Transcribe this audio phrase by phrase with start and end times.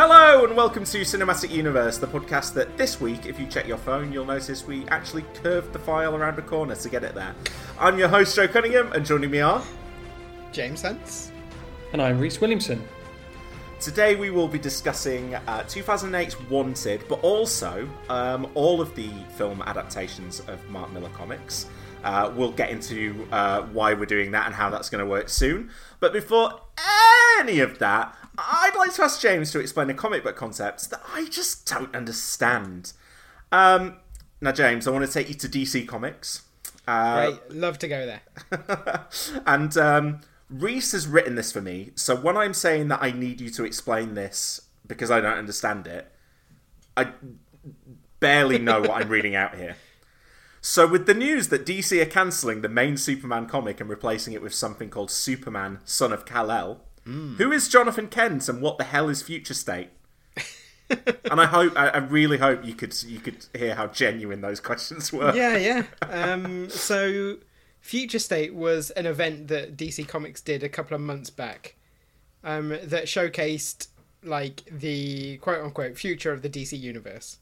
[0.00, 3.78] Hello and welcome to Cinematic Universe, the podcast that this week, if you check your
[3.78, 7.34] phone, you'll notice we actually curved the file around a corner to get it there.
[7.80, 9.60] I'm your host, Joe Cunningham, and joining me are.
[10.52, 11.32] James Hunts.
[11.92, 12.86] And I'm Reese Williamson.
[13.80, 19.62] Today we will be discussing uh, 2008's Wanted, but also um, all of the film
[19.62, 21.66] adaptations of Mark Millar comics.
[22.04, 25.28] Uh, we'll get into uh, why we're doing that and how that's going to work
[25.28, 25.70] soon.
[25.98, 26.52] But before
[27.40, 31.02] any of that, I'd like to ask James to explain a comic book concept that
[31.12, 32.92] I just don't understand.
[33.50, 33.96] Um,
[34.40, 36.42] now, James, I want to take you to DC Comics.
[36.86, 39.06] Uh, Great, love to go there.
[39.46, 41.90] and um, Reese has written this for me.
[41.96, 45.88] So when I'm saying that I need you to explain this because I don't understand
[45.88, 46.10] it,
[46.96, 47.12] I
[48.20, 49.76] barely know what I'm reading out here.
[50.60, 54.42] So with the news that DC are cancelling the main Superman comic and replacing it
[54.42, 56.24] with something called Superman, Son of
[57.08, 59.88] Who is Jonathan Kent and what the hell is Future State?
[60.90, 64.60] and I hope, I, I really hope you could you could hear how genuine those
[64.60, 65.34] questions were.
[65.34, 65.82] yeah, yeah.
[66.10, 67.36] Um, so,
[67.80, 71.76] Future State was an event that DC Comics did a couple of months back
[72.44, 73.88] um, that showcased
[74.22, 77.38] like the quote unquote future of the DC universe.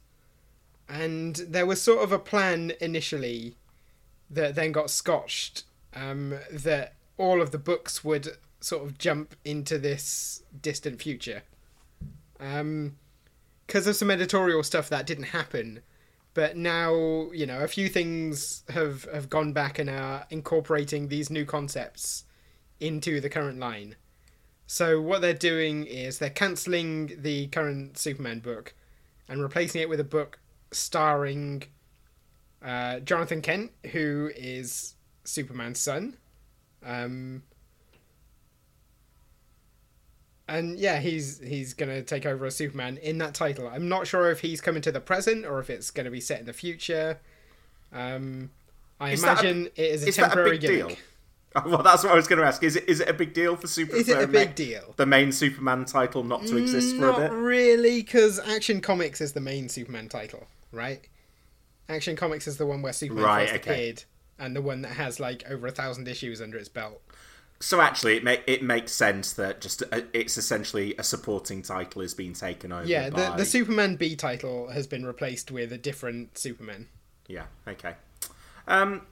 [0.89, 3.57] And there was sort of a plan initially
[4.31, 9.79] that then got scotched um, that all of the books would sort of jump into
[9.79, 11.43] this distant future.
[12.41, 12.97] Um,
[13.67, 15.81] because of some editorial stuff that didn't happen.
[16.35, 16.93] But now
[17.33, 22.25] you know a few things have have gone back and are incorporating these new concepts
[22.79, 23.97] into the current line.
[24.67, 28.75] So what they're doing is they're cancelling the current superman book
[29.29, 30.41] and replacing it with a book
[30.73, 31.63] starring
[32.63, 36.17] uh, jonathan kent who is superman's son.
[36.85, 37.45] Um,
[40.49, 43.69] and yeah, he's he's gonna take over as Superman in that title.
[43.69, 46.41] I'm not sure if he's coming to the present or if it's gonna be set
[46.41, 47.19] in the future.
[47.93, 48.51] Um,
[49.01, 50.89] I Is that a- imagine it is a is that a temporary gimmick.
[50.89, 50.97] deal?
[51.65, 52.63] Well, that's what I was going to ask.
[52.63, 54.03] Is it is it a big deal for Superman?
[54.03, 54.93] Is it a big deal?
[54.99, 57.33] The main Superman title not to exist for Not a bit.
[57.33, 61.01] really, because Action Comics is the main Superman title, right?
[61.89, 63.73] Action Comics is the one where Superman Right, first okay.
[63.73, 64.05] appeared,
[64.39, 67.01] and the one that has like over a thousand issues under its belt.
[67.59, 72.03] So actually, it make it makes sense that just uh it's essentially a supporting title
[72.03, 72.87] is being taken over.
[72.87, 73.37] Yeah, the by...
[73.37, 76.89] the Superman B title has been replaced with a different Superman.
[77.29, 77.45] Yeah.
[77.67, 77.95] Okay.
[78.69, 79.03] Um,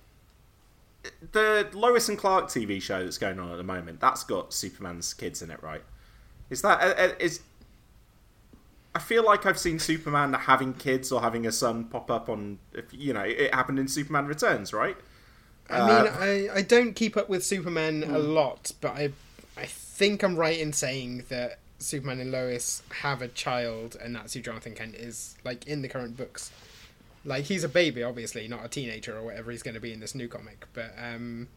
[1.33, 5.15] the Lois and Clark TV show that's going on at the moment that's got Superman's
[5.15, 5.83] kids in it, right?
[6.51, 7.41] Is that uh, uh, is?
[8.95, 12.59] I feel like I've seen Superman having kids or having a son pop up on.
[12.73, 14.97] If you know, it happened in Superman Returns, right?
[15.71, 18.35] I mean, I, I don't keep up with Superman a Hmm.
[18.35, 19.13] lot, but I
[19.57, 24.35] I think I'm right in saying that Superman and Lois have a child, and that's
[24.35, 26.51] who Jonathan Kent is, like in the current books.
[27.25, 30.01] Like he's a baby, obviously, not a teenager or whatever he's going to be in
[30.01, 30.67] this new comic.
[30.75, 31.49] But um,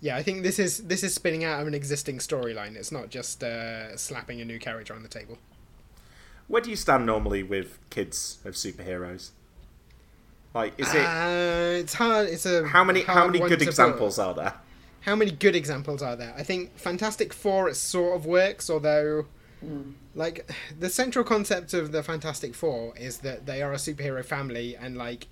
[0.00, 2.76] yeah, I think this is this is spinning out of an existing storyline.
[2.76, 5.38] It's not just uh, slapping a new character on the table.
[6.46, 9.30] Where do you stand normally with kids of superheroes?
[10.58, 12.28] Like, is it Uh, it's hard.
[12.28, 13.68] It's a how many how many good to put.
[13.68, 14.54] examples are there?
[15.02, 16.34] how many good examples are there?
[16.36, 19.26] I think Fantastic Four it sort of works, although
[20.14, 24.76] like the central concept of the Fantastic Four is that they are a superhero family
[24.76, 25.28] and like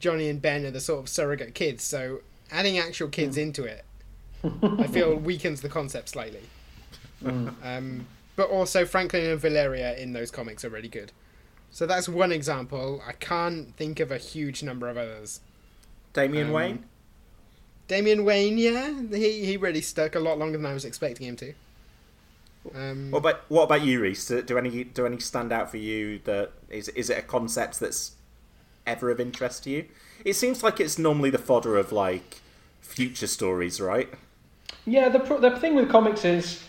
[0.00, 2.20] Johnny and Ben are the sort of surrogate kids, so
[2.50, 3.84] adding actual kids into it
[4.82, 6.42] I feel weakens the concept slightly.
[7.24, 8.06] Um,
[8.36, 11.10] but also Franklin and Valeria in those comics are really good.
[11.70, 13.02] So that's one example.
[13.06, 15.40] I can't think of a huge number of others.
[16.12, 16.84] Damian Um, Wayne.
[17.88, 21.36] Damian Wayne, yeah, he he really stuck a lot longer than I was expecting him
[21.36, 21.54] to.
[22.74, 24.26] Um, What about what about you, Reese?
[24.26, 26.20] Do, do any do any stand out for you?
[26.24, 28.12] That is is it a concept that's
[28.86, 29.86] ever of interest to you?
[30.24, 32.40] It seems like it's normally the fodder of like
[32.80, 34.08] future stories, right?
[34.84, 36.62] Yeah, the the thing with comics is,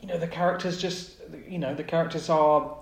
[0.00, 1.16] you know, the characters just,
[1.48, 2.76] you know, the characters are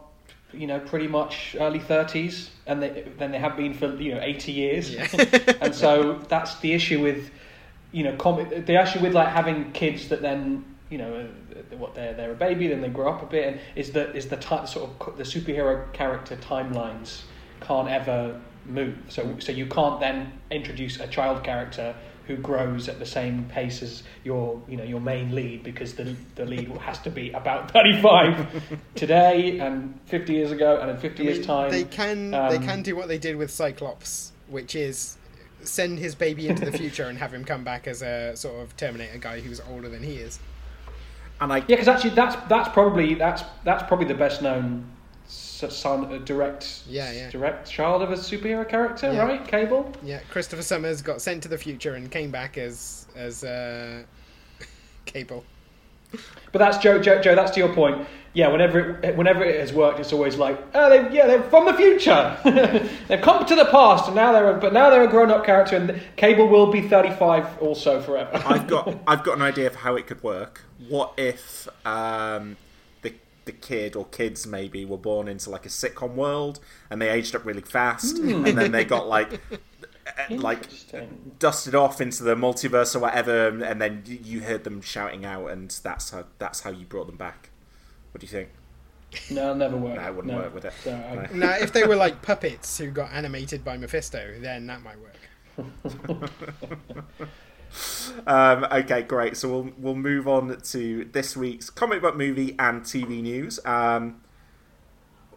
[0.52, 4.20] you know, pretty much early thirties, and they, than they have been for you know
[4.20, 4.92] eighty years.
[4.92, 5.06] Yeah.
[5.60, 7.30] and so that's the issue with,
[7.92, 8.66] you know, comic.
[8.66, 12.36] The issue with like having kids that then you know uh, what they're they're a
[12.36, 15.16] baby, then they grow up a bit, and is that is the ti sort of
[15.16, 17.22] the superhero character timelines
[17.60, 18.98] can't ever move.
[19.08, 21.94] So so you can't then introduce a child character
[22.32, 26.16] who grows at the same pace as your you know your main lead because the
[26.34, 31.22] the lead has to be about 35 today and 50 years ago and in 50
[31.22, 34.32] I mean, years time They can they um, can do what they did with Cyclops,
[34.48, 35.18] which is
[35.62, 38.76] send his baby into the future and have him come back as a sort of
[38.76, 40.38] Terminator guy who's older than he is.
[41.40, 44.91] And I yeah because actually that's that's probably that's that's probably the best known s-
[45.70, 47.30] son a direct Yeah, yeah.
[47.30, 49.22] direct child of a superhero character Yeah.
[49.22, 53.44] right cable Yeah, Christopher Summers got sent to the future and came back as as
[53.44, 54.02] uh,
[55.06, 55.44] Cable.
[56.52, 57.20] But that's Joe, Joe.
[57.22, 58.06] Joe, that's to your point.
[58.34, 61.66] Yeah, whenever it, whenever it has worked, it's always like, oh, they, yeah, they're from
[61.66, 62.36] the future.
[63.08, 65.76] They've come to the past, and now they're, a, but now they're a grown-up character,
[65.76, 68.30] and Cable will be thirty-five also forever.
[68.46, 70.64] I've got I've got an idea of how it could work.
[70.88, 72.56] What if um,
[73.44, 76.60] the the kid or kids maybe were born into like a sitcom world
[76.90, 80.66] and they aged up really fast, and then they got like uh, like
[81.38, 85.46] dusted off into the multiverse or whatever, and then you- you heard them shouting out,
[85.50, 87.50] and that's how that's how you brought them back.
[88.12, 88.50] What do you think?
[89.30, 89.96] no, it'll never work.
[89.96, 90.38] No, it wouldn't No.
[90.40, 90.72] work with it.
[90.82, 91.46] So, I- No.
[91.46, 95.16] Now, if they were like puppets who got animated by Mephisto, then that might work.
[98.26, 99.36] Um, okay, great.
[99.36, 103.58] So we'll we'll move on to this week's comic book movie and TV news.
[103.64, 104.20] Um,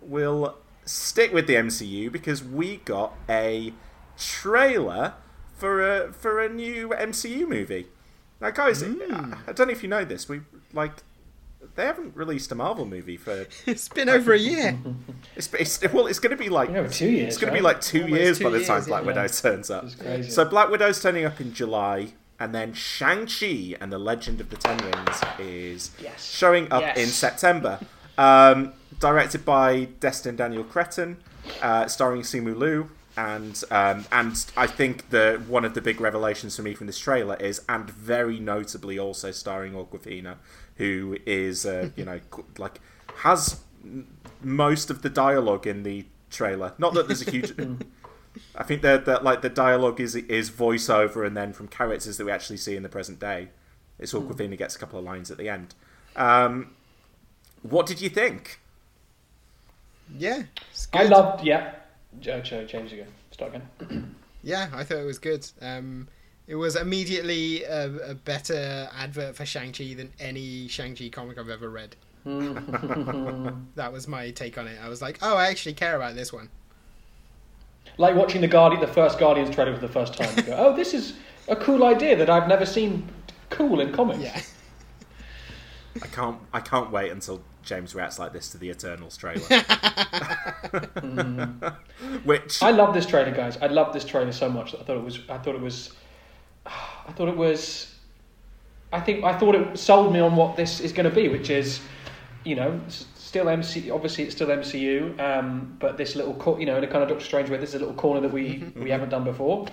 [0.02, 3.74] we'll stick with the MCU because we got a
[4.18, 5.14] trailer
[5.56, 7.88] for a for a new MCU movie.
[8.42, 8.88] Now, guys, I
[9.48, 10.28] I don't know if you know this.
[10.28, 10.42] We
[10.74, 10.92] like
[11.76, 14.78] they haven't released a Marvel movie for It's been over a year.
[15.36, 17.64] it's, it's well, it's going to be like Yeah, two years, It's going to be
[17.64, 18.88] like two Almost years two by the years, time yeah.
[18.88, 19.86] Black Widow turns up.
[20.00, 20.30] Crazy.
[20.30, 24.50] So Black Widow's turning up in July, and then Shang Chi and the Legend of
[24.50, 26.26] the Ten Rings is Yes.
[26.34, 26.98] showing up Yes.
[26.98, 27.80] in September.
[28.18, 31.18] Um, directed by Destin Daniel Cretton,
[31.62, 32.90] uh, starring Simu Liu.
[33.18, 37.00] And um, and I think the one of the big revelations for me from this
[37.00, 40.36] trailer is, and very notably also starring Awkwafina,
[40.76, 42.20] who is uh, you know
[42.58, 42.82] like
[43.20, 43.62] has
[44.42, 46.74] most of the dialogue in the trailer.
[46.78, 47.54] Not that there's a huge.
[48.56, 52.26] I think that that like the dialogue is is voiceover, and then from characters that
[52.26, 53.50] we actually see in the present day.
[53.98, 55.74] It's all Awkwafina gets a couple of lines at the end.
[56.18, 56.72] Um,
[57.62, 58.60] what did you think?
[60.18, 61.46] Yeah, it's I loved.
[61.46, 61.76] Yeah,
[62.20, 63.06] Joe, Joe, James, you.
[63.32, 64.16] Start again.
[64.46, 65.50] Yeah, I thought it was good.
[65.60, 66.08] Um,
[66.46, 71.40] it was immediately a, a better advert for Shang Chi than any Shang Chi comic
[71.40, 71.96] I've ever read.
[72.26, 74.78] that was my take on it.
[74.80, 76.50] I was like, oh, I actually care about this one.
[77.98, 80.36] Like watching the Guardian, the first Guardians trailer for the first time.
[80.38, 81.14] You go, oh, this is
[81.48, 83.08] a cool idea that I've never seen
[83.50, 84.20] cool in comics.
[84.22, 84.42] Yeah.
[86.04, 89.42] I can't I can't wait until James reacts like this to the Eternals trailer.
[90.96, 91.76] Mm.
[92.24, 93.58] Which I love this trailer, guys.
[93.62, 94.74] I love this trailer so much.
[94.76, 95.20] I thought it was.
[95.30, 95.94] I thought it was.
[96.66, 97.94] I thought it was.
[98.92, 101.50] I think I thought it sold me on what this is going to be, which
[101.50, 101.80] is,
[102.44, 103.90] you know, s- still MC.
[103.90, 107.10] Obviously, it's still MCU, um, but this little, cor- you know, in a kind of
[107.10, 109.68] Doctor Strange way, this is a little corner that we we haven't done before,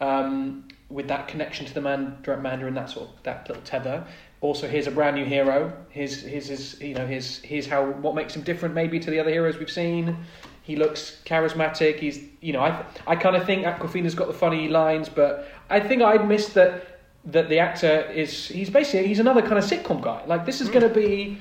[0.00, 4.06] um, with that connection to the man, Mandarin, that sort of that little tether.
[4.42, 5.72] Also, here's a brand new hero.
[5.88, 9.18] Here's here's his, you know, here's here's how what makes him different maybe to the
[9.18, 10.16] other heroes we've seen.
[10.62, 11.98] He looks charismatic.
[11.98, 15.80] He's, you know, I I kind of think Awkwafina's got the funny lines, but I
[15.80, 20.02] think I'd missed that that the actor is he's basically he's another kind of sitcom
[20.02, 20.22] guy.
[20.26, 21.38] Like this is going to be.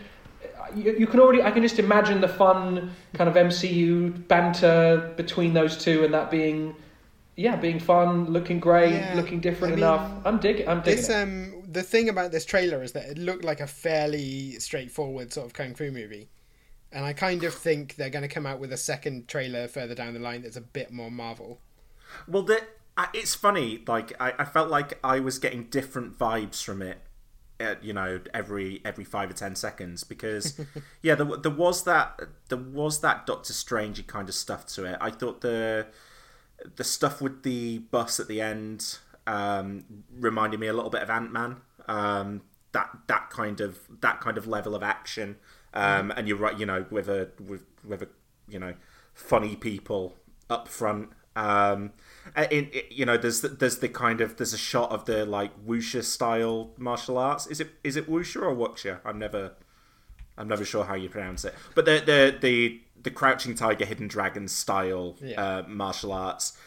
[0.75, 5.53] You, you can already I can just imagine the fun kind of MCU banter between
[5.53, 6.75] those two, and that being,
[7.35, 10.11] yeah, being fun, looking great, Yeah, looking different I mean, enough.
[10.25, 10.67] I'm digging.
[10.67, 10.97] I'm digging.
[10.97, 11.13] This it.
[11.13, 15.45] um the thing about this trailer is that it looked like a fairly straightforward sort
[15.47, 16.29] of kung fu movie.
[16.91, 19.93] And I kind of think they're going to come out with a second trailer further
[19.93, 21.59] down the line that's a bit more Marvel.
[22.27, 22.63] Well, the,
[22.97, 23.83] I- it's funny.
[23.87, 26.97] Like I, I felt like I was getting different vibes from it.
[27.59, 30.59] Uh you know, every every five or ten seconds because,
[31.01, 34.97] yeah, there, there was that there was that Doctor Strangey kind of stuff to it.
[35.01, 35.87] I thought the
[36.75, 41.09] the stuff with the bus at the end um, reminded me a little bit of
[41.09, 41.57] Ant Man.
[41.87, 45.37] Um, that that kind of that kind of level of action.
[45.73, 48.07] Um, and you're right, you know, with a with with a
[48.47, 48.73] you know
[49.13, 50.15] funny people
[50.49, 51.09] up front.
[51.35, 51.91] Um,
[52.37, 55.25] in, in- you know, there's the, there's the kind of there's a shot of the
[55.25, 57.47] like wuxia style martial arts.
[57.47, 58.99] Is it is it wuxia or wuxia?
[59.05, 59.53] I'm never
[60.37, 64.07] I'm never sure how you pronounce it, but the the the the Crouching Tiger, Hidden
[64.09, 65.41] Dragon style Yeah.
[65.41, 66.57] uh, martial arts.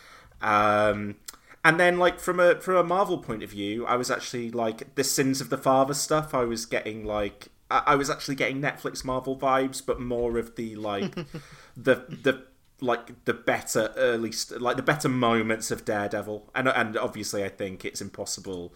[0.41, 1.17] Um,
[1.65, 4.95] and then, like from a from a Marvel point of view, I was actually like
[4.97, 6.35] the Sins of the Father stuff.
[6.35, 10.57] I was getting like I, I was actually getting Netflix Marvel vibes, but more of
[10.57, 11.15] the like
[11.77, 12.43] the the
[12.83, 16.51] like the better early st- like the better moments of Daredevil.
[16.55, 18.75] And and obviously, I think it's impossible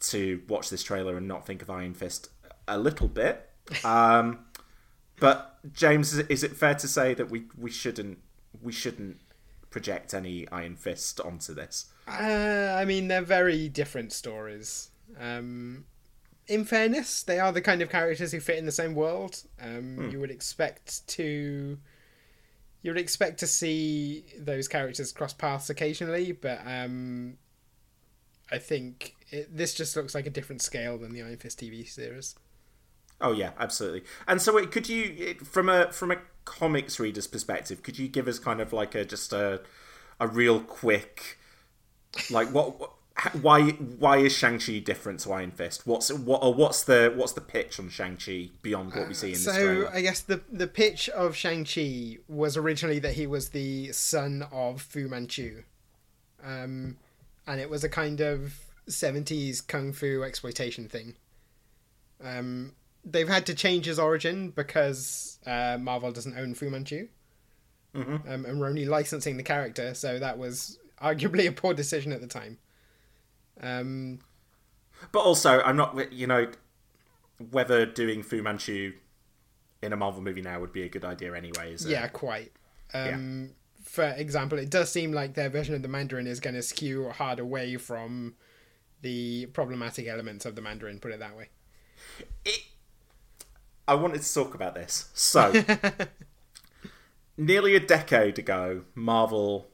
[0.00, 2.30] to watch this trailer and not think of Iron Fist
[2.68, 3.46] a little bit.
[3.84, 4.46] Um,
[5.20, 8.18] but James, is it fair to say that we, we shouldn't
[8.60, 9.20] we shouldn't
[9.70, 11.86] project any Iron Fist onto this?
[12.08, 14.90] Uh, I mean, they're very different stories.
[15.20, 15.84] Um,
[16.48, 19.42] in fairness, they are the kind of characters who fit in the same world.
[19.62, 21.78] Um, You would expect to,
[22.82, 27.36] you would expect to see those characters cross paths occasionally, but um,
[28.50, 31.88] I think it, this just looks like a different scale than the Iron Fist TV
[31.88, 32.34] series.
[33.20, 34.04] Oh yeah, absolutely.
[34.26, 38.26] And so, wait, could you, from a from a comics reader's perspective, could you give
[38.26, 39.60] us kind of like a just a
[40.18, 41.38] a real quick,
[42.30, 42.92] like what, what
[43.42, 45.86] why why is Shang Chi different to Iron Fist?
[45.86, 49.30] What's what or what's the what's the pitch on Shang Chi beyond what we see
[49.30, 49.90] in So this trailer?
[49.92, 54.46] I guess the the pitch of Shang Chi was originally that he was the son
[54.50, 55.62] of Fu Manchu,
[56.42, 56.96] um,
[57.46, 58.54] and it was a kind of
[58.88, 61.14] seventies kung fu exploitation thing.
[62.22, 62.72] Um,
[63.04, 67.08] they've had to change his origin because uh, Marvel doesn't own Fu Manchu,
[67.94, 72.20] um, and we're only licensing the character, so that was arguably a poor decision at
[72.20, 72.58] the time.
[73.60, 74.20] Um,
[75.12, 76.50] But also, I'm not, you know,
[77.50, 78.92] whether doing Fu Manchu
[79.82, 81.72] in a Marvel movie now would be a good idea anyway.
[81.72, 81.90] Is it?
[81.90, 82.52] Yeah, quite.
[82.92, 83.52] Um,
[83.82, 87.08] For example, it does seem like their version of the Mandarin is going to skew
[87.10, 88.34] hard away from
[89.02, 90.98] the problematic elements of the Mandarin.
[91.00, 91.48] Put it that way.
[92.44, 92.60] It,
[93.88, 95.08] I wanted to talk about this.
[95.14, 95.52] So,
[97.38, 99.69] nearly a decade ago, Marvel,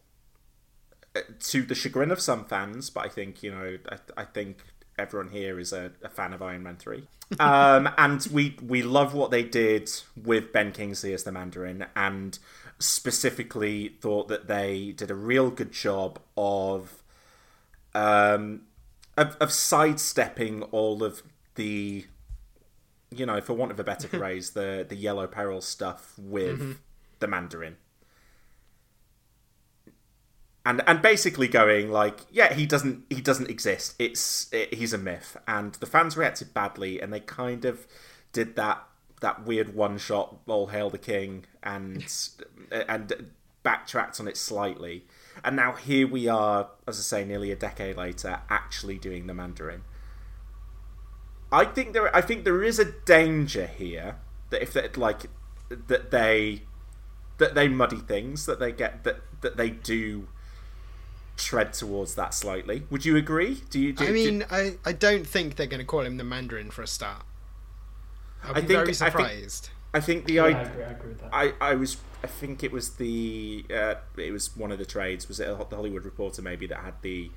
[1.23, 4.59] to the chagrin of some fans, but I think you know, I, I think
[4.99, 7.07] everyone here is a, a fan of Iron Man three,
[7.39, 9.91] um, and we we love what they did
[10.23, 12.39] with Ben Kingsley as the Mandarin, and
[12.79, 17.03] specifically thought that they did a real good job of
[17.95, 18.63] um,
[19.17, 21.23] of, of sidestepping all of
[21.55, 22.05] the,
[23.11, 26.79] you know, for want of a better phrase, the the yellow peril stuff with
[27.19, 27.77] the Mandarin,
[30.67, 33.95] and and basically going like, yeah, he doesn't he doesn't exist.
[34.01, 37.87] It's it, he's a myth, and the fans reacted badly, and they kind of
[38.33, 38.85] did that
[39.21, 42.05] that weird one shot, all hail the king, and
[42.73, 43.31] uh, and
[43.63, 45.05] backtracked on it slightly.
[45.45, 49.35] And now here we are, as I say, nearly a decade later, actually doing the
[49.35, 49.85] Mandarin.
[51.53, 54.17] I think there, I think there is a danger here
[54.51, 55.27] that if they like
[55.71, 56.63] that they
[57.39, 60.27] that they muddy things, that they get that that they do
[61.37, 62.85] tread towards that slightly.
[62.91, 63.63] Would you agree?
[63.71, 63.93] Do you?
[63.93, 66.71] Do, I do- mean, I, I don't think they're going to call him the Mandarin
[66.71, 67.25] for a start.
[68.43, 69.71] I'll be I think- I very think- surprised.
[69.95, 70.67] I think the Yeah, I idea.
[70.73, 70.85] agree.
[70.85, 71.31] I agree with that.
[71.33, 75.27] I, I was I think it was the uh, it was one of the trades
[75.29, 77.31] was it the Hollywood Reporter maybe that had the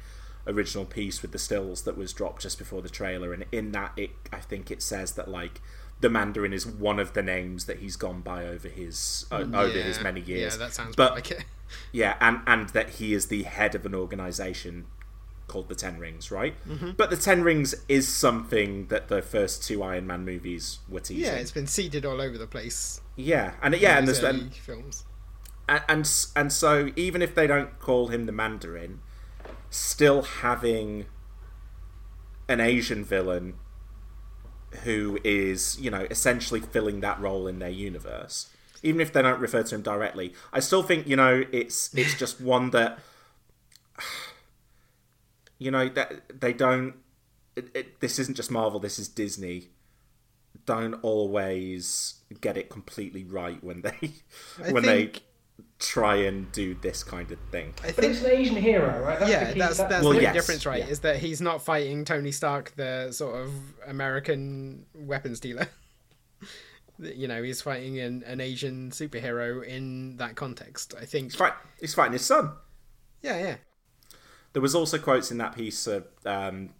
[0.46, 3.92] original piece with the stills that was dropped just before the trailer and in that
[3.96, 5.62] it I think it says that like
[6.02, 9.80] the Mandarin is one of the names that he's gone by over his uh, over
[9.80, 10.54] his many years.
[10.54, 11.46] Yeah, that sounds but like it.
[11.92, 14.86] yeah, and and that he is the head of an organization
[15.48, 16.56] called the Ten Rings, right?
[16.96, 21.26] But the Ten Rings is something that the first two Iron Man movies were teasing.
[21.26, 23.02] Yeah, it's been seeded all over the place.
[23.16, 25.06] yeah, and yeah, and there's and, films.
[25.68, 29.02] and and and so even if they don't call him the Mandarin,
[29.70, 31.08] still having
[32.48, 33.56] an Asian villain
[34.84, 38.50] who is you know essentially filling that role in their universe,
[38.84, 42.18] even if they don't refer to him directly, I still think you know it's it's
[42.18, 43.00] just one that
[45.58, 46.96] you know that they don't.
[47.56, 48.80] It, it, this isn't just Marvel.
[48.80, 49.70] This is Disney.
[50.66, 53.98] Don't always get it completely right when they
[54.64, 55.20] I when think- they
[55.80, 57.74] try and do this kind of thing.
[57.84, 59.20] I But think it's an Asian hero, right?
[59.20, 59.60] That's yeah, the key.
[59.60, 60.80] that's that's Well, the big yes, difference, right?
[60.80, 60.88] yeah.
[60.90, 63.52] Is that he's not fighting Tony Stark, the sort of
[63.88, 65.68] American weapons dealer.
[67.00, 70.94] you know, he's fighting an, an Asian superhero in that context.
[71.00, 71.26] I think.
[71.32, 72.52] He's, fight, he's fighting his son.
[73.22, 73.56] Yeah, yeah.
[74.54, 76.72] There was also quotes in that piece of um,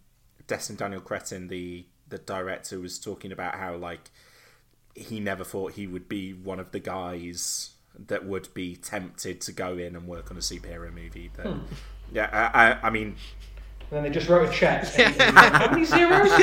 [0.46, 4.10] Destin Daniel Cretton, the the director, was talking about how like
[4.94, 7.70] he never thought he would be one of the guys
[8.06, 11.30] that would be tempted to go in and work on a superhero movie.
[11.36, 11.46] That,
[12.12, 13.16] Yeah, I, I, I mean,
[13.90, 14.86] And then they just wrote a check.
[14.98, 16.28] And, and, How many zeros?
[16.30, 16.38] oh,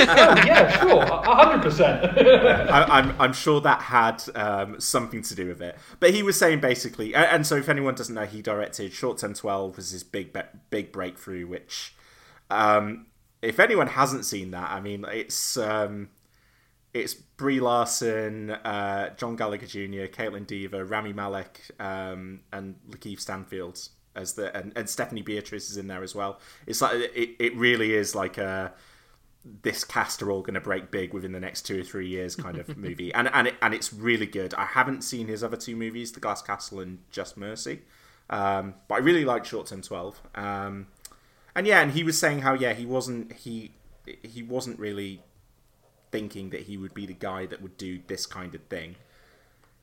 [0.46, 2.04] yeah, sure, a hundred percent.
[2.20, 5.78] I, I'm I'm sure that had um, something to do with it.
[6.00, 9.18] But he was saying basically, and, and so if anyone doesn't know, he directed Short
[9.18, 10.38] Term Twelve was his big
[10.70, 11.48] big breakthrough.
[11.48, 11.96] Which,
[12.50, 13.08] um,
[13.42, 16.10] if anyone hasn't seen that, I mean, it's um,
[16.94, 23.90] it's Brie Larson, uh, John Gallagher Jr., Kaitlyn Dever, Rami Malek, um, and LaKeith Stanfield
[24.16, 26.40] as the and, and Stephanie Beatrice is in there as well.
[26.66, 28.74] It's like it, it really is like a
[29.62, 32.36] this cast are all going to break big within the next two or three years
[32.36, 34.54] kind of movie, and and it, and it's really good.
[34.56, 37.82] I haven't seen his other two movies, The Glass Castle and Just Mercy,
[38.30, 40.20] um, but I really like Short Term Twelve.
[40.36, 40.88] Um,
[41.56, 43.72] and yeah, and he was saying how yeah he wasn't he
[44.24, 45.22] he wasn't really
[46.12, 48.96] thinking that he would be the guy that would do this kind of thing.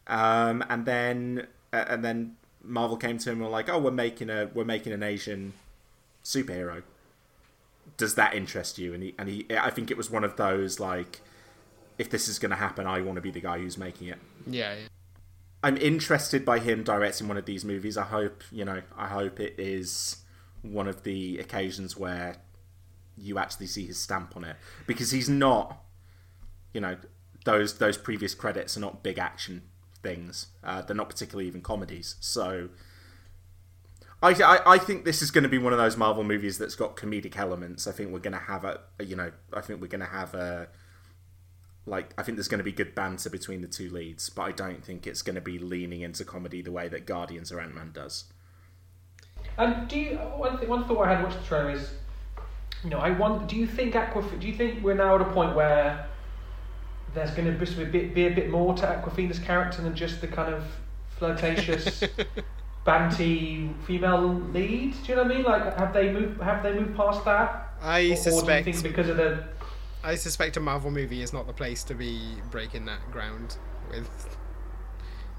[0.06, 3.90] Um, and then uh, and then Marvel came to him and were like, "Oh, we're
[3.90, 5.54] making a we're making an Asian
[6.22, 6.82] superhero.
[7.96, 10.80] Does that interest you?" And he and he, I think it was one of those
[10.80, 11.20] like,
[11.98, 14.18] if this is going to happen, I want to be the guy who's making it.
[14.46, 14.88] Yeah, yeah.
[15.62, 17.96] I'm interested by him directing one of these movies.
[17.96, 18.82] I hope you know.
[18.96, 20.18] I hope it is
[20.62, 22.36] one of the occasions where
[23.16, 25.83] you actually see his stamp on it because he's not.
[26.74, 26.96] You know,
[27.46, 29.62] those those previous credits are not big action
[30.02, 30.48] things.
[30.62, 32.16] Uh, they're not particularly even comedies.
[32.20, 32.68] So
[34.22, 36.76] I, I, I think this is going to be one of those Marvel movies that's
[36.76, 37.86] got comedic elements.
[37.86, 40.34] I think we're going to have a, you know I think we're going to have
[40.34, 40.68] a
[41.86, 44.52] like I think there's going to be good banter between the two leads, but I
[44.52, 47.74] don't think it's going to be leaning into comedy the way that Guardians or Ant
[47.74, 48.24] Man does.
[49.58, 51.90] And do you one thing, one thought I had watched the trailer is,
[52.82, 53.48] you know, I want.
[53.48, 56.06] Do you think Aquaf- Do you think we're now at a point where
[57.14, 60.20] there's going to be a bit, be a bit more to Awkwafina's character than just
[60.20, 60.64] the kind of
[61.18, 62.04] flirtatious,
[62.84, 64.94] banty female lead?
[65.02, 65.44] Do you know what I mean?
[65.44, 66.40] Like, have they moved?
[66.40, 67.72] Have they moved past that?
[67.80, 69.44] I Or- Or suspect do you think because of the
[70.02, 73.56] I suspect a Marvel movie is not the place to be breaking that ground
[73.90, 74.36] with.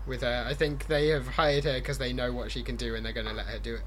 [0.07, 2.93] With her, I think they have hired her because they know what she can do,
[2.93, 3.81] and they're going to let her do it.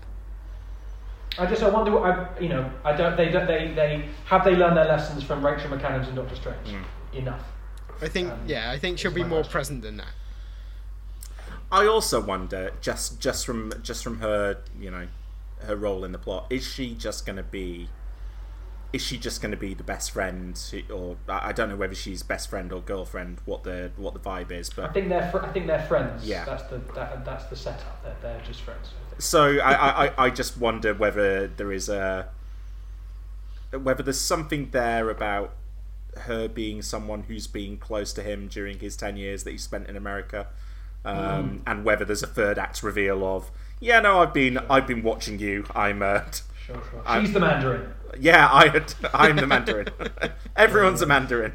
[1.38, 4.56] I just I wonder I you know I don't they don't they they have they
[4.56, 6.84] learned their lessons from Rachel McAdams and Doctor Strange mm.
[7.12, 7.44] enough.
[8.00, 9.52] I think, Um, yeah, I think she'll be more question.
[9.52, 10.12] present than that.
[11.70, 15.06] I also wonder just just from just from her you know
[15.66, 17.90] her role in the plot is she just going to be
[18.90, 20.58] is she just going to be the best friend
[20.90, 24.20] or I I don't know whether she's best friend or girlfriend what the what the
[24.20, 26.24] vibe is but I but think they're fr- I think they're friends.
[26.24, 26.46] Yeah.
[26.46, 28.02] that's the that, that's the setup.
[28.02, 28.92] They're, they're just friends.
[29.18, 32.28] so I, I I- I just wonder whether there is a
[33.72, 35.52] whether there's something there about
[36.20, 39.88] her being someone who's been close to him during his 10 years that he spent
[39.88, 40.46] in America
[41.04, 43.50] um, and whether there's a third act reveal of
[43.80, 46.22] yeah no I've been I've been watching you I'm uh,
[46.66, 47.02] Sure, sure.
[47.06, 47.92] I- She's the Mandarin.
[48.18, 48.82] yeah I
[49.14, 49.88] I'm the Mandarin
[50.56, 51.52] everyone's a Mandarin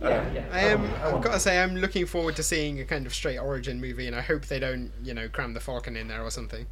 [0.00, 0.44] Yeah, yeah.
[0.52, 0.82] I am.
[1.02, 3.80] I I've got to say, I'm looking forward to seeing a kind of straight origin
[3.80, 6.66] movie, and I hope they don't, you know, cram the Falcon in there or something.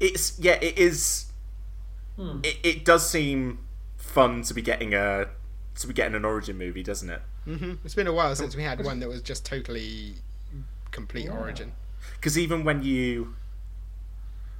[0.00, 1.26] it's yeah it is
[2.18, 3.58] it, it does seem
[3.96, 5.26] fun to be getting a
[5.76, 7.22] to be getting an origin movie doesn't it?
[7.44, 10.14] Hmm It's been a while since we had one that was just totally
[10.90, 11.72] complete origin.
[12.14, 13.34] because even when you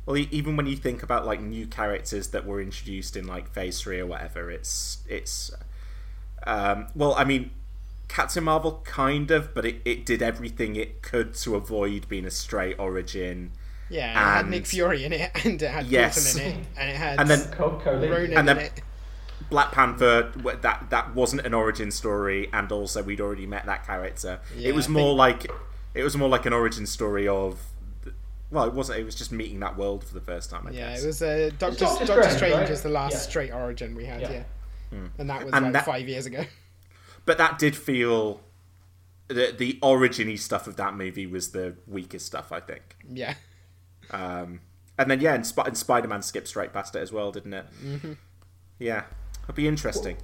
[0.07, 3.49] well e- even when you think about like new characters that were introduced in like
[3.53, 5.51] phase 3 or whatever it's it's
[6.47, 7.51] um well i mean
[8.09, 12.31] captain marvel kind of but it, it did everything it could to avoid being a
[12.31, 13.51] straight origin
[13.90, 16.14] Yeah, it had Nick Fury in it, and it had Yes.
[16.14, 18.11] Coulson in it, and it had and then Co- co-lead.
[18.11, 18.83] Ronan and in then- it.
[19.51, 24.40] Black Panther that that wasn't an origin story, and also we'd already met that character.
[24.57, 25.18] Yeah, it was I more think-
[25.51, 25.59] like
[25.94, 27.61] it was more like an origin story of.
[28.51, 29.01] Well, it wasn't.
[29.01, 30.66] It was just meeting that world for the first time.
[30.66, 31.03] I Yeah, guess.
[31.03, 32.70] it was uh, Doctor Doctor Doctor Strange, Strange right?
[32.70, 33.18] is the last Yeah.
[33.18, 34.42] straight origin we had, yeah,
[34.92, 34.99] Yeah.
[35.18, 36.44] and that was And like that- five years ago.
[37.27, 38.40] But that did feel.
[39.29, 42.97] The the originy stuff of that movie was the weakest stuff, I think.
[43.11, 43.35] yeah,
[44.11, 44.61] Um,
[44.99, 47.55] and then yeah, and, Sp- and Spider Man skipped straight past it as well, didn't
[47.55, 47.67] it?
[47.85, 48.12] Mm-hmm.
[48.79, 49.05] Yeah,
[49.43, 50.17] it'll be interesting.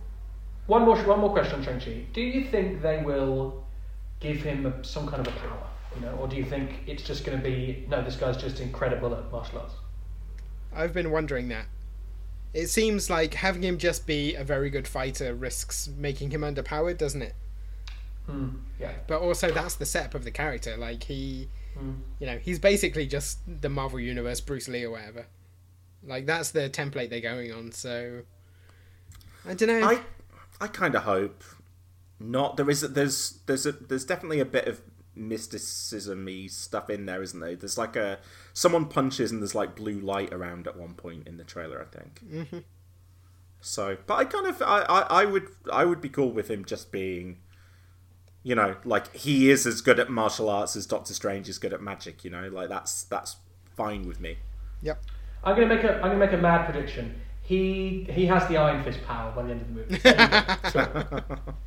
[0.67, 2.07] One more, one more question on Shang-Chi.
[2.13, 3.67] Do you think they will
[4.21, 5.67] give him some kind of a power?
[5.97, 8.03] You know, or do you think it's just going to be no?
[8.03, 9.75] This guy's just incredible at martial arts.
[10.73, 11.67] I've been wondering that.
[12.55, 16.99] It seems like having him just be a very good fighter risks making him underpowered,
[16.99, 17.35] doesn't it?
[18.27, 18.49] Hmm.
[18.79, 18.93] Yeah.
[19.09, 20.77] But also, that's the setup of the character.
[20.77, 21.93] Like he, Hmm.
[22.19, 25.27] you know, he's basically just the Marvel Universe Bruce Lee or whatever.
[26.03, 27.73] Like that's the template they're going on.
[27.73, 28.23] So
[29.47, 29.87] I don't know.
[29.87, 30.01] I
[30.61, 31.45] I kind of hope
[32.19, 32.57] not.
[32.57, 34.83] There is there's there's a, there's definitely a bit of
[35.15, 37.57] mysticism-y stuff in there, isn't there?
[37.57, 38.19] There's like a
[38.53, 41.97] someone punches and there's like blue light around at one point in the trailer, I
[41.97, 42.21] think.
[42.27, 42.59] Mm-hmm.
[43.61, 46.65] So, but I kind of I, I, I would I would be cool with him
[46.65, 47.39] just being,
[48.43, 51.73] you know, like he is as good at martial arts as Doctor Strange is good
[51.73, 52.25] at magic.
[52.25, 53.37] You know, like that's that's
[53.77, 54.39] fine with me.
[54.83, 55.03] Yep.
[55.45, 57.21] I'm gonna make a I'm gonna make a mad prediction.
[57.43, 60.01] He he has the Iron Fist power by the end of the movie.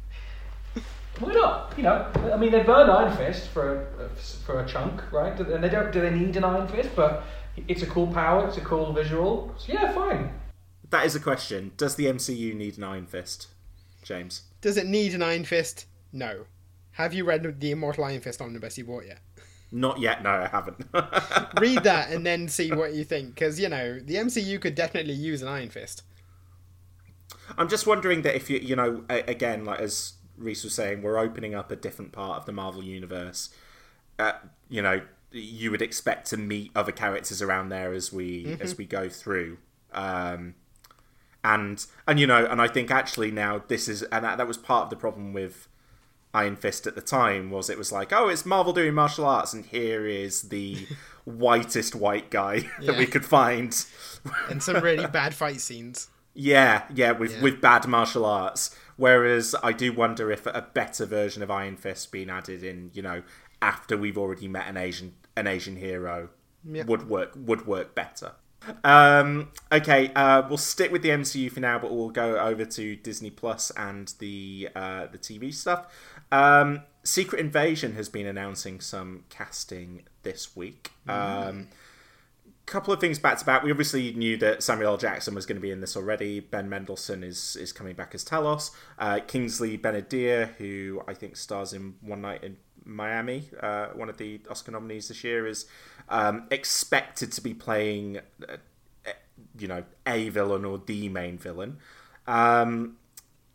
[1.19, 1.73] Why not?
[1.77, 4.09] You know, I mean, they burned Iron Fist for a,
[4.45, 5.39] for a chunk, right?
[5.39, 5.91] And they don't.
[5.91, 6.89] Do they need an Iron Fist?
[6.95, 7.23] But
[7.67, 8.47] it's a cool power.
[8.47, 9.53] It's a cool visual.
[9.57, 10.33] So yeah, fine.
[10.89, 11.71] That is a question.
[11.77, 13.47] Does the MCU need an Iron Fist,
[14.01, 14.43] James?
[14.61, 15.85] Does it need an Iron Fist?
[16.11, 16.45] No.
[16.93, 19.19] Have you read the Immortal Iron Fist omnibus you bought yet?
[19.71, 20.21] Not yet.
[20.21, 20.77] No, I haven't.
[21.59, 25.15] Read that and then see what you think, because you know the MCU could definitely
[25.15, 26.03] use an Iron Fist.
[27.57, 31.17] I'm just wondering that if you, you know, again, like as Reese was saying, we're
[31.17, 33.49] opening up a different part of the Marvel universe.
[34.19, 34.33] Uh,
[34.69, 35.01] you know,
[35.31, 38.61] you would expect to meet other characters around there as we mm-hmm.
[38.61, 39.57] as we go through.
[39.91, 40.53] Um,
[41.43, 44.57] and and you know, and I think actually now this is and that, that was
[44.57, 45.67] part of the problem with
[46.33, 49.53] Iron Fist at the time was it was like, oh, it's Marvel doing martial arts,
[49.53, 50.87] and here is the
[51.25, 53.85] whitest white guy that we could find,
[54.49, 56.09] and some really bad fight scenes.
[56.33, 57.41] Yeah, yeah, with yeah.
[57.41, 58.75] with bad martial arts.
[58.95, 63.01] Whereas I do wonder if a better version of Iron Fist being added in, you
[63.01, 63.23] know,
[63.61, 66.29] after we've already met an Asian an Asian hero
[66.63, 66.87] yep.
[66.87, 68.33] would work would work better.
[68.83, 72.95] Um, okay, uh, we'll stick with the MCU for now, but we'll go over to
[72.95, 75.87] Disney Plus and the uh, the TV stuff.
[76.33, 80.91] Um, Secret Invasion has been announcing some casting this week.
[81.07, 81.47] Mm.
[81.49, 81.67] Um,
[82.65, 83.61] couple of things back to back.
[83.61, 84.97] We obviously knew that Samuel L.
[84.97, 86.39] Jackson was going to be in this already.
[86.39, 88.71] Ben Mendelsohn is is coming back as Talos.
[88.97, 94.17] Uh, Kingsley Ben-Adir, who I think stars in One Night in Miami, uh, one of
[94.17, 95.65] the Oscar nominees this year, is
[96.09, 99.11] um, expected to be playing, uh,
[99.59, 101.77] you know, a villain or the main villain.
[102.27, 102.97] Um,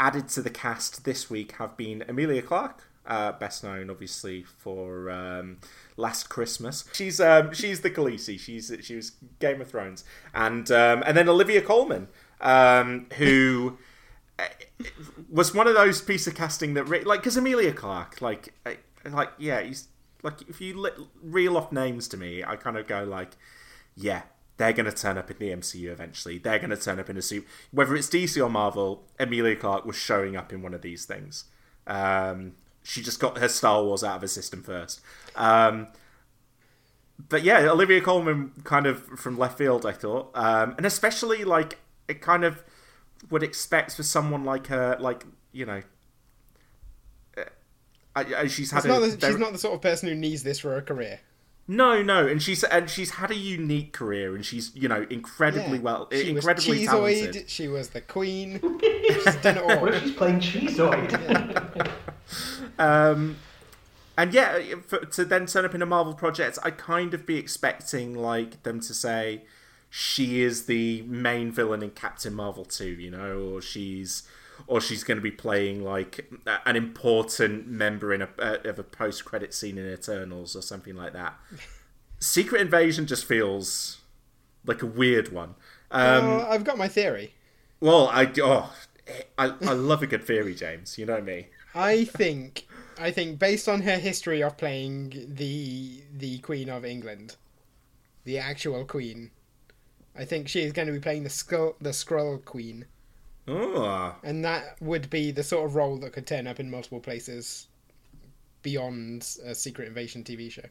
[0.00, 5.10] added to the cast this week have been Emilia Clarke, uh, best known obviously for
[5.10, 5.58] um,
[5.96, 6.84] Last Christmas.
[6.92, 8.38] She's um, she's the Khaleesi.
[8.38, 12.08] She's she was Game of Thrones, and um, and then Olivia Colman,
[12.40, 13.78] um, who
[14.38, 14.44] uh,
[15.30, 18.54] was one of those piece of casting that re- like because Emilia Clarke like
[19.04, 19.88] like yeah, he's
[20.22, 23.36] like if you li- reel off names to me, I kind of go like,
[23.96, 24.22] yeah,
[24.58, 26.38] they're going to turn up in the MCU eventually.
[26.38, 27.46] They're going to turn up in a suit.
[27.70, 31.44] Whether it's DC or Marvel, Emilia Clarke was showing up in one of these things.
[31.86, 35.00] Um, she just got her Star Wars out of her system first.
[35.36, 35.88] Um,
[37.28, 41.78] but yeah, Olivia Colman kind of from left field, I thought, um, and especially like
[42.06, 42.62] it kind of
[43.30, 45.82] would expect for someone like her, like you know,
[48.14, 48.84] uh, she's had.
[48.84, 51.20] A, the, she's not the sort of person who needs this for a career.
[51.70, 55.76] No, no, and she's and she's had a unique career, and she's you know incredibly
[55.76, 55.84] yeah.
[55.84, 57.50] well, she incredibly was Cheezoid, talented.
[57.50, 58.58] She was the queen.
[58.80, 59.82] she's done it all.
[59.82, 61.90] What if she's playing Cheezoid?
[62.78, 63.36] um,
[64.16, 67.36] and yeah, for, to then turn up in a Marvel project, I kind of be
[67.36, 69.42] expecting like them to say
[69.90, 74.22] she is the main villain in Captain Marvel 2, you know, or she's
[74.68, 76.30] or she's going to be playing like
[76.66, 80.94] an important member in a uh, of a post credit scene in Eternals or something
[80.94, 81.34] like that.
[82.20, 84.02] Secret Invasion just feels
[84.66, 85.54] like a weird one.
[85.90, 87.34] Um, well, I've got my theory.
[87.80, 88.72] Well, I oh,
[89.38, 90.98] I, I love a good theory, James.
[90.98, 91.46] You know me.
[91.74, 92.66] I think
[93.00, 97.36] I think based on her history of playing the the Queen of England,
[98.24, 99.30] the actual Queen,
[100.14, 102.84] I think she is going to be playing the skull the Skrull Queen.
[103.48, 104.14] Oh.
[104.22, 107.66] And that would be the sort of role that could turn up in multiple places
[108.62, 110.66] beyond a Secret Invasion TV show.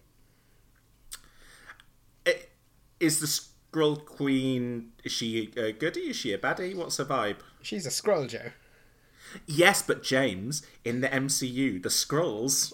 [2.26, 2.52] It,
[3.00, 4.92] is the Skrull Queen?
[5.04, 6.10] Is she uh, a goodie?
[6.10, 6.76] Is she a baddie?
[6.76, 7.38] What's her vibe?
[7.62, 8.52] She's a Skrull, Joe.
[9.46, 12.74] Yes, but James, in the MCU, the Skrulls,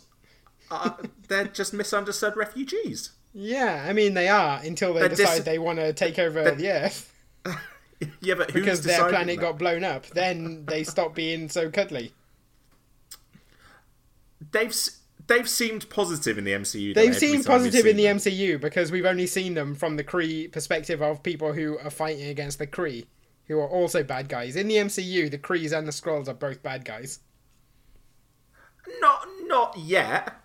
[0.70, 3.12] uh, are, they're just misunderstood refugees.
[3.34, 6.52] Yeah, I mean they are until they they're decide dis- they want to take over
[6.52, 7.12] the Earth.
[8.22, 9.42] yeah, but because their planet that?
[9.42, 12.14] got blown up, then they stop being so cuddly.
[14.52, 14.76] They've
[15.28, 16.94] they've seemed positive in the MCU.
[16.94, 18.18] They've seemed positive in the them.
[18.18, 22.28] MCU because we've only seen them from the Kree perspective of people who are fighting
[22.28, 23.06] against the Kree,
[23.48, 24.56] who are also bad guys.
[24.56, 27.20] In the MCU, the Krees and the Skrulls are both bad guys.
[29.00, 30.43] Not not yet.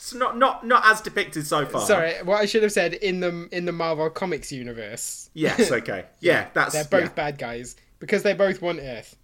[0.00, 1.82] It's not not not as depicted so far.
[1.82, 5.28] Sorry, what I should have said in the in the Marvel Comics universe.
[5.34, 6.06] Yes, okay.
[6.20, 7.14] Yeah, that's they're both yeah.
[7.14, 9.14] bad guys because they both want Earth.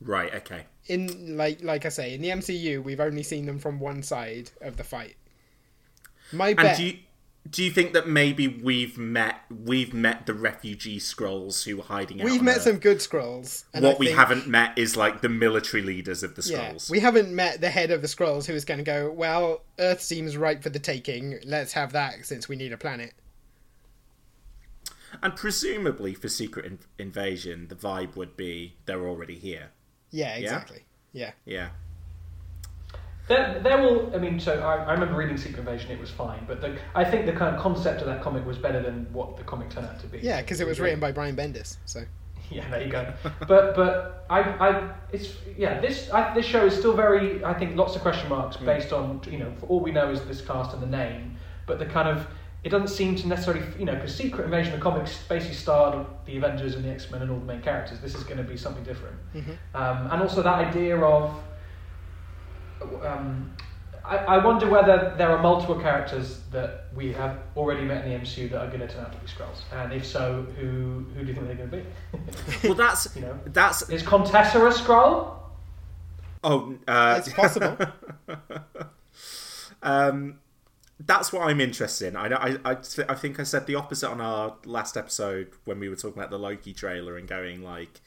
[0.00, 0.64] Right, okay.
[0.86, 4.50] In like like I say, in the MCU, we've only seen them from one side
[4.60, 5.14] of the fight
[6.32, 6.76] My And bet.
[6.78, 6.98] do you
[7.50, 12.20] do you think that maybe we've met we've met the refugee Skrulls who are hiding
[12.20, 12.24] out?
[12.24, 12.62] We've met Earth?
[12.62, 13.64] some good Skrulls.
[13.74, 16.88] and What we think- haven't met is like the military leaders of the Skrulls.
[16.88, 19.10] Yeah, we haven't met the head of the Skrulls who is going to go.
[19.10, 21.38] Well, Earth seems ripe for the taking.
[21.44, 23.12] Let's have that since we need a planet.
[25.22, 29.70] And presumably for Secret in- Invasion, the vibe would be they're already here.
[30.10, 30.84] Yeah, exactly.
[31.12, 31.32] Yeah.
[31.44, 31.70] Yeah.
[33.28, 34.14] There, there will.
[34.14, 35.90] I mean, so I, I remember reading Secret Invasion.
[35.90, 38.56] It was fine, but the, I think the kind of concept of that comic was
[38.56, 40.18] better than what the comic turned out to be.
[40.18, 41.76] Yeah, because it was written by Brian Bendis.
[41.86, 42.02] So
[42.50, 43.12] Yeah, there you go.
[43.48, 47.76] but but I, I it's yeah this I, this show is still very I think
[47.76, 50.72] lots of question marks based on you know for all we know is this cast
[50.72, 51.36] and the name,
[51.66, 52.26] but the kind of
[52.62, 56.36] it doesn't seem to necessarily you know because Secret Invasion the comics basically starred the
[56.36, 57.98] Avengers and the X Men and all the main characters.
[57.98, 59.16] This is going to be something different,
[59.74, 61.34] um, and also that idea of
[63.04, 63.52] um,
[64.04, 68.18] I, I wonder whether there are multiple characters that we have already met in the
[68.18, 71.22] MCU that are going to turn out to be Skrulls, and if so, who who
[71.22, 72.68] do you think they're going to be?
[72.68, 73.38] Well, that's You know.
[73.46, 75.32] that's Is Contessa a Skrull?
[76.44, 77.76] oh, uh, it's possible.
[79.82, 80.38] um,
[81.00, 82.16] that's what I'm interested in.
[82.16, 82.36] I know.
[82.36, 82.76] I I,
[83.08, 86.30] I think I said the opposite on our last episode when we were talking about
[86.30, 88.00] the Loki trailer and going like,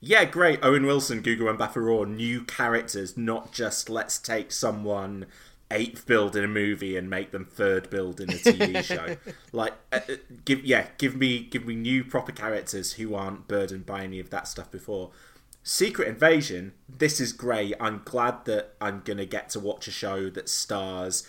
[0.00, 5.26] yeah, great, Owen Wilson, Gugu Mbatha-Raw, new characters, not just let's take someone
[5.70, 9.16] eighth billed in a movie and make them third billed in a TV show.
[9.52, 13.84] Like, uh, uh, give yeah, give me give me new proper characters who aren't burdened
[13.86, 15.10] by any of that stuff before.
[15.64, 17.74] Secret Invasion, this is great.
[17.80, 21.26] I'm glad that I'm gonna get to watch a show that stars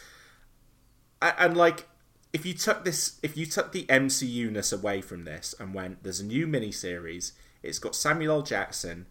[1.22, 1.88] a- and like
[2.34, 6.04] if you took this if you took the MCU ness away from this and went
[6.04, 7.32] there's a new miniseries
[7.68, 8.42] it's got Samuel L.
[8.42, 9.06] Jackson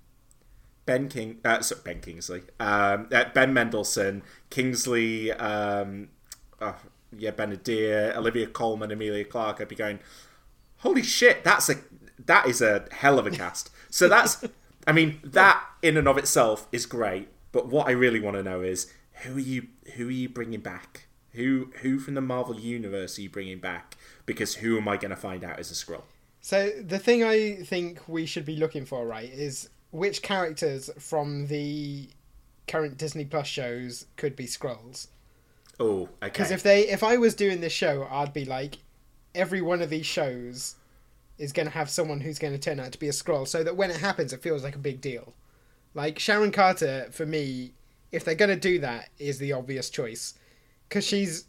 [0.85, 6.09] Ben King uh, sorry, Ben Kingsley um, uh, Ben Mendelsohn Kingsley um,
[6.61, 6.77] oh,
[7.17, 9.61] yeah Ben-Adir Olivia Colman Emilia Clarke.
[9.61, 9.99] I'd be going
[10.79, 11.77] holy shit that's a
[12.25, 13.71] that is a hell of a cast.
[13.91, 14.45] So that's
[14.87, 18.43] i mean that in and of itself is great but what i really want to
[18.43, 18.93] know is
[19.23, 21.07] who are you who are you bringing back?
[21.33, 23.97] Who who from the marvel universe are you bringing back?
[24.25, 26.03] Because who am i going to find out is a Skrull
[26.47, 31.49] So the thing I think we should be looking for, right, is which characters from
[31.49, 32.09] the
[32.69, 35.09] current Disney Plus shows could be Skrulls.
[35.81, 38.79] oh okay Because if they, if I was doing this show, I'd be like,
[39.35, 40.77] every one of these shows
[41.37, 43.65] is going to have someone who's going to turn out to be a Skrull, so
[43.65, 45.35] that when it happens, it feels like a big deal.
[45.95, 47.73] Like Sharon Carter, for me,
[48.13, 50.35] if they're going to do that, is the obvious choice,
[50.89, 51.47] because she's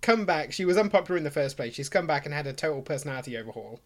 [0.00, 0.52] come back.
[0.52, 1.74] She was unpopular in the first place.
[1.74, 3.80] She's come back and had a total personality overhaul.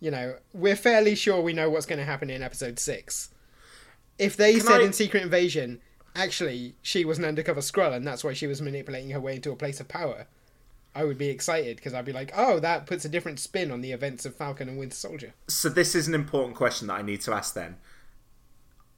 [0.00, 3.30] You know, we're fairly sure we know what's going to happen in episode six.
[4.18, 5.80] If they Can said I- in Secret Invasion,
[6.14, 9.50] actually, she was an undercover Skrull and that's why she was manipulating her way into
[9.52, 10.26] a place of power,
[10.94, 13.80] I would be excited because I'd be like, oh, that puts a different spin on
[13.80, 15.34] the events of Falcon and Winter Soldier.
[15.46, 17.76] so this is an important question that i need to ask then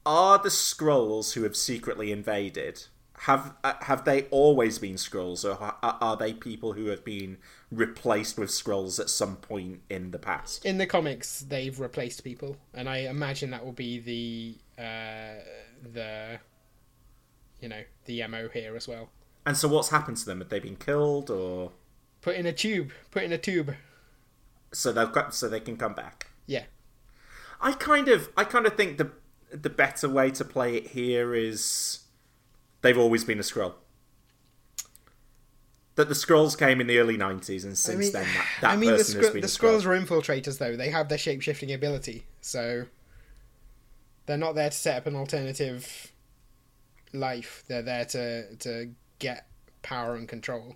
[0.05, 2.85] are the Skrulls who have secretly invaded
[3.19, 7.37] have uh, have they always been Skrulls or are they people who have been
[7.71, 12.57] replaced with Skrulls at some point in the past In the comics, they've replaced people,
[12.73, 15.41] and I imagine that will be the uh,
[15.93, 16.39] the
[17.61, 19.09] you know the mo here as well.
[19.45, 21.71] and so what's happened to them have they been killed or
[22.21, 22.91] Put in a tube.
[23.09, 23.73] Put in a tube.
[24.71, 26.65] so they've got so they can come back Yeah.
[27.61, 29.11] i kind of i kind of think the
[29.51, 31.99] the better way to play it here is
[32.81, 33.73] they've always been a Skrull
[35.95, 38.91] that the Skrulls came in the early 90s and since then that, that I mean,
[38.91, 40.75] the, person has been the a Skrull Skrulls are infiltrators, though.
[40.75, 42.85] They have their shape shifting ability, so
[44.25, 46.11] they're not there to set up an alternative
[47.13, 47.63] life.
[47.67, 49.47] They're there to to get
[49.81, 50.75] power and control.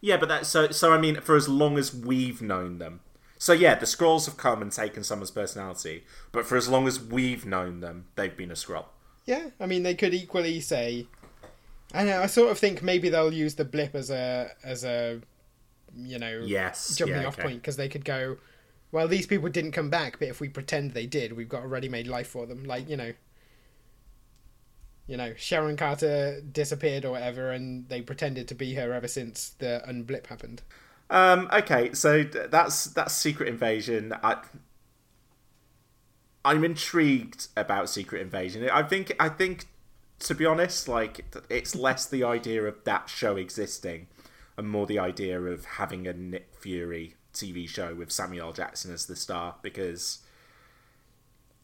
[0.00, 3.00] Yeah, but that so so I mean for as long as we've known them.
[3.38, 7.00] So yeah, the Skrulls have come and taken someone's personality, but for as long as
[7.00, 8.86] we've known them, they've been a Skrull.
[9.26, 11.06] Yeah, I mean, they could equally say.
[11.92, 12.20] I know.
[12.22, 15.20] I sort of think maybe they'll use the blip as a as a,
[15.96, 17.42] you know, Yes, jumping yeah, off okay.
[17.42, 18.38] point because they could go.
[18.92, 21.66] Well, these people didn't come back, but if we pretend they did, we've got a
[21.68, 22.64] ready-made life for them.
[22.64, 23.12] Like you know,
[25.06, 29.50] you know, Sharon Carter disappeared or whatever, and they pretended to be her ever since
[29.58, 30.62] the unblip happened.
[31.10, 34.12] Um, okay, so that's that's Secret Invasion.
[34.22, 34.38] I,
[36.44, 38.68] I'm intrigued about Secret Invasion.
[38.70, 39.66] I think I think
[40.20, 44.06] to be honest, like it's less the idea of that show existing,
[44.56, 49.06] and more the idea of having a Nick Fury TV show with Samuel Jackson as
[49.06, 50.18] the star because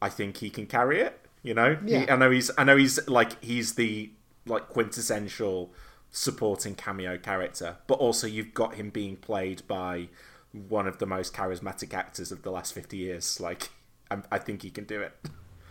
[0.00, 1.20] I think he can carry it.
[1.42, 4.10] You know, He- I know he's I know he's like he's the
[4.46, 5.72] like quintessential
[6.10, 10.08] supporting cameo character, but also you've got him being played by
[10.52, 13.40] one of the most charismatic actors of the last fifty years.
[13.40, 13.70] Like,
[14.10, 15.12] I, I think he can do it.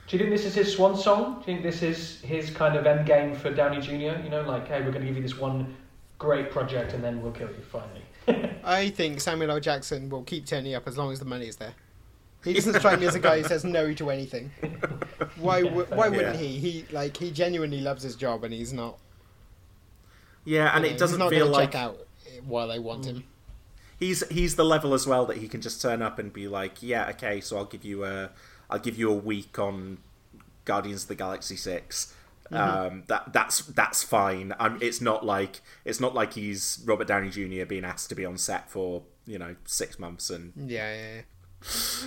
[0.08, 1.36] Do you think this is his swan song?
[1.36, 4.22] Do you think this is his kind of end game for Downey Jr.?
[4.22, 5.76] You know, like, hey, we're going to give you this one
[6.20, 8.02] great project and then we'll kill you finally.
[8.64, 9.60] I think Samuel L.
[9.60, 11.74] Jackson will keep turning up as long as the money is there.
[12.44, 14.52] He doesn't strike me as a guy who says no to anything.
[15.38, 15.62] Why?
[15.64, 16.42] W- why wouldn't Yeah.
[16.42, 16.60] he?
[16.60, 18.98] He like he genuinely loves his job, and he's not.
[20.44, 22.00] Yeah, and you know, it doesn't he's not feel gonna like check out
[22.46, 23.16] while they want him.
[23.18, 23.24] Mm.
[23.98, 26.84] he's he's the level as well that he can just turn up and be like,
[26.84, 28.30] yeah, okay, so I'll give you a
[28.70, 30.00] I'll give you a week on
[30.66, 32.14] Guardians of the Galaxy 6
[32.52, 34.54] Um, that that's that's fine.
[34.60, 37.66] Um, it's not like it's not like he's Robert Downey Jr.
[37.66, 41.22] being asked to be on set for you know six months and Yeah, yeah, yeah.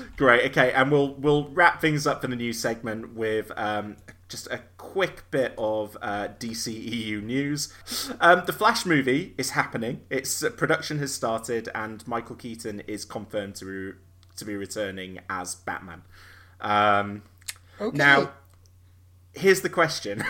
[0.17, 0.51] Great.
[0.51, 3.97] Okay, and we'll we'll wrap things up for the new segment with um,
[4.29, 7.73] just a quick bit of uh, DCEU news.
[8.21, 10.03] Um, the Flash movie is happening.
[10.11, 13.93] Its uh, production has started, and Michael Keaton is confirmed to re-
[14.37, 16.03] to be returning as Batman.
[16.61, 17.23] Um,
[17.81, 17.97] Okay.
[17.97, 18.31] now,
[19.35, 20.25] here's the question: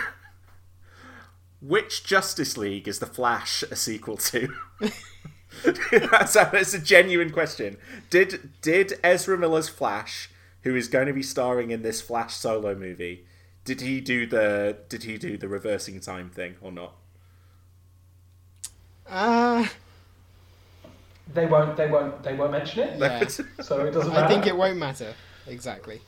[1.60, 4.48] Which Justice League is the Flash a sequel to?
[5.92, 7.76] that's, a, that's a genuine question.
[8.10, 10.28] Did did Ezra Miller's Flash,
[10.62, 13.24] who is going to be starring in this Flash solo movie,
[13.64, 16.94] did he do the did he do the reversing time thing or not?
[19.08, 19.66] Uh,
[21.32, 21.76] they won't.
[21.76, 22.22] They won't.
[22.22, 22.98] They won't mention it.
[22.98, 23.24] yeah.
[23.62, 24.24] So it doesn't matter.
[24.24, 25.14] I think it won't matter.
[25.46, 26.00] Exactly.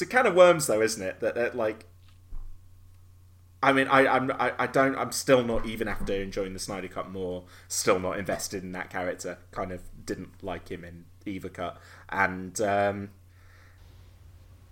[0.00, 1.20] It's a can of worms, though, isn't it?
[1.20, 1.84] That, that like,
[3.62, 6.88] I mean, I, I'm, I, I don't, I'm still not even after enjoying the Snyder
[6.88, 9.36] Cut more, still not invested in that character.
[9.50, 11.76] Kind of didn't like him in either cut,
[12.08, 13.10] and um,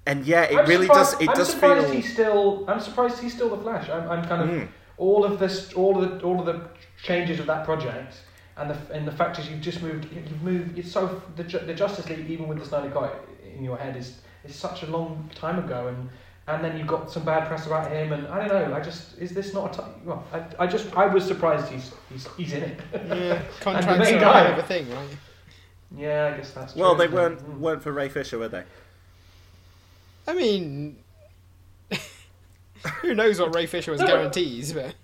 [0.06, 1.12] and yeah, it I'm really does.
[1.20, 1.94] It I'm does surprised feel.
[1.94, 2.64] he's still.
[2.66, 3.90] I'm surprised he's still the Flash.
[3.90, 4.66] I'm, I'm kind of Hmm.
[4.96, 6.70] all of this, all of the, all of the
[7.02, 8.14] changes of that project,
[8.56, 10.06] and the and the fact is you've just moved.
[10.10, 10.78] You've moved.
[10.78, 14.20] It's so the the Justice League, even with the Snyder Cut in your head, is
[14.44, 16.08] is such a long time ago, and
[16.46, 18.74] and then you got some bad press about him, and I don't know.
[18.76, 19.92] I just is this not a time?
[20.04, 22.80] Well, I, I just I was surprised he's he's he's in it.
[22.94, 24.48] Yeah, contracts the main are guy.
[24.48, 25.08] a of a thing, right?
[25.96, 26.82] yeah, I guess that's true.
[26.82, 27.20] well, they isn't it?
[27.20, 27.58] weren't Mm.
[27.58, 28.64] weren't for Ray Fisher, were they?
[30.26, 30.96] I mean,
[33.02, 34.94] who knows what Ray Fisher was No, guarantees, but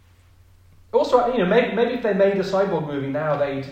[0.92, 3.66] Also, you know, maybe, maybe if they made a cyborg movie now, they'd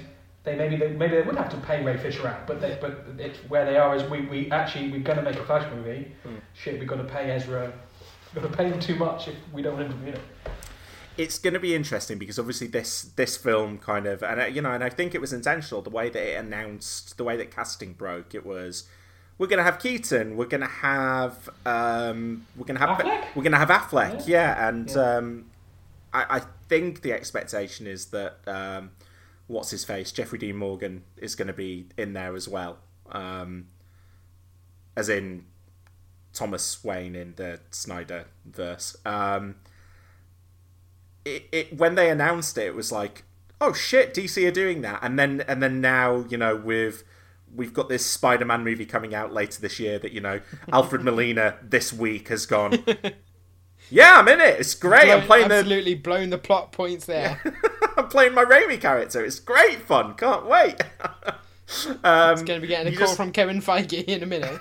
[0.45, 2.47] they maybe they, maybe they would have to pay Ray Fisher out.
[2.47, 5.37] But they, but it's where they are is we, we actually we're going to make
[5.37, 6.13] a Flash movie.
[6.55, 7.73] Shit, we've got to pay Ezra.
[8.35, 10.15] We've got to pay him too much if we don't want him to be in
[10.15, 10.23] it.
[11.19, 14.63] it's going to be interesting because obviously this this film kind of and uh, you
[14.63, 17.51] know and I think it was intentional the way that it announced the way that
[17.55, 18.85] casting broke it was
[19.37, 23.25] we're going to have Keaton we're going to have um we're going to have Affleck?
[23.37, 25.17] we're going to have Affleck yeah, and Yeah.
[25.17, 25.45] um
[26.15, 28.93] I, I think the expectation is that um
[29.53, 32.79] what's his face Jeffrey Dean Morgan is going to be in there as well
[33.11, 33.67] um
[34.97, 35.45] as in
[36.33, 39.57] Thomas Wayne in the Snyder verse um
[41.25, 43.25] it, it when they announced it, it was like,
[43.61, 47.05] oh shit, DC are doing that, and then and then now you know with
[47.55, 50.41] we've got this Spider-Man movie coming out later this year that you know
[50.73, 52.85] Alfred Molina this week has gone.
[53.93, 54.59] Yeah, I'm in it.
[54.59, 55.11] It's great.
[55.11, 57.41] I'm blown- playing the absolutely blown the plot points there.
[57.97, 59.23] I'm playing my Raimi character.
[59.25, 60.15] It's great fun.
[60.15, 60.81] Can't wait.
[62.03, 64.61] um, It's going to be getting a call just- from Kevin Feige in a minute.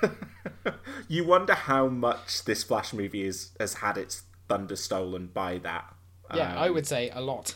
[1.08, 5.94] you wonder how much this Flash movie is, has had its thunder stolen by that.
[6.36, 7.56] Yeah, Um, I would say a lot.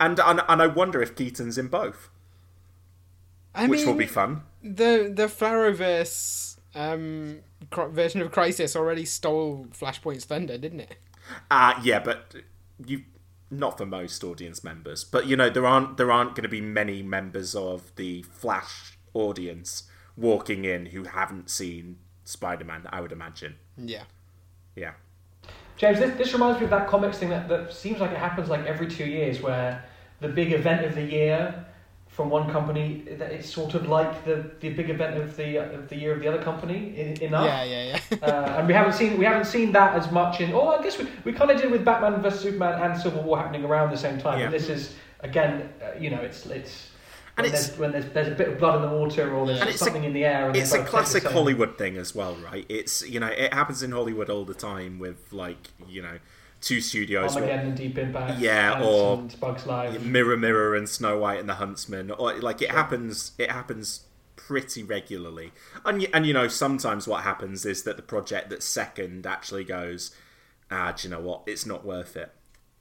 [0.00, 2.08] And, and and I wonder if Keaton's in both,
[3.54, 4.42] I which mean, will be fun.
[4.62, 7.40] the the Flarrowverse um,
[7.72, 10.96] version of Crisis already stole Flashpoint's thunder, didn't it?
[11.50, 12.34] Uh yeah, but
[12.86, 13.04] you
[13.50, 16.60] not for most audience members, but you know there aren't there aren't going to be
[16.60, 19.84] many members of the Flash audience
[20.16, 22.86] walking in who haven't seen Spider-Man.
[22.90, 23.56] I would imagine.
[23.76, 24.04] Yeah.
[24.76, 24.92] Yeah.
[25.76, 28.48] James, this, this reminds me of that comics thing that, that seems like it happens
[28.48, 29.82] like every two years, where
[30.20, 31.66] the big event of the year
[32.20, 35.88] from one company, that it's sort of like the, the big event of the of
[35.88, 37.46] the year of the other company in, enough.
[37.46, 38.18] Yeah, yeah, yeah.
[38.28, 40.52] uh, and we haven't seen we haven't seen that as much in.
[40.52, 43.38] Oh, I guess we, we kind of did with Batman vs Superman and Civil War
[43.38, 44.38] happening around the same time.
[44.38, 44.44] Yeah.
[44.46, 46.88] And this is again, uh, you know, it's it's.
[47.38, 49.46] And when, it's- there's, when there's, there's a bit of blood in the water or
[49.46, 50.48] there's And it's a- something in the air.
[50.48, 52.66] And It's a both take the classic Hollywood thing as well, right?
[52.68, 56.18] It's you know it happens in Hollywood all the time with like you know
[56.60, 57.34] two studios.
[57.36, 58.38] Armageddon and Deep Impact.
[58.40, 60.02] Yeah, Antz or- and Bug's Life.
[60.02, 64.06] Mirror Mirror and Snow White and the Huntsman or like it happens it happens
[64.36, 65.52] pretty regularly
[65.84, 70.10] and and you know sometimes what happens is that the project that's second actually goes
[70.70, 71.42] ah, do you know what?
[71.46, 72.32] It's not worth it.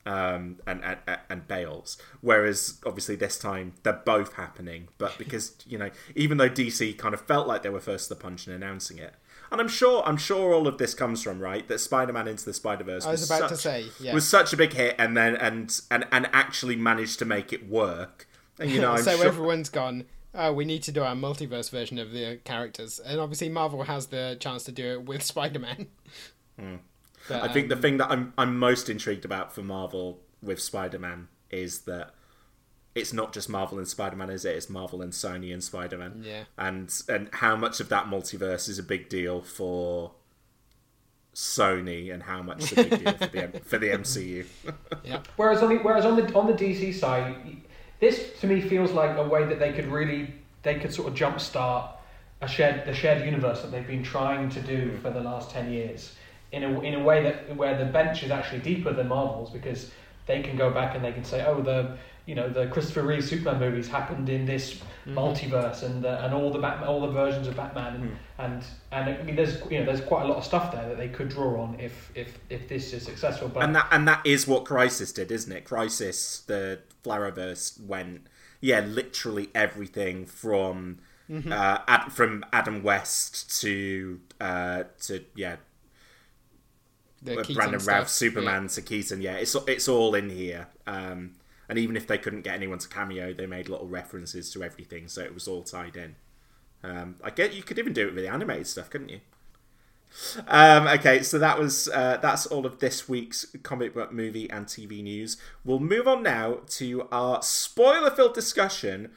[0.06, 0.98] Um, and, and
[1.30, 1.98] and bails.
[2.22, 7.14] Whereas obviously this time they're both happening, but because you know, even though DC kind
[7.14, 9.14] of felt like they were first to the punch in announcing it,
[9.52, 12.54] and I'm sure I'm sure all of this comes from right that Spider-Man into the
[12.54, 13.06] Spider-Verse.
[13.06, 14.14] I was about such, to say, yeah.
[14.14, 17.68] was such a big hit, and then and and and actually managed to make it
[17.70, 18.28] work.
[18.60, 20.06] And you know, so sure, everyone's gone.
[20.34, 24.08] Oh, we need to do our multiverse version of the characters, and obviously Marvel has
[24.08, 25.88] the chance to do it with Spider-Man.
[27.28, 30.62] But, I think the um, thing that I'm I'm most intrigued about for Marvel with
[30.62, 32.14] Spider-Man is that
[33.00, 34.56] it's not just Marvel and Spider-Man, is it?
[34.56, 36.24] It's Marvel and Sony and Spider-Man.
[36.26, 36.44] Yeah.
[36.58, 40.12] And and how much of that multiverse is a big deal for
[41.34, 44.46] Sony, and how much is a big deal for the for the MCU?
[45.04, 47.36] yeah, Whereas on the whereas on the on the DC side,
[48.00, 50.34] this to me feels like a way that they could really
[50.64, 51.92] they could sort of jumpstart
[52.42, 55.02] a shared the shared universe that they've been trying to do hmm.
[55.02, 56.16] for the last ten years
[56.52, 59.92] in a in a way that where the bench is actually deeper than Marvel's because
[60.26, 61.98] they can go back and they can say oh the
[62.30, 66.52] you know the Christopher Reeve Superman movies happened in this multiverse and the, and all
[66.52, 69.86] the Batman all the versions of Batman and, and and I mean there's you know
[69.88, 72.70] there's quite a lot of stuff there that they could draw on if if if
[72.70, 75.66] this is successful but and that and that is what Crisis did, isn't it?
[75.66, 78.28] Crisis, the Flarrowverse went,
[78.62, 81.00] yeah, literally everything from
[81.52, 85.56] uh, Ad, from Adam West to uh, to yeah
[87.24, 89.20] the uh, Brandon stuff, Routh, Superman to Keaton.
[89.20, 90.68] Yeah, it's it's all in here.
[90.86, 91.32] Um,
[91.70, 95.08] and even if they couldn't get anyone to cameo, they made little references to everything,
[95.08, 96.16] so it was all tied in.
[96.84, 99.20] Um, I get you could even do it with the animated stuff, couldn't you?
[100.48, 104.66] Um, okay, so that was uh, that's all of this week's comic book movie and
[104.66, 105.38] TV news.
[105.64, 109.12] We'll move on now to our spoiler-filled discussion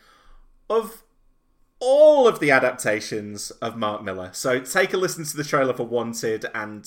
[0.68, 1.02] of
[1.80, 4.30] all of the adaptations of Mark Millar.
[4.32, 6.86] So take a listen to the trailer for Wanted and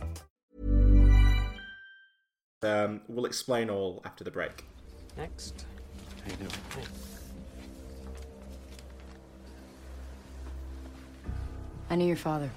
[2.63, 4.63] um, we'll explain all after the break.
[5.17, 5.65] Next.
[6.23, 6.51] How you doing?
[11.89, 12.49] I knew your father.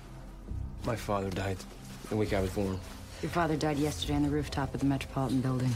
[0.84, 1.56] My father died
[2.10, 2.78] the week I was born.
[3.22, 5.74] Your father died yesterday on the rooftop of the Metropolitan Building.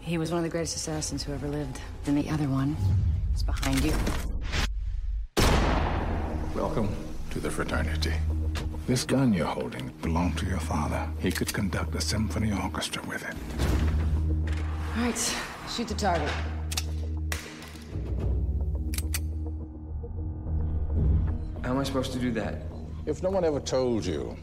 [0.00, 1.80] He was one of the greatest assassins who ever lived.
[2.04, 2.76] Then the other one
[3.34, 3.94] is behind you.
[6.54, 6.94] Welcome
[7.30, 8.14] to the fraternity.
[8.88, 11.06] This gun you're holding belonged to your father.
[11.18, 13.36] He could conduct a symphony orchestra with it.
[14.96, 15.36] All right,
[15.68, 16.30] shoot the target.
[21.62, 22.62] How am I supposed to do that?
[23.04, 24.34] If no one ever told you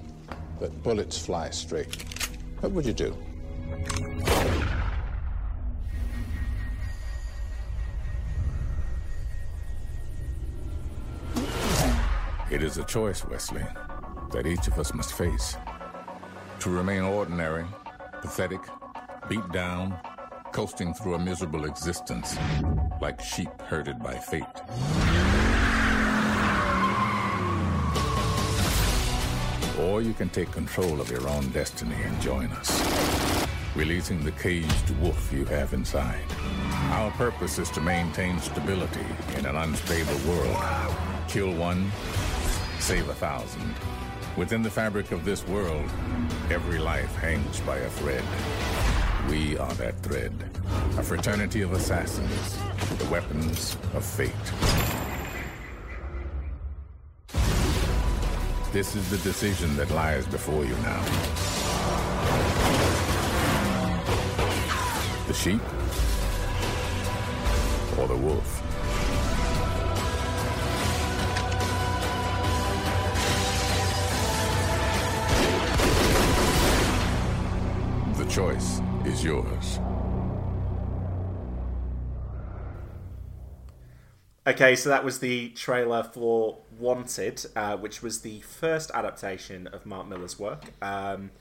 [0.60, 2.04] that bullets fly straight,
[2.60, 3.18] what would you do?
[12.52, 13.66] It is a choice, Wesley,
[14.32, 15.58] that each of us must face.
[16.60, 17.66] To remain ordinary,
[18.22, 18.62] pathetic,
[19.30, 19.98] beat down,
[20.52, 22.38] coasting through a miserable existence,
[23.02, 24.44] like sheep herded by fate.
[29.80, 34.90] Or you can take control of your own destiny and join us, releasing the caged
[35.02, 36.24] wolf you have inside.
[36.92, 39.06] Our purpose is to maintain stability
[39.38, 40.96] in an unstable world.
[41.28, 41.92] Kill one,
[42.80, 43.74] save a thousand.
[44.38, 45.90] Within the fabric of this world,
[46.52, 48.24] every life hangs by a thread.
[49.30, 50.34] We are that thread.
[50.98, 52.58] A fraternity of assassins,
[52.98, 54.32] the weapons of fate.
[58.74, 61.02] This is the decision that lies before you now.
[65.28, 65.62] The sheep
[67.98, 68.65] or the wolf?
[78.36, 79.80] Choice is yours.
[84.46, 89.86] Okay, so that was the trailer for Wanted, uh, which was the first adaptation of
[89.86, 90.66] Mark Millar's work.
[90.82, 91.32] Um,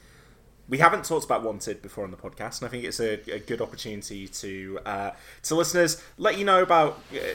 [0.69, 3.41] we haven't talked about Wanted before on the podcast, and I think it's a, a
[3.41, 5.11] good opportunity to uh,
[5.43, 7.35] to listeners let you know about uh,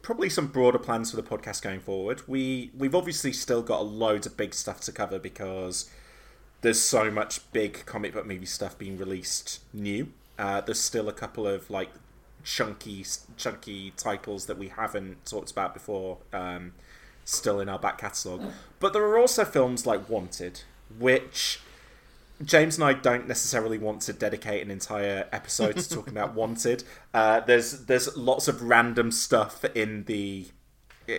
[0.00, 2.22] probably some broader plans for the podcast going forward.
[2.26, 5.90] We we've obviously still got loads of big stuff to cover because
[6.62, 10.08] there's so much big comic book movie stuff being released new.
[10.38, 11.90] Uh, there's still a couple of like
[12.44, 13.04] chunky
[13.36, 16.72] chunky titles that we haven't talked about before um,
[17.24, 18.52] still in our back catalogue.
[18.80, 20.62] But there are also films like Wanted,
[20.98, 21.60] which
[22.44, 26.84] James and I don't necessarily want to dedicate an entire episode to talking about Wanted.
[27.12, 30.46] Uh, there's there's lots of random stuff in the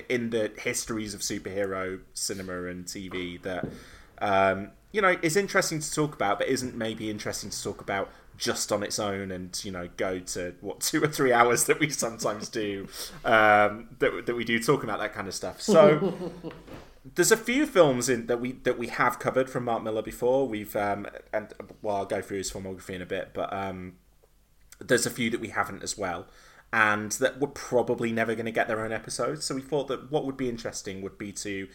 [0.09, 3.67] in the histories of superhero cinema and TV that
[4.23, 8.09] um, you know is interesting to talk about, but isn't maybe interesting to talk about
[8.37, 11.79] just on its own and you know go to what two or three hours that
[11.79, 12.87] we sometimes do
[13.25, 15.61] um, that that we do talking about that kind of stuff.
[15.61, 16.13] So
[17.15, 20.47] there's a few films in that we that we have covered from Mark Millar before.
[20.47, 23.97] We've um, and well, I'll go through his filmography in a bit, but um,
[24.79, 26.27] there's a few that we haven't as well,
[26.71, 29.43] and that we're probably never going to get their own episodes.
[29.45, 31.67] So we thought that what would be interesting would be to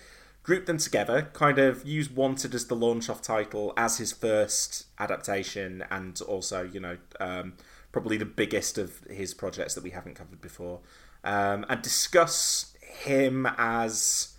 [0.48, 4.86] group them together, kind of use Wanted as the launch off title as his first
[4.98, 7.52] adaptation, and also you know um,
[7.92, 10.80] probably the biggest of his projects that we haven't covered before,
[11.22, 14.34] um, and discuss him as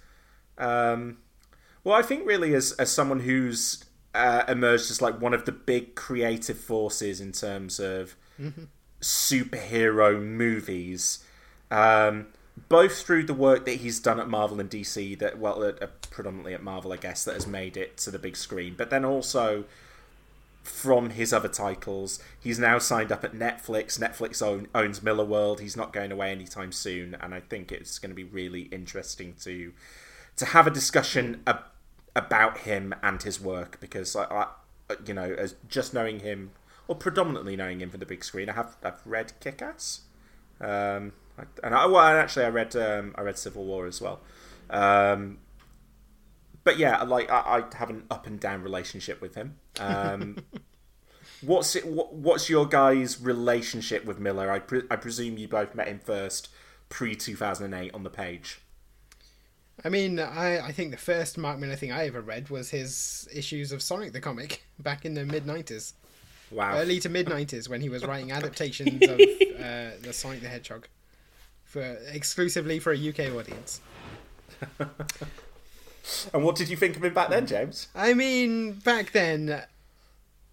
[0.58, 1.20] um,
[1.84, 3.86] well, I think really as as someone who's
[4.16, 8.64] uh, emerged as like one of the big creative forces in terms of Mm-hmm.
[9.02, 11.26] superhero movies,
[11.72, 12.28] um,
[12.68, 16.54] both through the work that he's done at Marvel and DC, that well, uh, predominantly
[16.54, 19.66] at Marvel, I guess, that has made it to the big screen, but then also
[20.64, 22.20] from his other titles.
[22.40, 24.00] He's now signed up at Netflix.
[24.00, 25.60] Netflix own, owns Millarworld.
[25.60, 29.36] He's not going away anytime soon, and I think it's going to be really interesting
[29.42, 29.74] to
[30.36, 31.66] to have a discussion ab-
[32.16, 34.48] about him and his work because I, I
[35.06, 36.52] you know, as just knowing him
[36.88, 40.02] or predominantly knowing him for the big screen, I have I've read Kick Ass,
[40.62, 41.14] um,
[41.64, 44.22] and I, well, actually I read um, I read Civil War as well.
[44.70, 45.40] Um,
[46.64, 49.56] but yeah, like I, I have an up and down relationship with him.
[49.80, 50.38] Um,
[51.42, 51.86] what's it?
[51.86, 54.52] What, what's your guys' relationship with Millar?
[54.52, 56.50] I pre- I presume you both met him first
[56.90, 58.60] pre two thousand and eight on the page.
[59.84, 63.30] I mean, I, I think the first Mark Millar thing I ever read was his
[63.34, 65.94] issues of Sonic the comic back in the mid '90s.
[66.52, 66.78] Wow.
[66.78, 70.88] Early to mid '90s when he was writing adaptations of uh, the Sonic the Hedgehog
[71.70, 73.80] for exclusively for a UK audience.
[76.34, 77.88] And what did you think of him back then, James?
[77.94, 79.62] I mean, back then,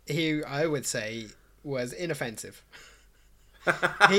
[0.07, 1.29] he I would say
[1.65, 2.63] was inoffensive.
[3.65, 4.19] he,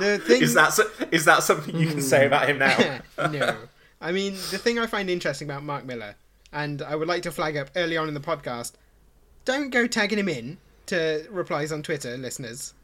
[0.00, 3.00] the thing Is that so- is that something you can say about him now?
[3.30, 3.56] no.
[4.00, 6.16] I mean, the thing I find interesting about Mark Millar,
[6.52, 8.72] and I would like to flag up early on in the podcast,
[9.44, 12.74] don't go tagging him in to replies on Twitter, listeners.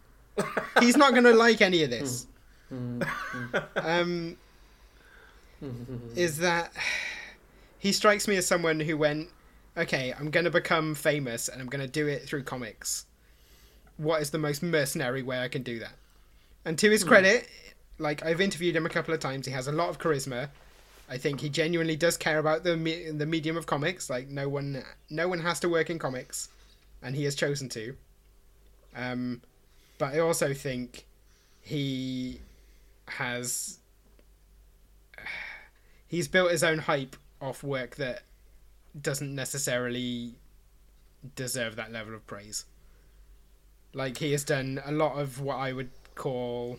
[0.80, 2.26] He's not going to like any of this.
[3.76, 4.36] um,
[6.14, 6.72] is that
[7.78, 9.28] he strikes me as someone who went,
[9.76, 13.06] okay, I'm going to become famous and I'm going to do it through comics.
[13.96, 15.92] What is the most mercenary way I can do that?
[16.64, 17.48] And to his credit,
[17.98, 20.48] like I've interviewed him a couple of times, he has a lot of charisma.
[21.08, 24.08] I think he genuinely does care about the me- the medium of comics.
[24.08, 26.48] Like no one no one has to work in comics,
[27.02, 27.94] and he has chosen to.
[28.96, 29.42] Um,
[29.98, 31.04] but I also think
[31.60, 32.40] he
[33.06, 33.78] has
[36.06, 38.22] he's built his own hype off work that
[39.00, 40.34] doesn't necessarily
[41.34, 42.64] deserve that level of praise.
[43.92, 46.78] Like he has done a lot of what I would call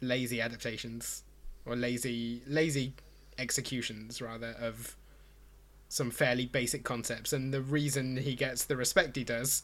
[0.00, 1.22] lazy adaptations
[1.64, 2.92] or lazy lazy
[3.38, 4.96] executions rather of
[5.88, 9.62] some fairly basic concepts and the reason he gets the respect he does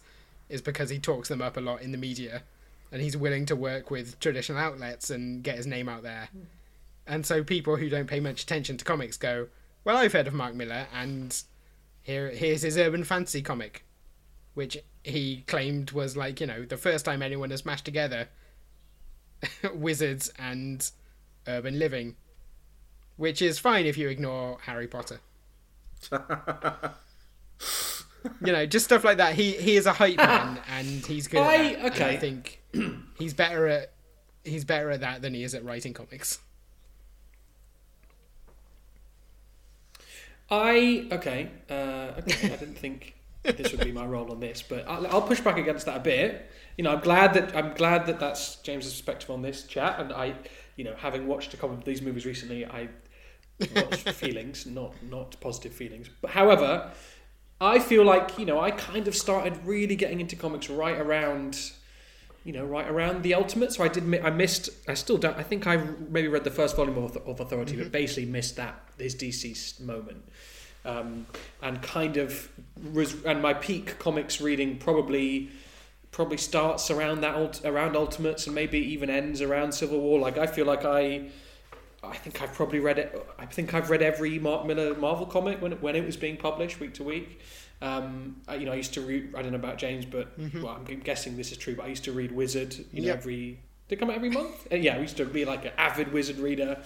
[0.48, 2.42] is because he talks them up a lot in the media
[2.92, 6.28] and he's willing to work with traditional outlets and get his name out there.
[6.32, 6.42] Hmm.
[7.06, 9.48] And so people who don't pay much attention to comics go,
[9.84, 11.42] well, I've heard of Mark Millar, and
[12.02, 13.84] here here's his urban fantasy comic,
[14.54, 18.28] which he claimed was like you know the first time anyone has mashed together
[19.74, 20.90] wizards and
[21.46, 22.16] urban living,
[23.16, 25.20] which is fine if you ignore Harry Potter.
[28.44, 29.34] you know, just stuff like that.
[29.34, 31.40] He he is a hype man, and he's good.
[31.40, 32.08] At I- that, and okay.
[32.10, 32.62] I think
[33.18, 33.92] he's better at
[34.44, 36.38] he's better at that than he is at writing comics.
[40.50, 41.50] I okay.
[41.68, 45.22] Uh, okay, I didn't think this would be my role on this, but I'll, I'll
[45.22, 46.50] push back against that a bit.
[46.76, 50.12] You know, I'm glad that I'm glad that that's James's perspective on this chat, and
[50.12, 50.34] I,
[50.76, 52.88] you know, having watched a couple of these movies recently, I
[53.76, 56.08] watched feelings, not not positive feelings.
[56.20, 56.90] But however,
[57.60, 61.72] I feel like you know I kind of started really getting into comics right around.
[62.44, 64.24] You know, right around the Ultimate, so I did.
[64.24, 64.70] I missed.
[64.88, 65.36] I still don't.
[65.36, 68.80] I think I maybe read the first volume of, of Authority, but basically missed that
[68.96, 70.22] his deceased moment
[70.88, 71.26] um,
[71.62, 72.48] and kind of
[72.92, 75.50] was and my peak comics reading probably
[76.10, 80.18] probably starts around that around Ultimates and maybe even ends around Civil War.
[80.18, 81.28] Like I feel like I.
[82.02, 83.26] I think I've probably read it.
[83.38, 86.36] I think I've read every Mark Millar Marvel comic when it, when it was being
[86.36, 87.40] published week to week.
[87.82, 89.34] Um, I, you know, I used to read.
[89.36, 91.74] I don't know about James, but well, I'm guessing this is true.
[91.76, 92.74] But I used to read Wizard.
[92.92, 93.16] You know, Yep.
[93.18, 94.66] every did it come out every month?
[94.72, 96.82] Uh, yeah, I used to be like an avid Wizard reader.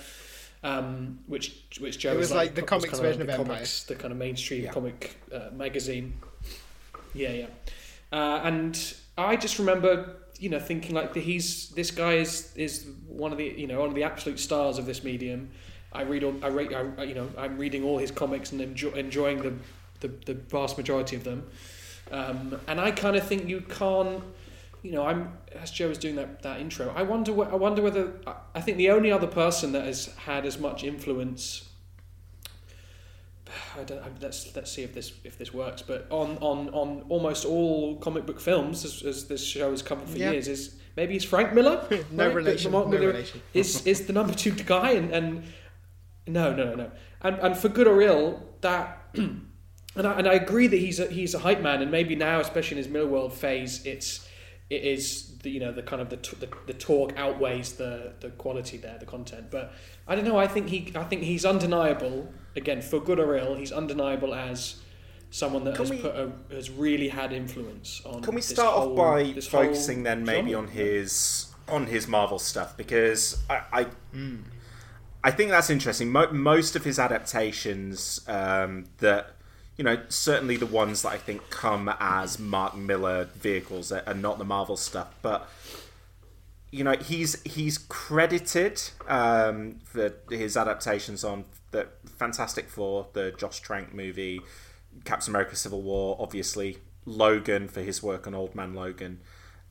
[0.65, 3.55] Um, which which Joe It was is like the comics version the of Empire.
[3.57, 4.71] comics, the kind of mainstream Yeah.
[4.73, 6.15] comic uh, magazine.
[7.15, 7.47] Yeah, yeah.
[8.13, 13.31] Uh, and I just remember, you know, thinking like he's this guy is is one
[13.31, 15.51] of the you know one of the absolute stars of this medium.
[15.93, 18.91] I read all I read I, you know I'm reading all his comics and enjoy,
[18.91, 19.55] enjoying the,
[20.01, 21.47] the the vast majority of them.
[22.11, 24.25] Um, and I kind of think you can't.
[24.83, 26.93] You know, I'm as Joe was doing that, that intro.
[26.97, 27.31] I wonder.
[27.45, 28.15] I wonder whether
[28.53, 31.69] I think the only other person that has had as much influence
[33.79, 34.23] I don't.
[34.23, 35.83] Let's let's see if this if this works.
[35.83, 40.09] But on on on almost all comic book films, as, as this show has covered
[40.09, 40.33] for Yeah.
[40.33, 41.87] years, is maybe it's Frank Miller.
[42.11, 42.35] No right?
[42.35, 43.41] relation, Mark no Miller relation.
[43.55, 45.45] is is the number two guy, and, and
[46.27, 46.91] no no no no,
[47.23, 48.99] and and for good or ill, that.
[49.95, 52.41] And I, and I agree that he's a, he's a hype man, and maybe now,
[52.41, 54.27] especially in his Millarworld phase, it's
[54.77, 55.05] it is
[55.43, 58.77] the you know the kind of the t- the, the talk outweighs the the quality
[58.79, 59.47] there, the content.
[59.51, 59.73] But
[60.09, 60.39] I don't know.
[60.39, 62.33] I think he I think he's undeniable.
[62.57, 64.77] Again, for good or ill, he's undeniable as
[65.31, 68.23] someone that Can has we- put a, has really had influence on.
[68.23, 70.67] Can we this start whole- off by focusing then maybe genre?
[70.67, 73.87] on his on his Marvel stuff because I I,
[75.25, 76.11] I think that's interesting.
[76.11, 79.37] Mo- most of his adaptations um, that
[79.83, 84.39] you know certainly the ones that I think come as Mark Millar vehicles are not
[84.39, 85.51] the Marvel stuff, but
[86.71, 93.59] you know he's he's credited um, for his adaptations on the Fantastic Four, the Josh
[93.59, 94.41] Trank movie,
[95.05, 99.19] Captain America: Civil War, obviously Logan for his work on Old Man Logan.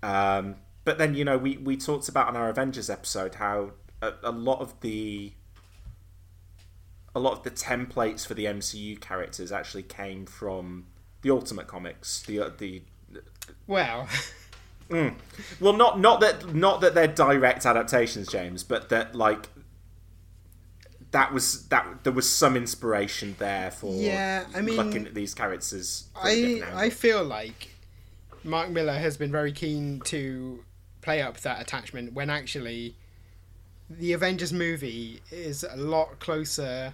[0.04, 4.12] Um, but then you know we we talked about on our Avengers episode how a,
[4.24, 5.32] a lot of the
[7.14, 10.86] a lot of the templates for the MCU characters actually came from
[11.22, 12.82] the Ultimate Comics, the uh, the
[13.68, 14.08] Well,
[14.90, 15.10] hmm.
[15.60, 19.50] well, not not that not that they're direct adaptations, James, but that like
[21.12, 25.34] that was that there was some inspiration there for Yeah, I mean, looking at these
[25.34, 26.08] characters.
[26.16, 27.70] I I feel like
[28.44, 30.64] Mark Millar has been very keen to
[31.02, 32.96] play up that attachment when actually
[34.00, 36.94] the Avengers movie is a lot closer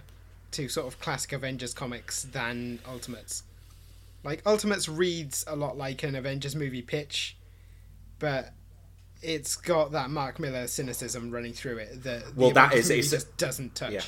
[0.52, 3.42] to sort of classic Avengers comics than Ultimates.
[4.24, 7.36] Like Ultimates reads a lot like an Avengers movie pitch,
[8.18, 8.52] but
[9.22, 13.36] it's got that Mark Millar cynicism running through it that Well, that is- it's- just
[13.36, 13.92] doesn't touch.
[13.92, 14.02] Yeah.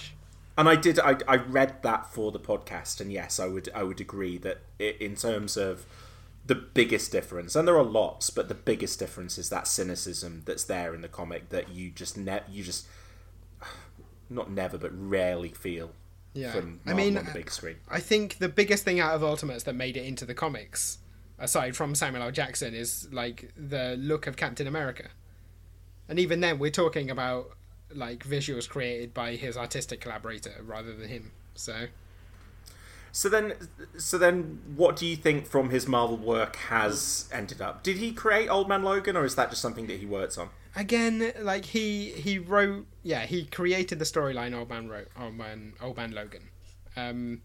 [0.59, 0.99] And I did.
[0.99, 3.70] I, I read that for the podcast, and yes, I would.
[3.74, 5.86] I would agree that i in terms of
[6.51, 10.64] the biggest difference, and there are lots, but the biggest difference is that cynicism that's
[10.64, 12.86] there in the comic that you just ne- you just
[14.28, 15.92] not never, but rarely feel
[16.34, 16.53] Yeah.
[16.53, 17.76] from I mean, on the big screen.
[17.88, 20.98] I think the biggest thing out of Ultimates that made it into the comics,
[21.38, 22.30] aside from Samuel L.
[22.32, 25.09] Jackson, is like the look of Captain America.
[26.09, 27.53] And even then, we're talking about
[27.92, 31.30] like visuals created by his artistic collaborator rather than him.
[31.55, 31.86] So
[33.13, 33.55] So then,
[33.99, 37.83] so then, what do you think from his Marvel work has ended up?
[37.83, 40.51] Did he create Old Man Logan, or is that just something that he worked on?
[40.77, 45.73] again, like he he wrote, yeah, he created the storyline Old Man wrote Old Man
[45.83, 46.49] Old Man Logan,
[46.97, 47.43] um,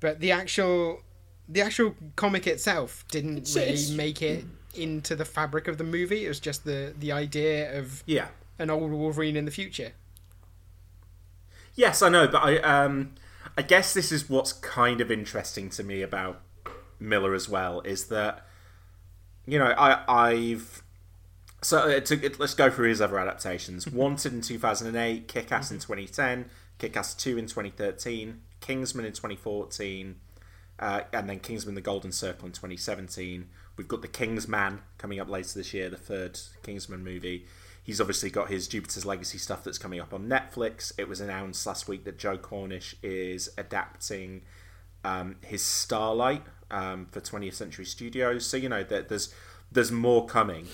[0.00, 1.02] but the actual
[1.46, 5.84] the actual comic itself didn't It's- really it's- make it into the fabric of the
[5.84, 6.24] movie.
[6.24, 8.28] It was just the the idea of Yeah.
[8.58, 9.92] an old Wolverine in the future.
[11.74, 13.14] Yes, I know, but I um
[13.56, 16.40] I guess this is what's kind of interesting to me about
[16.98, 18.46] Millar as well is that
[19.46, 20.82] you know I I've
[21.62, 23.86] so uh, to, let's go through his other adaptations.
[23.92, 26.46] Wanted in 2008, Kick-Ass in 2010,
[26.78, 30.16] Kick-Ass 2 in 2013, Kingsman in 2014,
[30.80, 33.48] uh, and then Kingsman: The Golden Circle in 2017.
[33.76, 37.46] We've got The Kingsman coming up later this year, the third Kingsman movie.
[37.84, 40.92] He's obviously got his Jupiter's Legacy stuff that's coming up on Netflix.
[40.98, 44.42] It was announced last week that Joe Cornish is adapting
[45.04, 48.46] um, his Starlight um, for 20th Century Studios.
[48.46, 49.34] So you know that there's
[49.70, 50.68] there's more coming,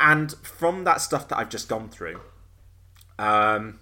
[0.00, 2.20] and from that stuff that I've just gone through,
[3.18, 3.78] um,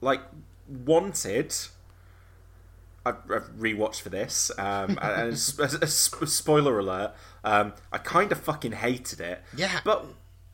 [0.00, 0.20] like
[0.68, 1.54] Wanted.
[3.04, 8.72] I've, I've rewatched for this, um, and, and spoiler alert, um, I kind of fucking
[8.72, 9.42] hated it.
[9.56, 9.80] Yeah.
[9.84, 10.04] But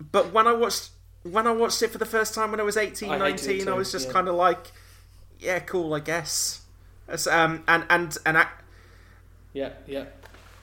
[0.00, 0.90] but when I watched
[1.22, 3.72] when I watched it for the first time when I was 18, I 19, I
[3.74, 4.12] was just yeah.
[4.12, 4.70] kind of like,
[5.40, 6.62] yeah, cool, I guess.
[7.30, 8.46] Um, and and and I,
[9.52, 10.04] Yeah, yeah.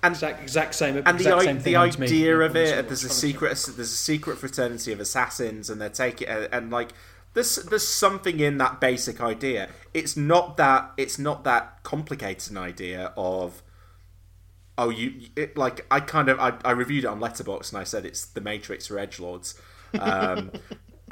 [0.01, 0.97] And- exact, exact same.
[0.97, 2.81] and the exact i- same the thing happened to me idea of it, when I
[2.87, 6.91] there's a secret there's a secret fraternity of assassins, and they're taking and, and like
[7.33, 9.69] there's there's something in that basic idea.
[9.93, 13.61] It's not that it's not that complicated an idea of
[14.77, 17.83] oh you it, like I kind of I, I reviewed it on Letterboxd and I
[17.83, 19.59] said it's the Matrix for edge lords.
[19.99, 20.51] Um,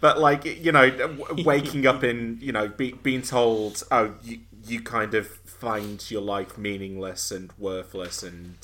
[0.00, 4.80] but like you know, waking up in you know be, being told oh you you
[4.80, 8.56] kind of find your life meaningless and worthless and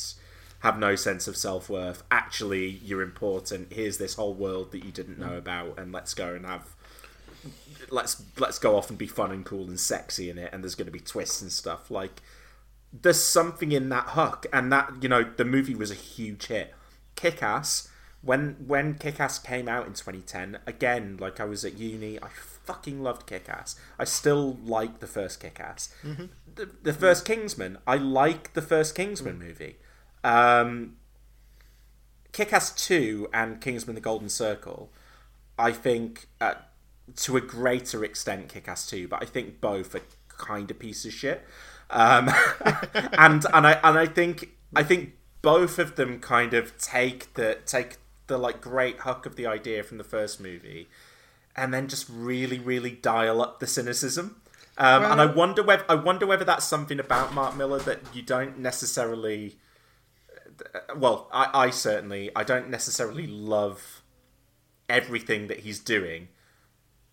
[0.61, 2.03] have no sense of self worth.
[2.11, 3.73] Actually, you're important.
[3.73, 6.67] Here's this whole world that you didn't know about, and let's go and have
[7.91, 10.51] let's let's go off and be fun and cool and sexy in it.
[10.53, 12.23] And there's going to be twists and stuff like.
[12.93, 16.75] There's something in that hook, and that you know the movie was a huge hit.
[17.15, 17.89] Kick Ass
[18.23, 23.03] when when Kick-Ass came out in 2010, again, like I was at uni, I fucking
[23.03, 23.77] loved Kick-Ass.
[23.99, 25.95] I still like the first Kick-Ass.
[26.55, 29.77] The, the first Kingsman, I like the first Kingsman movie.
[30.23, 30.97] Um,
[32.33, 34.93] Kick-Ass 2 and Kingsman: The Golden Circle,
[35.59, 36.55] I think uh,
[37.17, 41.13] to a greater extent Kick-Ass 2, but I think both are kind of pieces of
[41.13, 41.47] shit.
[41.91, 42.31] Um,
[43.13, 47.59] and and I and I think I think both of them kind of take the
[47.67, 50.89] take the like great hook of the idea from the first movie,
[51.57, 54.41] and then just really really dial up the cynicism.
[54.79, 58.23] Um, and I wonder whether I wonder whether that's something about Mark Millar that you
[58.23, 59.59] don't necessarily.
[60.97, 64.03] Well, I, I certainly I don't necessarily love
[64.89, 66.29] everything that he's doing,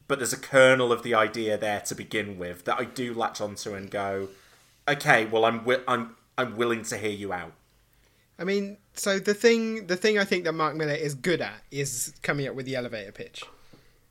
[0.08, 3.42] but there's a kernel of the idea there to begin with that I do latch
[3.42, 4.30] onto and go,
[4.88, 7.54] okay, well I'm wi- I'm I'm willing to hear you out.
[8.40, 11.60] I mean, so the thing, the thing I think that Mark Millar is good at
[11.72, 13.44] is coming up with the elevator pitch.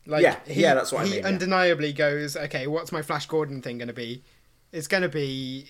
[0.05, 1.29] Like, Yeah, he, yeah, that's what I he mean, yeah.
[1.29, 4.24] undeniably goes, okay, what's my Flash Gordon thing going to be?
[4.72, 5.66] It's going to be,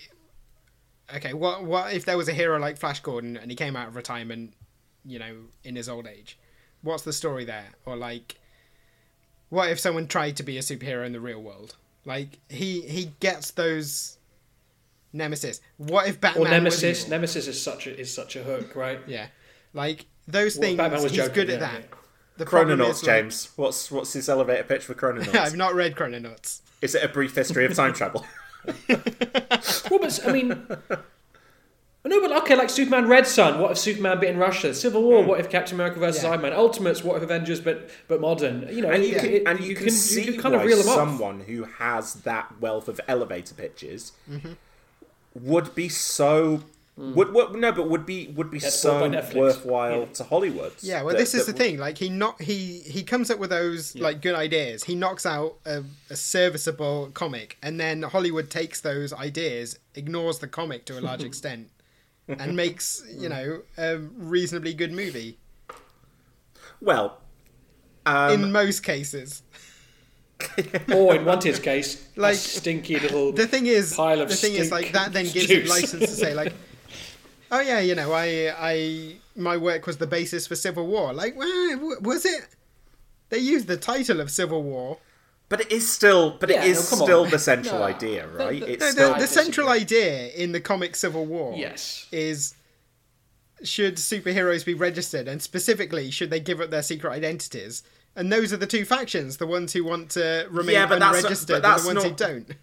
[1.15, 3.89] okay, what what if there was a hero like Flash Gordon and he came out
[3.89, 4.53] of retirement,
[5.05, 6.37] you know, in his old age?
[6.81, 7.69] What's the story there?
[7.85, 8.35] Or like,
[9.49, 11.75] what if someone tried to be a superhero in the real world?
[12.05, 14.16] Like he he gets those
[15.13, 15.61] nemesis.
[15.77, 16.81] What if Batman Or Nemesis.
[16.83, 17.09] Was evil?
[17.11, 18.99] Nemesis is such a is such a hook, right?
[19.07, 19.27] Yeah,
[19.73, 20.77] like those Well, things.
[20.77, 21.73] Batman was he's joking, good at that.
[21.81, 21.85] yeah.
[22.37, 23.49] The problem Chrononauts, is, like- James.
[23.55, 25.33] What's what's his elevator pitch for Chrononauts?
[25.39, 26.61] I've not read Chrononauts.
[26.81, 28.25] Is it a brief history of time travel?
[29.89, 33.59] Well, but I mean, no, but okay, like Superman Red Sun.
[33.59, 34.73] What if Superman bit in Russia?
[34.73, 35.21] Civil War.
[35.23, 35.29] Hmm.
[35.29, 36.31] What if Captain America versus Yeah.
[36.31, 36.53] Iron Man?
[36.53, 37.03] Ultimates.
[37.03, 38.67] What if Avengers, but but modern?
[38.69, 40.61] You know, and you, it- can, it- and you, can, see you can kind why
[40.61, 40.95] of reel them off.
[40.95, 44.11] someone who has that wealth of elevator pitches
[45.41, 46.63] would be so
[46.97, 49.35] would, would no, but would be would be Gets so bought by Netflix.
[49.35, 50.05] worthwhile Yeah.
[50.13, 50.73] to Hollywood.
[50.81, 51.77] Yeah, well, that- this is that the thing.
[51.77, 54.83] Like he not he he comes up with those like good ideas.
[54.85, 60.47] He knocks out a, a serviceable comic, and then Hollywood takes those ideas, ignores the
[60.47, 61.69] comic to a large extent,
[62.27, 65.37] and makes you know a reasonably good movie
[66.81, 67.19] Well,
[68.07, 69.43] um, in most cases.
[70.93, 74.53] or in Wanted's case, Like, a stinky little The thing is, pile of the thing
[74.53, 75.69] is, like that then gives him juice.
[75.69, 76.53] license to say like,
[77.51, 81.13] oh yeah, you know, I I my work was the basis for Civil War.
[81.13, 82.47] Like, was it?
[83.29, 84.99] They used the title of Civil War.
[85.49, 87.29] but it is still, but Yeah, it is no, still on.
[87.31, 87.85] the central No.
[87.85, 88.59] idea, right?
[88.59, 92.05] the- it's No, still the, the central idea in the comic Civil War Yes.
[92.11, 92.53] is
[93.63, 97.81] should superheroes be registered and specifically should they give up their secret identities
[98.17, 101.17] and those are the two factions the ones who want to remain Yeah, but that's
[101.19, 102.57] unregistered but that's and the ones not- who don't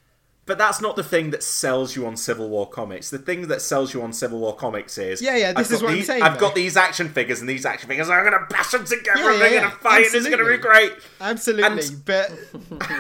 [0.47, 3.09] But that's not the thing that sells you on Civil War comics.
[3.09, 5.83] The thing that sells you on Civil War comics is Yeah, yeah, this I've is
[5.83, 6.41] what I'm saying, I've though.
[6.49, 9.33] got these action figures, and these action figures are going to bash them together, Yeah,
[9.33, 10.93] and they're yeah, going to fight, and it's going to be great.
[11.19, 12.31] Absolutely, but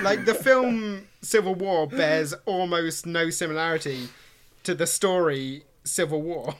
[0.02, 4.08] like the film Civil War bears almost no similarity
[4.62, 6.54] to the story Civil War.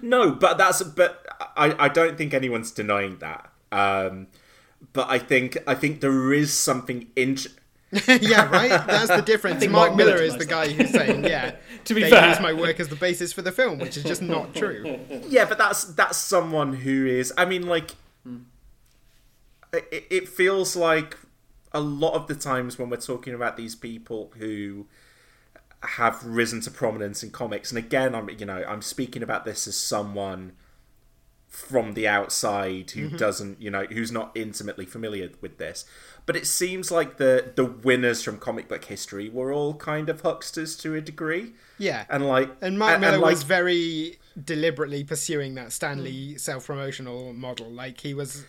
[0.00, 1.26] No, but that's but
[1.56, 3.50] I I don't think anyone's denying that.
[3.72, 4.28] Um,
[4.92, 7.38] but I think I think there is something in.
[8.08, 8.70] yeah, right.
[8.86, 9.60] That's the difference.
[9.66, 12.30] Mark, Mark Millar Millar is the denies guy who's saying, "Yeah, To be they fair.
[12.30, 14.98] use my work as the basis for the film," which is just not true.
[15.28, 17.32] Yeah, but that's that's someone who is.
[17.36, 17.92] I mean, like,
[18.24, 18.38] hmm.
[19.72, 21.18] it, it feels like
[21.72, 24.86] a lot of the times when we're talking about these people who
[25.82, 29.66] have risen to prominence in comics, and again, I'm you know I'm speaking about this
[29.66, 30.52] as someone
[31.52, 33.16] from the outside who mm-hmm.
[33.16, 35.84] doesn't you know who's not intimately familiar with this.
[36.24, 40.22] But it seems like the the winners from comic book history were all kind of
[40.22, 41.52] hucksters to a degree.
[41.78, 46.02] Yeah, and like and Mark and- Millar and, like, was very deliberately pursuing that Stan
[46.02, 46.40] Lee mm.
[46.40, 47.70] self-promotional model.
[47.70, 48.46] Like he was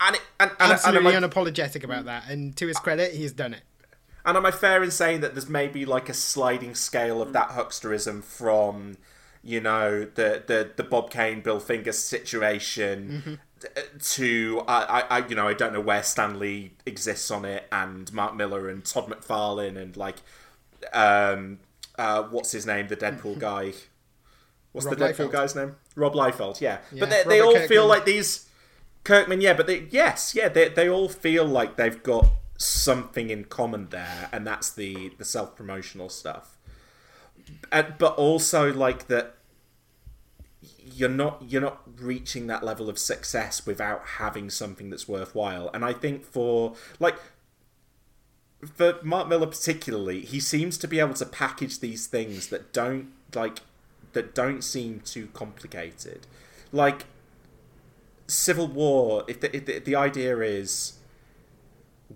[0.00, 2.80] and, it, and, and, and, absolutely am I, unapologetic about that, and to his uh,
[2.80, 3.62] credit, he's done it.
[4.24, 7.50] and am I fair in saying that there's maybe like a sliding scale of that
[7.50, 8.96] hucksterism from
[9.46, 13.38] you know the the the Bob Kane Bill Finger situation
[14.02, 18.12] to I, I you know I don't know where Stan Lee exists on it and
[18.12, 20.16] Mark Millar and Todd McFarlane and like
[20.92, 21.58] um
[21.98, 22.88] uh what's his name?
[22.88, 23.72] The Deadpool guy.
[24.72, 25.32] What's Rob the Deadpool Liefeld.
[25.32, 25.76] guy's name?
[25.94, 28.48] Rob Liefeld yeah, Yeah, but they, they all feel like these
[29.04, 32.26] Kirkman yeah but they yes yeah they they all feel like they've got
[32.58, 36.58] something in common there and that's the the self promotional stuff.
[37.70, 39.35] And, but also like that
[40.94, 45.84] you're not you're not reaching that level of success without having something that's worthwhile and
[45.84, 47.16] i think for like
[48.74, 53.08] for mark millar particularly he seems to be able to package these things that don't
[53.34, 53.58] like
[54.12, 56.26] that don't seem too complicated
[56.72, 57.04] like
[58.26, 60.94] civil war if the, if the, the idea is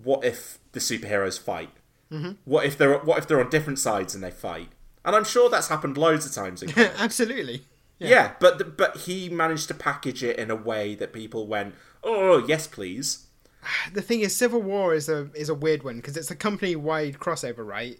[0.03, 1.69] what if the superheroes fight
[2.11, 2.31] mm-hmm.
[2.45, 4.69] what if they're what if they're on different sides and they fight
[5.05, 6.99] and i'm sure that's happened loads of times in comics.
[6.99, 7.63] absolutely.
[8.09, 8.33] Yeah.
[8.39, 12.67] but but he managed to package it in a way that people went, "Oh, yes,
[12.67, 13.27] please."
[13.93, 16.75] the thing is, Civil War is a is a weird one because it's a company
[16.75, 17.99] wide crossover, right?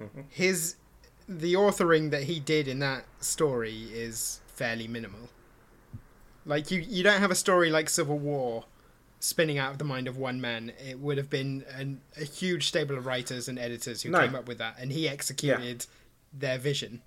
[0.00, 0.22] Mm-hmm.
[0.28, 0.76] His
[1.28, 5.28] the authoring that he did in that story is fairly minimal.
[6.44, 8.64] Like you, you don't have a story like Civil War
[9.18, 10.72] spinning out of the mind of one man.
[10.88, 14.20] It would have been an, a huge stable of writers and editors who No.
[14.20, 15.86] came up with that, and he executed
[16.32, 17.02] their vision.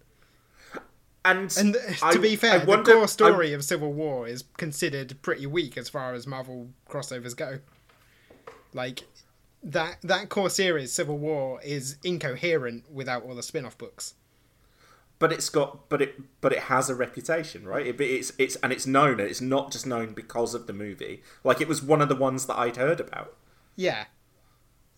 [1.26, 3.92] And And uh, I- to be fair, I the wonder- core I- story of Civil
[3.94, 7.60] War is considered pretty weak as far as Marvel crossovers go.
[8.74, 9.04] Like
[9.64, 14.14] that that core series, Civil War, is incoherent without all the spin-off books.
[15.20, 17.86] but it's got but it but it has a reputation, right?
[17.86, 19.20] It, it's it's and it's known.
[19.20, 21.22] And it's not just known because of the movie.
[21.44, 23.36] Like it was one of the ones that I'd heard about.
[23.76, 24.06] Yeah.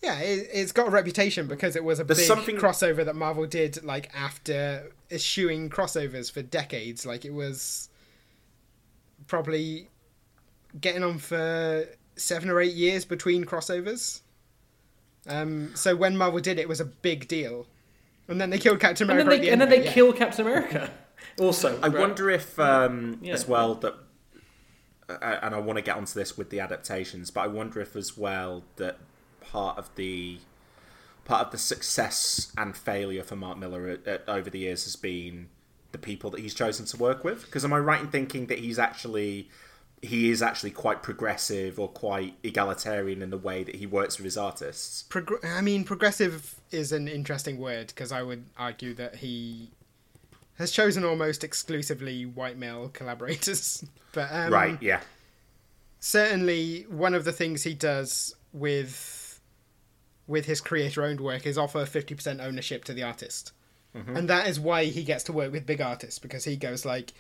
[0.02, 3.16] Yeah, it, it's got a reputation because it was a There's big something- crossover that
[3.16, 7.06] Marvel did like after eschewing crossovers for decades.
[7.06, 7.90] Like it was
[9.28, 9.90] probably
[10.80, 14.22] getting on for seven or eight years between crossovers.
[15.28, 17.68] Um, so when Marvel did it, it was a big deal.
[18.28, 19.30] And then they killed Captain And America.
[19.30, 19.94] then they, the and then they yeah.
[19.94, 20.90] kill Captain America.
[21.40, 22.00] Also, I right?
[22.00, 23.34] wonder if, um, Yeah.
[23.36, 23.94] as well, that,
[25.08, 27.96] uh, and I want to get onto this with the adaptations, but I wonder if
[27.96, 28.98] as well that
[29.42, 30.40] part of the
[31.26, 34.96] part of the success and failure for Mark Millar at, at, over the years has
[34.96, 35.50] been
[35.92, 37.46] the people that he's chosen to work with.
[37.46, 39.50] Because am I right in thinking that he's actually
[40.02, 44.26] he is actually quite progressive or quite egalitarian in the way that he works with
[44.26, 45.06] his artists?
[45.10, 49.70] Progr- I mean, progressive is an interesting word because I would argue that he
[50.58, 53.84] has chosen almost exclusively white male collaborators.
[54.14, 54.78] But um, right?
[54.82, 55.00] Yeah.
[56.02, 59.21] certainly, one of the things he does with
[60.28, 63.52] with his creator-owned work is offer fifty percent ownership to the artist,
[63.96, 64.16] mm-hmm.
[64.16, 67.14] and that is why he gets to work with big artists because he goes like,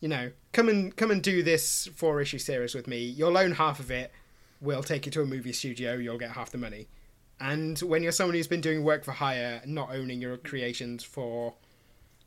[0.00, 2.98] you know, come and come and do this four issue series with me.
[2.98, 4.12] You'll own half of it.
[4.60, 5.94] We'll take you to a movie studio.
[5.94, 6.88] You'll get half the money.
[7.40, 11.54] And when you're someone who's been doing work for hire, not owning your creations for,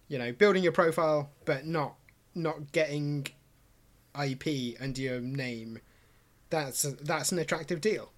[0.08, 1.96] you know, building your profile, but not
[2.36, 3.28] not getting
[4.22, 5.80] IP under your name,
[6.50, 8.12] that's that's an attractive deal.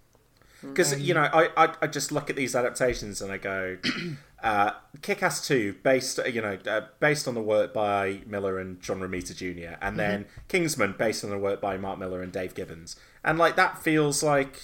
[0.61, 3.77] Because you know, I, I I just look at these adaptations and I go,
[4.43, 8.99] uh, Kick-Ass Two, based you know uh, based on the work by Millar and John
[8.99, 12.95] Romita Jr., and then Kingsman, based on the work by Mark Millar and Dave Gibbons,
[13.23, 14.63] and like that feels like,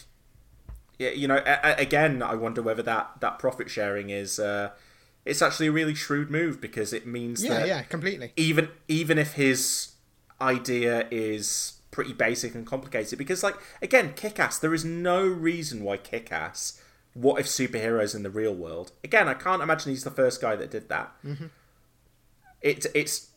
[0.99, 4.71] yeah, you know, a- a- again, I wonder whether that that profit sharing is uh,
[5.23, 8.33] it's actually a really shrewd move because it means Yeah, that yeah, completely.
[8.35, 9.93] even even if his
[10.41, 15.95] idea is pretty basic and complicated because like again kick-ass there is no reason why
[15.95, 16.81] kick-ass
[17.13, 20.55] what if superheroes in the real world again i can't imagine he's the first guy
[20.57, 21.49] that did that Mhm.
[22.61, 23.29] it's it's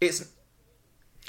[0.00, 0.28] it's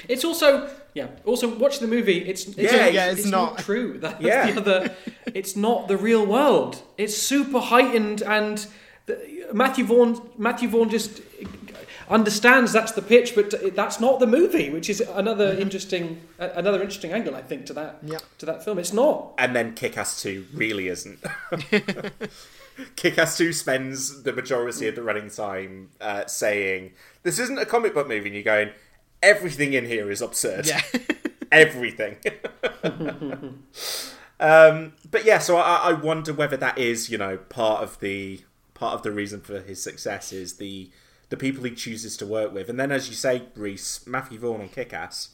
[0.08, 0.48] It's also
[0.94, 1.08] yeah.
[1.24, 2.18] Also, watch the movie.
[2.30, 3.98] It's, it's Yeah, it's, yeah, it's it's not, not- true.
[4.04, 4.50] That's Yeah.
[4.50, 4.96] the other.
[5.40, 6.72] It's not the real world.
[6.98, 8.66] It's super heightened, and
[9.06, 9.14] the,
[9.52, 10.12] Matthew Vaughn.
[10.38, 11.20] Matthew Vaughn just
[12.12, 16.80] understands that's the pitch, but that's not the movie, which is another interesting a- another
[16.80, 18.18] interesting angle, I think, to that Yeah.
[18.38, 18.78] to that film.
[18.78, 19.32] It's not.
[19.38, 21.18] and then kick-ass 2 really isn't
[22.96, 26.92] kick-ass 2 spends the majority of the running time uh, saying
[27.22, 28.70] this isn't a comic book movie and you're going
[29.22, 30.82] everything in here is absurd Yeah.
[31.52, 32.16] everything.
[34.40, 38.40] um, but yeah, so I, I wonder whether that is, you know, part of the
[38.74, 40.90] part of the reason for his success is the
[41.32, 44.60] the people he chooses to work with, and then as you say, Reese Matthew Vaughn
[44.60, 45.30] on Kick-Ass,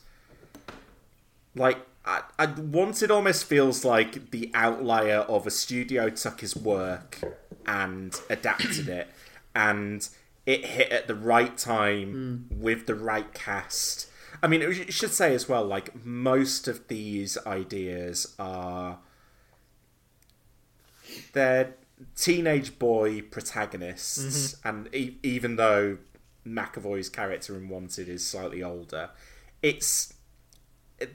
[1.55, 1.79] like.
[2.05, 7.19] I, I Wanted almost feels like the outlier of a studio took his work
[7.67, 9.09] and adapted it,
[9.55, 10.09] and
[10.47, 12.63] it hit at the right time hmm.
[12.63, 14.09] with the right cast.
[14.43, 19.01] I mean, it should say as well, like most of these ideas are
[21.33, 21.75] they're
[22.17, 25.99] teenage boy protagonists, and e- even though
[26.47, 29.11] McAvoy's character in Wanted is slightly older,
[29.63, 30.15] it's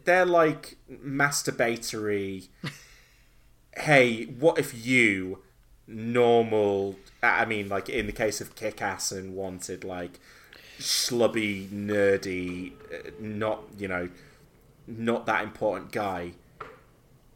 [0.06, 2.48] they're like masturbatory.
[3.78, 5.40] hey, what if you
[5.88, 6.96] normal?
[7.22, 10.20] I mean, like in the case of Kick Ass and Wanted, like
[10.80, 14.10] schlubby, nerdy, uh, not you know,
[14.88, 16.34] not that important guy.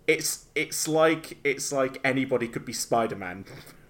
[0.08, 3.45] It's it's like it's like anybody could be Spider Man,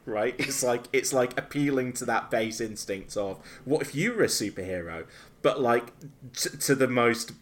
[0.05, 0.36] right?
[0.39, 4.28] It's like it's like appealing to that base instinct of what if you were a
[4.28, 5.05] superhero,
[5.41, 5.93] but like
[6.34, 7.34] t- to the most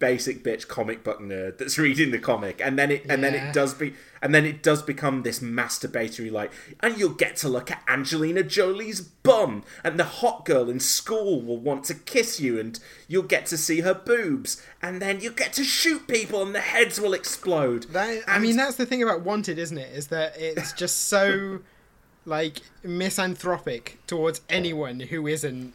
[0.00, 2.60] basic bitch comic book nerd that's reading the comic.
[2.60, 6.32] And then it and then it does be and then it does become this masturbatory
[6.32, 10.80] like and you'll get to look at Angelina Jolie's bum and the hot girl in
[10.80, 15.20] school will want to kiss you and you'll get to see her boobs and then
[15.20, 17.84] you get to shoot people and the heads will explode.
[17.92, 19.94] That, I mean, that's the thing about Wanted, isn't it?
[19.94, 21.60] Is that it's just so
[22.24, 25.74] like misanthropic towards anyone who isn't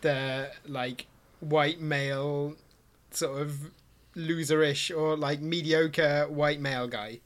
[0.00, 1.06] the like
[1.40, 2.56] white male
[3.18, 3.70] sort of
[4.16, 7.20] loserish or like mediocre white male guy.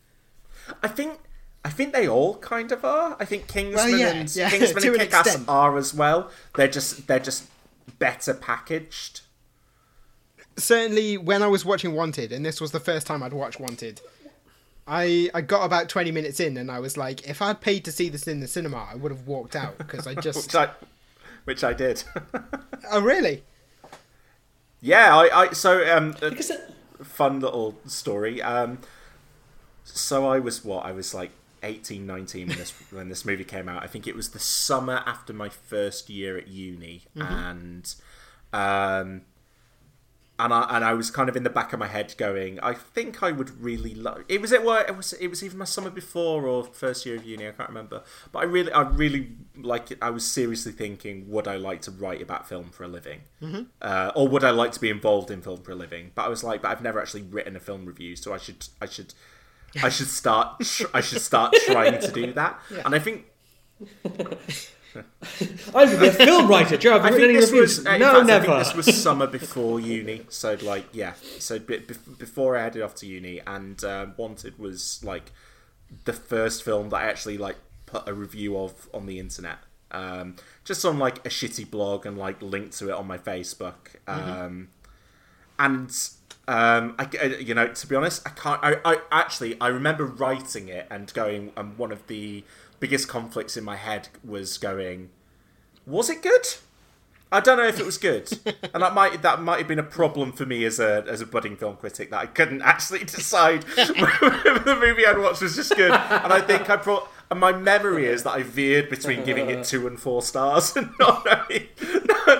[0.82, 1.18] I think
[1.64, 3.16] I think they all kind of are.
[3.20, 5.49] I think Kingsman Well, yeah, and yeah, Kingsman and Kick-Ass extent.
[5.49, 6.30] are as well.
[6.57, 7.45] They're just they're just
[7.99, 9.20] better packaged.
[10.57, 14.01] Certainly, when I was watching Wanted, and this was the first time I'd watched Wanted,
[14.86, 17.93] I I got about twenty minutes in, and I was like, if I'd paid to
[17.93, 20.47] see this in the cinema, I would have walked out because I just.
[20.49, 20.70] which I
[21.45, 22.03] which I did.
[22.90, 23.45] oh really?
[24.83, 26.61] Yeah, I, I so um a Because it,
[27.03, 28.43] fun little story.
[28.43, 28.78] Um
[29.85, 30.85] so I was what?
[30.85, 31.30] I was like
[31.62, 33.83] 18, 19 when this when this movie came out.
[33.83, 37.95] I think it was the summer after my first year at uni and
[38.53, 39.22] um
[40.43, 42.74] and I and I was kind of in the back of my head going, I
[42.74, 44.24] think I would really love.
[44.28, 47.47] It was it was it was even my summer before or first year of uni.
[47.47, 49.93] I can't remember, but I really I really like.
[49.93, 53.20] It I was seriously thinking, would I like to write about film for a living,
[53.80, 56.11] uh, or would I like to be involved in film for a living?
[56.14, 58.66] But I was like, but I've never actually written a film review, so I should
[58.80, 59.14] I should
[59.82, 60.62] I should start
[60.93, 62.61] I should start trying to do that.
[62.84, 63.26] And I think
[65.74, 66.76] I'm be a film writer.
[66.76, 67.78] Joe, have you think written any this reviews?
[67.78, 68.59] was uh, no, fact, never.
[68.59, 72.95] This was summer before uni, so like yeah, so be- bef- before I headed off
[72.97, 75.32] to uni, and um, Wanted was like
[76.05, 79.59] the first film that I actually like put a review of on the internet,
[79.90, 83.97] um, just on like a shitty blog and like linked to it on my Facebook,
[84.07, 84.68] um,
[85.59, 85.90] and
[86.49, 88.61] um, I, I- you know, to be honest, I can't.
[88.62, 92.45] I, I actually I remember writing it and going, and one of the
[92.83, 95.09] biggest conflicts in my head was going
[95.87, 96.47] was it good?
[97.30, 98.30] I don't know if it was good,
[98.74, 101.26] and that might that might have been a problem for me as a as a
[101.26, 105.74] budding film critic that I couldn't actually decide whether the movie I'd watched was just
[105.76, 105.93] good.
[105.93, 109.64] And I think I brought and my memory is that I veered between giving it
[109.64, 111.68] two and four stars and not knowing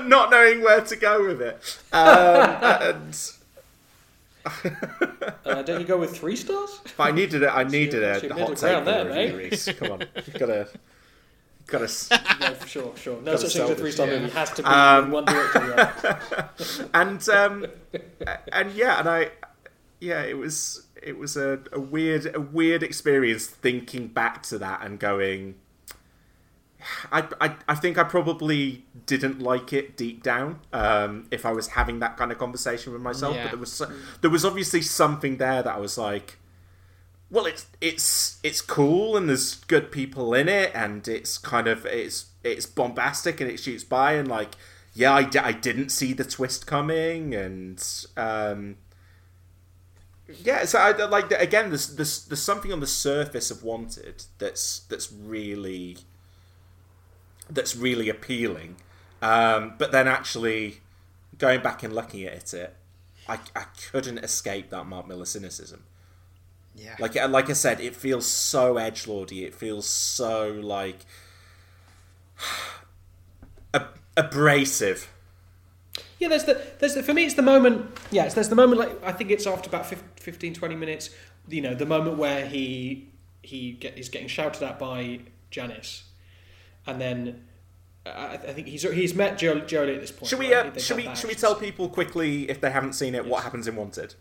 [0.09, 1.79] not knowing where to go with it.
[1.93, 3.33] Um, and
[4.45, 6.81] Uh, don't you go with three stars?
[6.97, 7.47] but I needed it.
[7.49, 9.35] I needed What's a your hot middle take ground there, mate?
[9.35, 9.69] Reese.
[9.73, 10.69] Come on, you've got to
[11.67, 12.21] got to.
[12.41, 13.17] no, for sure, sure.
[13.21, 14.33] No Gotta such thing as a three star this, movie.
[14.33, 14.39] yeah.
[14.39, 15.63] Has to be Um, in one direction.
[15.69, 16.49] Yeah.
[16.95, 17.67] and um,
[18.53, 19.31] and yeah, and I,
[20.01, 24.83] yeah, it was it was a, a weird a weird experience thinking back to that
[24.85, 25.55] and going,
[27.11, 31.69] I, I, I think I probably didn't like it deep down um, if I was
[31.69, 33.35] having that kind of conversation with myself.
[33.35, 33.45] Yeah.
[33.45, 36.39] But there was so, there was obviously something there that I was like,
[37.33, 41.87] well, it's it's it's cool and there's good people in it and it's kind of
[41.87, 44.55] it's it's bombastic and it shoots by and like
[44.95, 47.83] yeah I, I didn't see the twist coming and
[48.19, 48.77] um,
[50.43, 54.81] yeah so I like again there's, there's there's something on the surface of Wanted that's
[54.81, 55.97] that's really
[57.53, 58.77] that's really appealing
[59.21, 60.81] um, but then actually
[61.39, 62.75] going back and looking at it
[63.29, 65.85] I, I couldn't escape that Mark Millar cynicism
[66.75, 66.97] Yeah.
[66.99, 69.45] like like I said, it feels so edge lordy.
[69.45, 71.07] It feels so like
[73.75, 75.09] ab- abrasive.
[76.19, 77.87] Yeah, there's the there's the, for me it's the moment.
[78.11, 81.11] Yes, there's the moment like I think it's after about 15, 15 20 minutes.
[81.49, 83.09] You know, the moment where he
[83.43, 86.05] he get he's getting shouted at by Janice,
[86.87, 87.45] and then
[88.07, 90.29] I, I think he's he's met jo- Jolie at this point.
[90.29, 90.77] Should we right?
[90.77, 93.69] uh, should we should we tell people quickly if they haven't seen it what happens
[93.69, 94.15] in Wanted?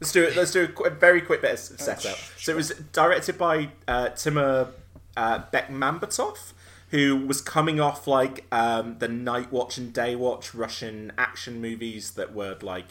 [0.00, 0.36] Let's do it.
[0.36, 2.18] Let's do a, qu- a very quick bit of s- setup.
[2.36, 4.68] So it was directed by uh, Timur
[5.16, 6.52] uh, Bekmambetov,
[6.90, 12.10] who was coming off like um, the Night Watch and Day Watch Russian action movies
[12.12, 12.88] that were like,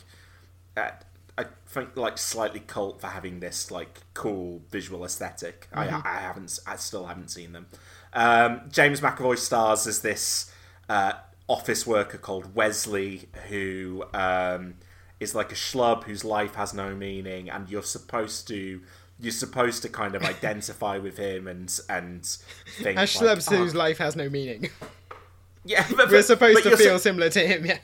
[0.76, 0.92] uh,
[1.38, 6.58] I think like slightly cult for having this like cool visual esthetic I, I haven't,
[6.66, 7.68] I still haven't seen them.
[8.16, 10.52] Um, James McAvoy stars as this
[10.90, 11.14] uh,
[11.48, 14.76] office worker called Wesley, who um,
[15.20, 18.82] is like a schlub whose life has no meaning, and you're supposed to
[19.20, 22.26] you're supposed to kind of identify with him and and
[22.80, 24.70] think A like, schlub "Oh, whose life has no meaning.
[25.66, 27.80] yeah, but, We're supposed but to feel su- similar to him, yeah.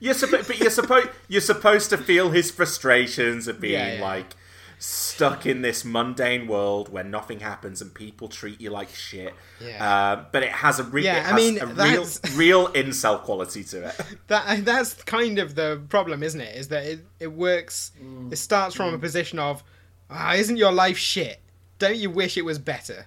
[0.00, 4.02] You're supposed, but you're supposed you're supposed to feel his frustrations of being Yeah, yeah.
[4.02, 4.34] like
[4.82, 9.32] stuck in this mundane world where nothing happens and people treat you like shit.
[9.60, 9.88] Yeah.
[9.88, 13.62] Uh, but it has a real, Yeah, it I mean, a real, real incel quality
[13.64, 14.00] to it.
[14.26, 16.56] That that's kind of the problem, isn't it?
[16.56, 17.92] Is that it, it works.
[18.02, 18.32] Mm.
[18.32, 19.62] It starts from a position of,
[20.10, 21.40] ah, isn't your life shit?
[21.78, 23.06] Don't you wish it was better?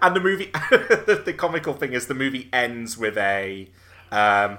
[0.00, 3.68] And the movie, the, the comical thing is, the movie ends with a,
[4.10, 4.58] um,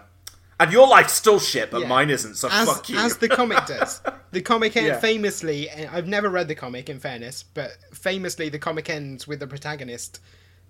[0.60, 1.88] and your life's still shit, but Yeah.
[1.88, 2.36] mine isn't.
[2.36, 2.98] So As fuck you.
[2.98, 4.02] as the comic does.
[4.32, 5.00] The comic end Yeah.
[5.00, 5.70] famously.
[5.72, 10.20] I've never read the comic, in fairness, but famously the comic ends with the protagonist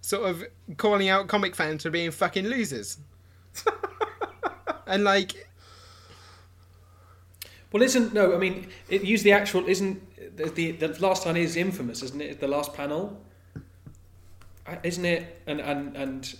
[0.01, 0.43] sort of
[0.77, 2.97] calling out comic fans for being fucking losers.
[4.87, 5.47] and like,
[7.71, 8.33] Well, isn't no?
[8.33, 12.21] I mean, it use the actual isn't the, the the last line is infamous, isn't
[12.21, 12.39] it?
[12.39, 13.21] The last panel,
[14.67, 15.41] Uh, isn't it?
[15.47, 16.35] And and and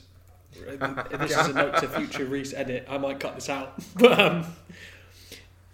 [1.11, 2.87] this is a note to future Reese edit.
[2.89, 4.45] I might cut this out, but um,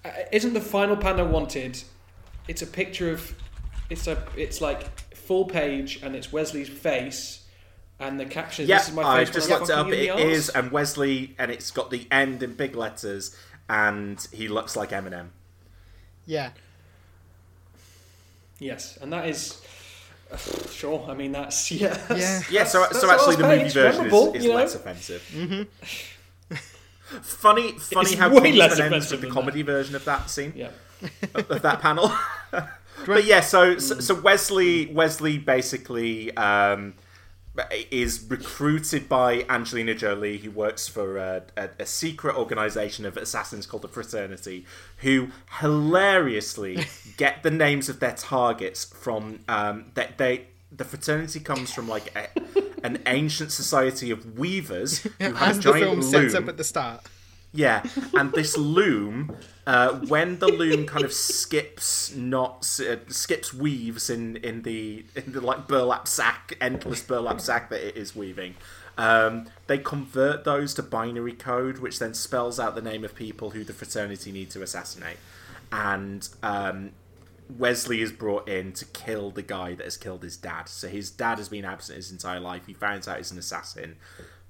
[0.04, 1.82] uh, isn't the final panel wanted?
[2.48, 3.36] It's a picture of
[3.90, 7.42] it's a it's like full page and it's Wesley's face
[8.02, 9.86] and the caption is Yeah, this is my I face just I'm looked it up.
[9.86, 13.38] fucking It you is, and Wesley, and it's got the end in big letters,
[13.70, 15.28] and he looks like Eminem.
[16.26, 16.50] yeah,
[18.60, 19.62] Yes, and that is
[20.72, 21.06] sure.
[21.10, 21.98] I mean, that's yeah.
[22.16, 22.42] Yeah.
[22.50, 24.56] Yeah, so That's- so that's actually the movie version is, is you know?
[24.56, 25.22] less offensive.
[25.34, 26.56] Mm-hmm.
[27.22, 30.06] funny, funny It's how way Kingsman less ends offensive with the than comedy version of
[30.06, 30.70] that scene Yeah.
[31.36, 32.12] of, of that panel.
[33.06, 36.94] but yeah, so, so so Wesley Wesley basically um,
[37.92, 43.66] is recruited by Angelina Jolie, who works for a, a, a secret organization of assassins
[43.66, 44.66] called the Fraternity,
[44.98, 45.30] who
[45.60, 46.86] hilariously
[47.18, 50.48] get the names of their targets from um, that they.
[50.74, 52.30] The fraternity comes from like a,
[52.86, 56.44] an ancient society of weavers who had a the giant film sets loom.
[56.44, 57.06] up at the start.
[57.54, 57.84] Yeah,
[58.14, 59.36] and this loom,
[59.68, 65.34] uh, when the loom kind of skips knots, uh, skips weaves in in the in
[65.34, 68.56] the like burlap sack, endless burlap sack that it is weaving.
[68.98, 73.52] Um, they convert those to binary code, which then spells out the name of people
[73.52, 75.18] who the fraternity need to assassinate.
[75.72, 76.92] And um,
[77.58, 80.70] Wesley is brought in to kill the guy that has killed his dad.
[80.70, 82.66] So his dad has been absent his entire life.
[82.68, 83.96] He finds out he's an assassin.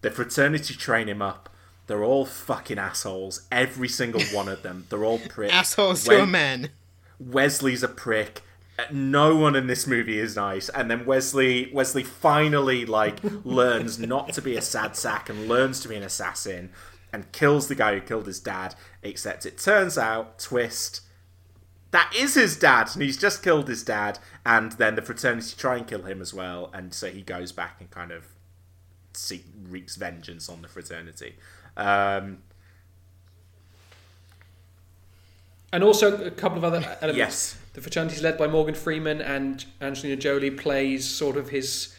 [0.02, 1.50] The fraternity train him up.
[1.92, 3.42] They're all fucking assholes.
[3.52, 4.86] Every single one of them.
[4.90, 5.52] They're all pricks.
[5.52, 6.70] Assholes to Wes- a man.
[7.20, 8.44] Wesley's a prick.
[8.94, 10.70] No one in this movie is nice.
[10.70, 15.82] And then Wesley Wesley finally like learns not to be a sad sack and learns
[15.82, 16.72] to be an assassin
[17.12, 18.74] and kills the guy who killed his dad.
[19.04, 21.02] Except it turns out, twist,
[21.92, 25.76] that is his dad, and he's just killed his dad, and then the fraternity try
[25.76, 28.28] and kill him as well, and so he goes back and kind of
[29.12, 31.36] seek, wreaks vengeance on the fraternity.
[31.78, 32.40] Um,
[35.74, 37.18] And also a couple of other elements.
[37.18, 37.58] Yes.
[37.74, 41.96] The fraternity is led by Morgan Freeman, and Angelina Jolie plays sort of his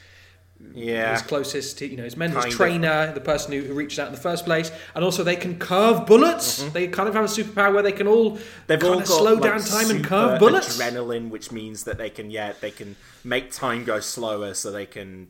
[0.74, 1.12] Yeah.
[1.12, 2.57] his closest, you know, his mentor's Kind of.
[2.59, 5.59] trainer, the person who, who reached out in the first place, and also they can
[5.59, 6.62] curve bullets.
[6.73, 8.43] They kind of have a superpower where they can all Mm-hmm.
[8.66, 10.78] They've all of got slow like, down time and curve bullets.
[10.78, 14.86] Adrenaline, which means that they can, yeah, they can make time go slower, so they
[14.86, 15.28] can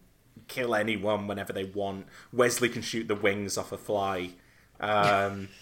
[0.53, 2.07] kill anyone whenever they want.
[2.33, 4.31] Wesley can shoot the wings off a fly.
[4.81, 5.49] Um,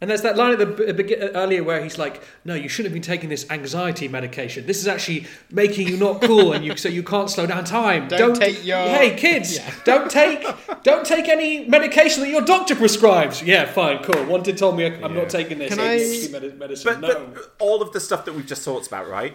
[0.00, 0.66] And there's that line at the
[1.02, 4.66] b- earlier where he's like, "No, you shouldn't have been taking this anxiety medication.
[4.66, 8.08] This is actually making you not cool, and you so you can't slow down time.
[8.08, 9.72] Don't take your- hey kids, Yeah.
[9.84, 10.44] don't take
[10.82, 13.40] don't take any medication that your doctor prescribes.
[13.42, 14.24] Yeah, fine, cool.
[14.26, 16.82] One did told me I- I'm not taking this Can I- medicine.
[16.84, 19.34] but, no, but all of the stuff that we've just talked about, right?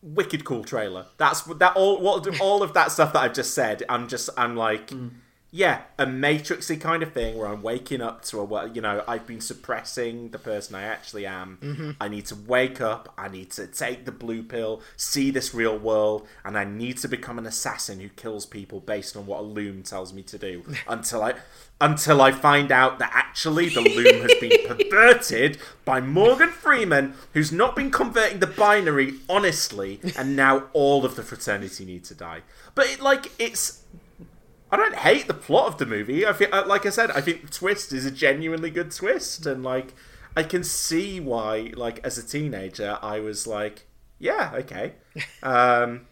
[0.00, 1.06] Wicked cool trailer.
[1.16, 2.00] That's that all.
[2.00, 3.82] What all of that stuff that I've just said.
[3.88, 4.30] I'm just.
[4.36, 5.10] I'm like, mm.
[5.50, 8.68] Yeah, a matrixy kind of thing where I'm waking up to a.
[8.68, 11.58] You know, I've been suppressing the person I actually am.
[11.62, 11.90] Mm-hmm.
[11.98, 13.14] I need to wake up.
[13.16, 17.08] I need to take the blue pill, see this real world, and I need to
[17.08, 20.64] become an assassin who kills people based on what a loom tells me to do.
[20.86, 21.34] until I,
[21.80, 25.56] until I find out that actually the loom has been perverted
[25.86, 31.22] by Morgan Freeman, who's not been converting the binary honestly, and now all of the
[31.22, 32.42] fraternity need to die.
[32.74, 33.82] But it, like it's.
[34.70, 36.26] I don't hate the plot of the movie.
[36.26, 39.46] I feel, uh, like I said, I think the twist is a genuinely good twist,
[39.46, 39.94] and like
[40.36, 43.86] I can see why, like as a teenager, I was like,
[44.18, 44.94] yeah, okay.
[45.42, 46.06] Um,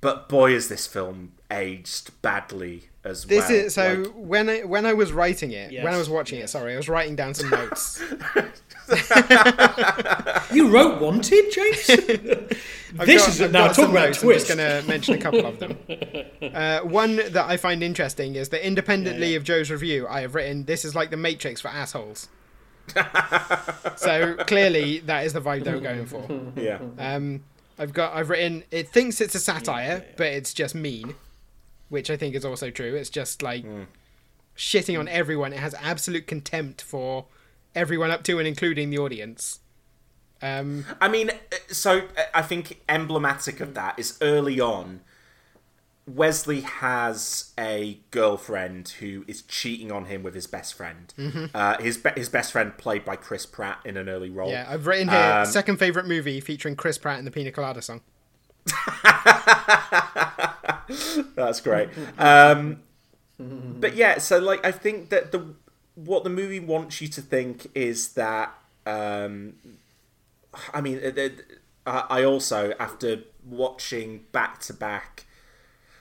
[0.00, 3.58] but boy, is this film aged badly as This well.
[3.58, 6.50] is so Like, when I when I was writing it, when I was watching it,
[6.50, 8.02] sorry, I was writing down some notes.
[10.52, 11.88] you wrote Wanted, James.
[12.98, 14.20] I've this got- is I've now got talk some about notes.
[14.20, 14.50] twist.
[14.50, 15.78] I'm just going to mention a couple of them.
[16.54, 20.64] Uh, one that I find interesting is that independently of Joe's review, I have written
[20.64, 22.28] this is like the Matrix for assholes.
[23.96, 26.26] so clearly, that is the vibe they were going for.
[26.56, 26.78] yeah.
[26.98, 27.42] Um,
[27.78, 31.14] I've got I've written it thinks it's a satire, but it's just mean,
[31.88, 32.94] which I think is also true.
[32.94, 33.64] It's just like
[34.56, 35.52] shitting on everyone.
[35.52, 37.24] It has absolute contempt for
[37.74, 39.60] everyone up to and including the audience.
[40.42, 41.34] Um, I mean, uh,
[41.68, 45.00] so uh, I think emblematic of that is early on.
[46.06, 51.14] Wesley has a girlfriend who is cheating on him with his best friend.
[51.54, 54.50] Uh, his be- his best friend played by Chris Pratt in an early role.
[54.50, 57.80] yeah, I've written here Um, second favorite movie featuring Chris Pratt and the Pina Colada
[57.80, 58.02] song.
[61.36, 61.88] That's great.
[62.18, 62.80] Um,
[63.38, 65.54] but yeah, so like I think that the
[65.94, 68.54] what the movie wants you to think is that
[68.86, 69.54] um,
[70.72, 71.28] I mean, uh,
[71.86, 75.26] uh, I also after watching back to back.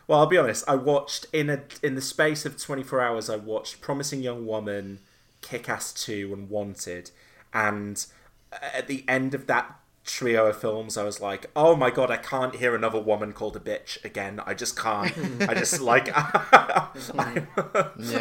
[0.07, 0.65] Well, I'll be honest.
[0.67, 3.29] I watched in a in the space of twenty four hours.
[3.29, 4.99] I watched Promising Young Woman,
[5.41, 7.11] Kick Ass Two, and Wanted.
[7.53, 8.05] And
[8.51, 12.17] at the end of that trio of films, I was like, "Oh my god, I
[12.17, 14.41] can't hear another woman called a bitch again.
[14.45, 15.13] I just can't.
[15.41, 17.57] I just like, I'm, I'm,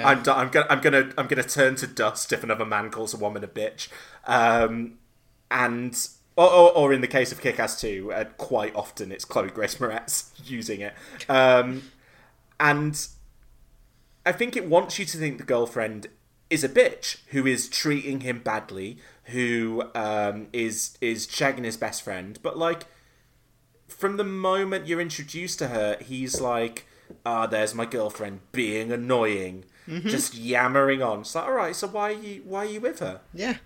[0.07, 3.45] I'm gonna, I'm gonna, I'm gonna turn to dust if another man calls a woman
[3.45, 3.89] a bitch."
[4.27, 4.99] Um,
[5.51, 5.97] and
[6.37, 9.77] or, or, or in the case of Kick-Ass 2, uh, quite often it's Chloe Grace
[9.77, 10.95] Moretz using it.
[11.29, 11.91] Um,
[12.59, 13.07] and
[14.25, 16.09] I think it wants you to think the girlfriend
[16.49, 18.99] is a bitch who is treating him badly,
[19.33, 22.39] who um, is is shagging his best friend.
[22.43, 22.87] But like,
[23.89, 26.87] from the moment you're introduced to her, he's like,
[27.27, 32.11] "Ah, there's my girlfriend being annoying, just yammering on." It's like, all right, so why
[32.11, 33.21] are you why are you with her?
[33.35, 33.57] Yeah,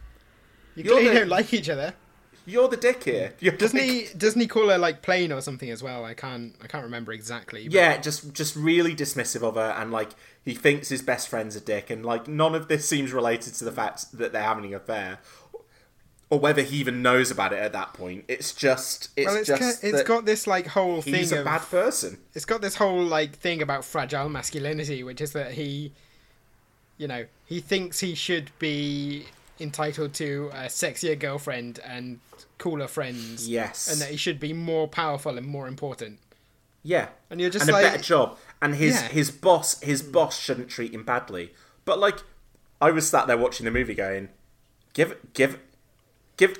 [0.74, 1.94] you You're clearly the- don't like each other.
[2.48, 3.34] You're the dick here.
[3.40, 4.06] You're Doesn't like- he?
[4.16, 6.04] Doesn't he call her like plain or something as well?
[6.04, 6.54] I can't.
[6.62, 7.64] I can't remember exactly.
[7.66, 10.10] but- Yeah, just just really dismissive of her, and like
[10.44, 13.64] he thinks his best friend's a dick, and like none of this seems related to
[13.64, 15.18] the fact that they're having an affair,
[16.28, 18.24] or whether he even knows about it at that point.
[18.28, 21.38] It's just it's, well, it's just ca- it's got this like whole thing he's a
[21.40, 22.18] of bad person.
[22.34, 25.92] it's got this whole like thing about fragile masculinity, which is that he,
[26.98, 29.26] you know, he thinks he should be
[29.60, 32.18] entitled to a sexier girlfriend and
[32.58, 33.48] cooler friends.
[33.48, 33.88] Yes.
[33.90, 36.18] and that he should be more powerful and more important.
[36.82, 39.08] Yeah, And you're just and like- a better job, and his Yeah.
[39.08, 41.52] his boss his boss shouldn't treat him badly.
[41.84, 42.18] But like,
[42.80, 44.28] I was sat there watching the movie, going,
[44.92, 45.58] give give
[46.36, 46.58] give.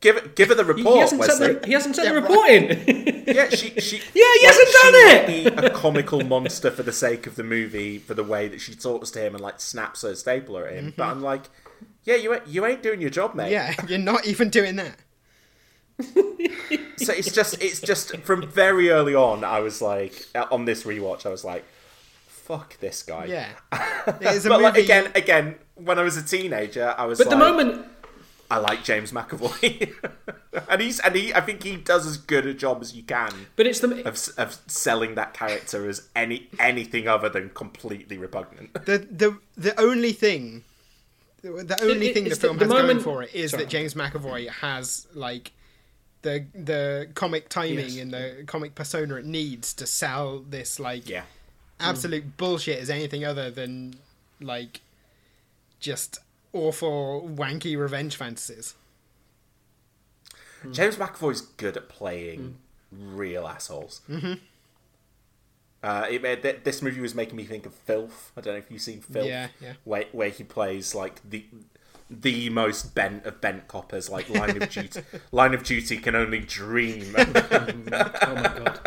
[0.00, 1.46] Give it, give her the report, he hasn't Wesley.
[1.46, 2.30] sent the, he hasn't sent Yeah, the right.
[2.30, 3.24] report in.
[3.34, 3.96] Yeah, she, she.
[4.14, 5.56] Yeah, he hasn't she done might it!
[5.60, 8.76] Be a comical monster for the sake of the movie, for the way that she
[8.76, 10.94] talks to him and like snaps her stapler at him.
[10.96, 11.46] But I'm like,
[12.04, 13.50] yeah, you ain't, you ain't doing your job, mate.
[13.50, 14.94] Yeah, you're not even doing that.
[16.98, 19.42] So it's just, it's just from very early on.
[19.42, 21.64] I was like, uh, on this rewatch, I was like,
[22.28, 23.24] fuck this guy.
[23.24, 23.48] Yeah,
[24.20, 24.62] it is a but movie.
[24.62, 27.18] like again, again, when I was a teenager, I was.
[27.18, 27.84] But the moment
[28.50, 29.92] I like James McAvoy,
[30.70, 33.30] and he's and he I think he does as good a job as you can.
[33.56, 38.72] But it's the of, of selling that character as any anything other than completely repugnant.
[38.86, 40.64] The the the only thing,
[41.42, 43.64] the only It- it- thing the film the- has the going for it is Sorry.
[43.64, 45.52] that James McAvoy has like
[46.22, 47.96] the the comic timing Yes.
[47.98, 51.22] and the comic persona it needs to sell this like Yeah,
[51.78, 53.94] absolute bullshit as anything other than
[54.40, 54.80] like
[55.80, 56.18] just
[56.52, 58.74] awful wanky revenge fantasies.
[60.72, 62.56] James McAvoy's good at playing
[62.90, 64.00] real assholes.
[64.10, 64.34] Mm-hmm.
[65.82, 68.32] Uh, it, made- th- this movie was making me think of Filth.
[68.36, 69.26] I don't know if you've seen Filth.
[69.28, 69.74] Yeah, yeah.
[69.84, 71.46] Where, where he plays like the
[72.10, 74.08] the most bent of bent coppers.
[74.10, 75.00] Like Line of Duty,
[75.32, 77.14] Line of Duty can only dream.
[77.18, 78.80] oh my god,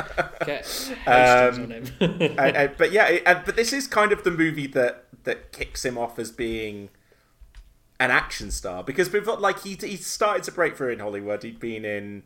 [0.46, 2.36] get Hastings Um, on him.
[2.38, 5.54] Uh, uh, but yeah, it, uh, but this is kind of the movie that that
[5.54, 6.90] kicks him off as being
[8.02, 11.44] an action star because before, like he he started to break through in Hollywood.
[11.44, 12.24] He'd been in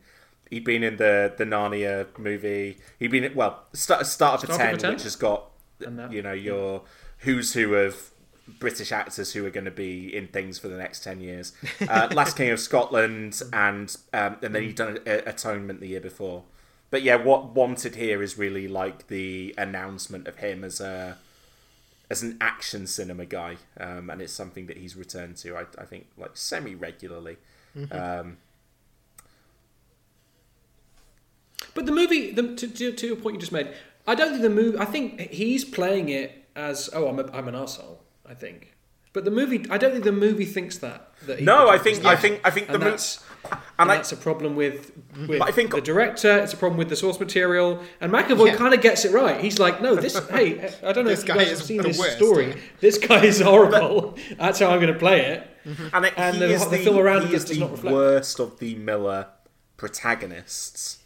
[0.49, 2.77] he'd been in the the Narnia movie.
[2.97, 5.51] He'd been in, well start start of a Starter for ten, which has got
[6.09, 6.83] you know your
[7.19, 8.11] who's who of
[8.57, 11.51] British actors who are going to be in things for the next ten years.
[11.89, 16.43] Uh, Last King of Scotland, and um, and then he'd done Atonement the year before.
[16.89, 21.17] But yeah, what wanted here is really like the announcement of him as a
[22.09, 25.55] as an action cinema guy, um, and it's something that he's returned to.
[25.55, 27.37] I, I think like semi regularly.
[27.91, 28.37] Um,
[31.73, 33.67] But the movie, the, to, to, to your point you just made,
[34.07, 34.77] I don't think the movie.
[34.77, 38.01] I think he's playing it as oh, I'm a, I'm an asshole.
[38.25, 38.74] I think,
[39.15, 41.09] but the movie, I don't think the movie thinks that.
[41.25, 42.17] that he- No, I think- I Yeah.
[42.17, 44.91] think- I think the and mo- and and I- that's a problem with
[45.27, 46.37] with I think- the director.
[46.43, 48.55] It's a problem with the source material, and McAvoy Yeah.
[48.57, 49.39] kind of gets it right.
[49.39, 50.15] He's like, no, this.
[50.37, 52.47] hey, I don't know This if you guy guys have seen this worst, story.
[52.49, 52.55] yeah.
[52.81, 54.17] This guy is horrible.
[54.37, 55.47] that's how I'm going to play it.
[55.93, 57.83] and it, And he the- is the film around him he is the not reflect
[57.85, 57.93] that.
[57.93, 59.27] worst of the Millar
[59.77, 60.99] protagonists.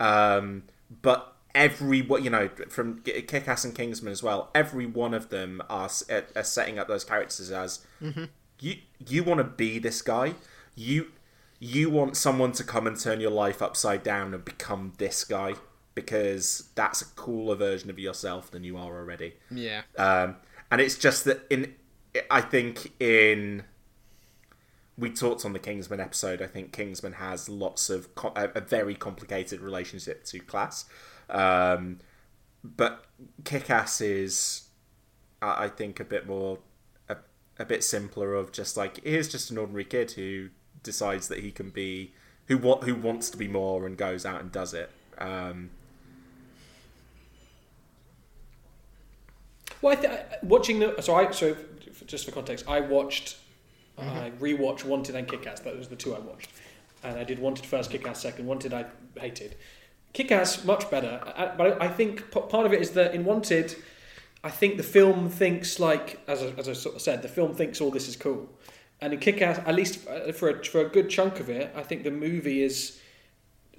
[0.00, 0.64] Um,
[1.00, 5.28] but every what you know from Kick Ass and Kingsman as well, every one of
[5.28, 7.80] them are, are are setting up those characters as
[8.60, 8.76] you
[9.06, 10.34] you want to be this guy.
[10.74, 11.12] You
[11.58, 15.54] you want someone to come and turn your life upside down and become this guy
[15.94, 19.34] because that's a cooler version of yourself than you are already.
[19.50, 19.82] Yeah.
[19.96, 20.36] Um,
[20.70, 21.74] and it's just that in,
[22.30, 23.64] I think in,
[24.96, 26.42] we talked on the Kingsman episode.
[26.42, 30.86] I think Kingsman has lots of co- a, a very complicated relationship to class,
[31.32, 31.98] um,
[32.62, 33.06] but
[33.44, 34.68] Kick-Ass is,
[35.40, 36.58] I I think, a bit more,
[37.08, 37.16] a,
[37.58, 38.34] a bit simpler.
[38.34, 40.50] Of just like here's just an ordinary kid who
[40.82, 42.12] decides that he can be
[42.46, 44.90] who what who wants to be more and goes out and does it.
[45.18, 45.70] Um,
[49.80, 51.56] Well, I th- watching the so I so
[51.88, 53.36] f- just for context, I watched,
[53.98, 55.60] I rewatched Wanted and Kick-Ass.
[55.60, 56.50] That was the two I watched,
[57.02, 58.46] and I did Wanted first, Kick-Ass second.
[58.46, 58.86] Wanted I
[59.18, 59.56] hated,
[60.12, 61.20] Kick-Ass much better.
[61.36, 63.76] Uh, But I think part of it is that in Wanted,
[64.44, 67.54] I think the film thinks like as I, as I sort of said, the film
[67.54, 68.48] thinks all this is cool,
[69.00, 71.82] and in Kick-Ass, at least uh, for a, for a good chunk of it, I
[71.82, 73.00] think the movie is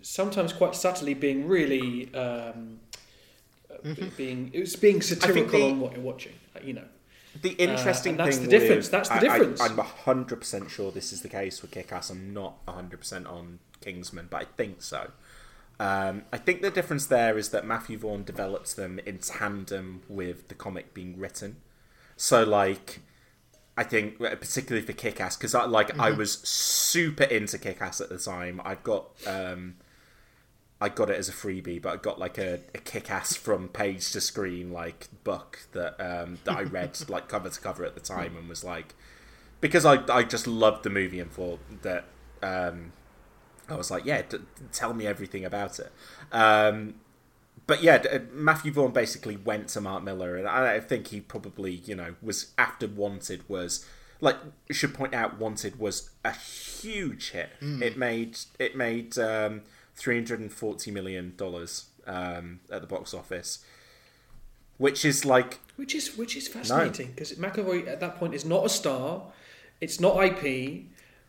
[0.02, 2.14] sometimes quite subtly being really.
[2.16, 2.80] Um,
[3.72, 6.86] uh, being it was being satirical the- on what you're watching, uh, you know.
[7.42, 8.86] The interesting and that's thing the difference.
[8.86, 9.60] with- That's the I- I- difference.
[9.62, 12.10] I'm hundred percent sure this is the case with Kick-Ass.
[12.12, 15.10] I'm not hundred percent on Kingsman, but I think so.
[15.80, 20.48] Um, I think the difference there is that Matthew Vaughn develops them in tandem with
[20.48, 21.58] the comic being written.
[22.16, 23.02] So, like,
[23.76, 28.10] I think uh, particularly for Kick-Ass because I like I was super into Kick-Ass at
[28.10, 28.62] the time.
[28.64, 29.76] I've got um,
[30.84, 34.12] I got it as a freebie, but I got like a, a kick-ass from page
[34.12, 38.02] to screen like book that um, that I read like cover to cover at the
[38.02, 38.94] time and was like
[39.62, 42.04] because I I just loved the movie and thought that
[42.42, 42.92] um,
[43.70, 44.40] I was like yeah d-
[44.72, 45.92] tell me everything about it.
[46.32, 46.96] Um,
[47.66, 51.72] but yeah, d- Matthew Vaughn basically went to Mark Millar, and I think he probably
[51.86, 53.86] you know was after Wanted was
[54.20, 54.38] like
[54.72, 57.52] should point out Wanted was a huge hit.
[57.62, 59.62] It made it made um,
[59.96, 63.64] three hundred and forty million dollars um, at the box office,
[64.78, 68.66] which is like Which is which is fascinating because McAvoy at that point is not
[68.66, 69.24] a star,
[69.80, 70.84] it's not IP.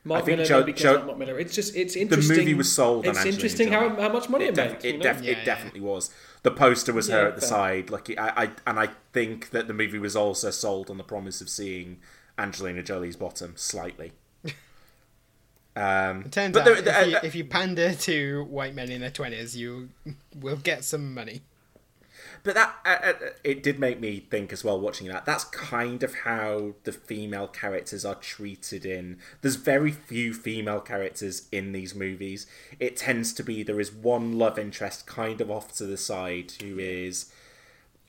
[0.07, 1.39] Mark I think Millar Joe- Joe- gets Mark Millar.
[1.39, 2.09] It's just it's interesting.
[2.09, 2.37] the interesting.
[2.39, 3.07] movie was sold.
[3.07, 4.85] on It's Angelina interesting how, how much money it, it, def- made.
[4.85, 5.03] it, you know?
[5.03, 5.45] def- Yeah, it yeah.
[5.45, 6.11] definitely was.
[6.43, 7.49] The poster was her at the fair.
[7.49, 11.05] side, like I, I, and I think that the movie was also sold on the
[11.05, 12.01] promise of seeing
[12.39, 14.13] Angelina Jolie's bottom slightly.
[15.77, 18.75] Um, It turns but out there- if, there- you, uh, if you pander to white
[18.77, 19.89] men in their twenties, you
[20.39, 21.43] will get some money.
[22.45, 23.13] But that uh, uh,
[23.43, 25.25] it did make me think as well watching that.
[25.25, 29.19] That's kind of how the female characters are treated in.
[29.41, 32.47] There's very few female characters in these movies.
[32.79, 36.53] It tends to be there is one love interest kind of off to the side
[36.61, 37.33] who is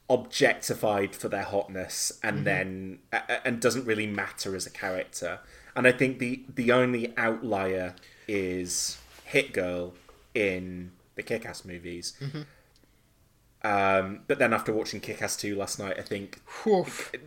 [0.10, 2.44] objectified for their hotness and Mm-hmm.
[2.44, 5.40] then uh, and doesn't really matter as a character.
[5.76, 7.96] And I think the the only outlier
[8.28, 9.94] is Hit Girl
[10.34, 12.14] in the Kick-Ass movies.
[12.22, 12.42] Mm-hmm.
[13.66, 16.40] Um, but then after watching Kick-Ass 2 last night, I think.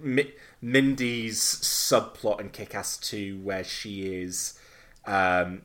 [0.01, 4.57] Mi- Mindy's subplot in Kick-Ass 2 where she is
[5.05, 5.63] um,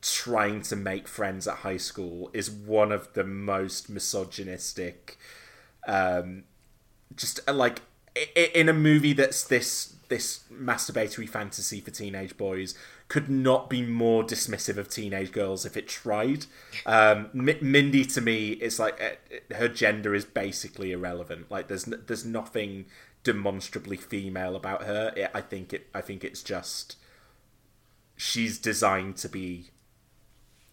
[0.00, 5.18] trying to make friends at high school is one of the most misogynistic
[5.86, 6.44] um,
[7.14, 7.82] just uh, like
[8.34, 12.74] in a movie that's this this masturbatory fantasy for teenage boys
[13.14, 16.46] could not be more dismissive of teenage girls if it tried.
[16.84, 21.48] Um, Mi- Mindy to me is like uh, her gender is basically irrelevant.
[21.48, 22.86] Like there's n- there's nothing
[23.22, 25.12] demonstrably female about her.
[25.14, 26.96] It, I think it I think it's just
[28.16, 29.70] she's designed to be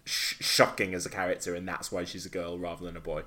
[0.04, 3.22] sh- shocking as a character, and that's why she's a girl rather than a boy.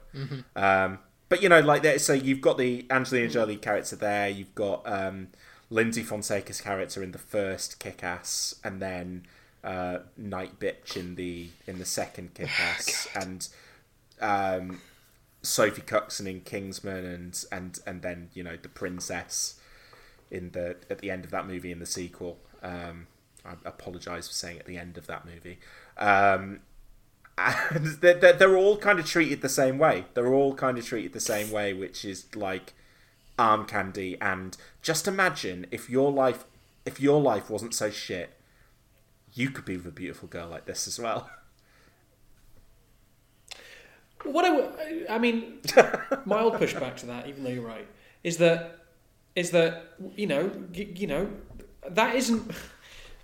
[0.56, 2.00] Um, but you know, like that.
[2.00, 4.28] So you've got the Angelina Jolie character there.
[4.28, 5.28] You've got um,
[5.70, 9.26] Lyndsy Fonseca's character in the first Kick-Ass, and then
[9.62, 13.48] uh, Night Bitch in the in the second Kick-Ass, and
[14.20, 14.80] um,
[15.42, 19.58] Sophie Cookson in Kingsman, and and and then you know the princess
[20.30, 22.38] in the at the end of that movie in the sequel.
[22.62, 23.06] Um,
[23.44, 25.58] I apologise for saying at the end of that movie.
[25.98, 26.60] Um,
[27.36, 30.06] and they're, they're all kind of treated the same way.
[30.14, 32.72] They're all kind of treated the same way, which is like
[33.38, 34.16] arm candy.
[34.20, 36.44] And just imagine if your life,
[36.84, 38.34] if your life wasn't so shit,
[39.32, 41.28] you could be with a beautiful girl like this as well.
[44.22, 45.58] What I, w- I mean,
[46.24, 47.86] mild pushback to that, even though you're right,
[48.22, 48.78] is that
[49.36, 51.28] is that you know you know
[51.88, 52.50] that isn't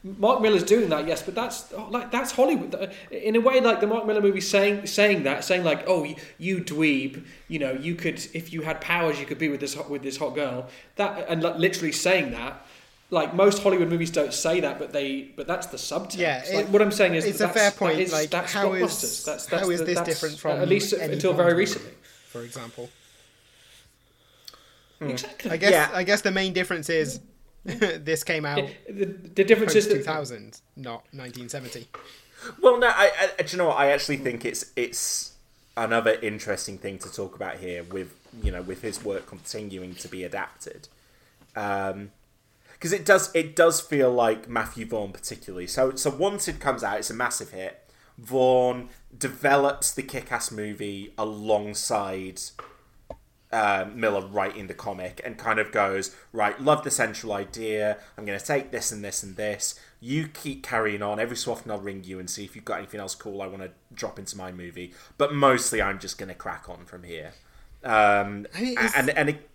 [0.03, 3.61] Mark Millar's doing that, yes, but that's oh, like that's Hollywood uh, in a way.
[3.61, 7.59] Like the Mark Millar movie saying saying that, saying like, oh, you, you dweeb, you
[7.59, 10.17] know, you could if you had powers, you could be with this hot, with this
[10.17, 10.69] hot girl.
[10.97, 12.67] That and like, literally saying that.
[13.13, 16.17] Like most Hollywood movies don't say that, but they but that's the subtext.
[16.17, 18.73] Yeah, like, what I'm saying is it's that a fair point, is- like, that's how
[18.73, 19.25] is- blockbusters.
[19.27, 21.91] that's, that's how is the- this different from at least any until very movie, recently?
[22.29, 22.89] for example?
[25.01, 25.11] Hmm.
[25.11, 25.51] Exactly.
[25.51, 25.91] I guess Yeah.
[25.93, 27.19] I guess the main difference is
[27.65, 31.89] this came out The, the difference is 2000, not 1970.
[32.61, 33.77] Well, no, I, I, do you know what?
[33.77, 35.35] I actually think it's it's
[35.77, 40.09] another interesting thing to talk about here with you know with his work continuing to
[40.09, 40.89] be adapted,
[41.55, 42.13] um,
[42.73, 45.67] because it does it does feel like Matthew Vaughn particularly.
[45.67, 47.87] So so Wanted comes out, it's a massive hit.
[48.17, 52.41] Vaughn develops the Kick-Ass movie alongside
[53.53, 57.99] uh, Millar writing the comic and kind of goes, right, love the central idea.
[58.17, 59.79] I'm going to take this and this and this.
[60.01, 61.19] You keep carrying on.
[61.19, 63.47] Every so often I'll ring you and see if you've got anything else cool I
[63.49, 64.95] want to drop into my movie.
[65.19, 67.33] But mostly I'm just going to crack on from here.
[67.83, 69.49] Um, I mean, it's- and and it,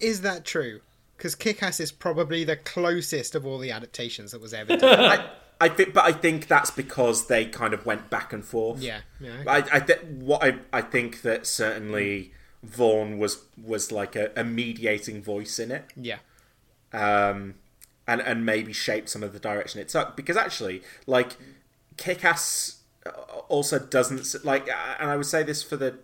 [0.00, 0.80] Is that true?
[1.16, 5.00] Because Kick-Ass is probably the closest of all the adaptations that was ever done.
[5.00, 5.30] I,
[5.60, 8.80] I think, but I think that's because they kind of went back and forth.
[8.80, 9.42] Yeah, yeah.
[9.46, 12.32] I, I th- what I, I think that certainly
[12.62, 15.84] Vaughn was was like a, a mediating voice in it.
[15.96, 16.18] yeah.
[16.92, 17.54] um,
[18.06, 20.16] and and maybe shape some of the direction it took.
[20.16, 21.36] Because actually, like
[21.96, 22.80] Kick-Ass
[23.48, 24.68] also doesn't like,
[24.98, 25.98] and I would say this for the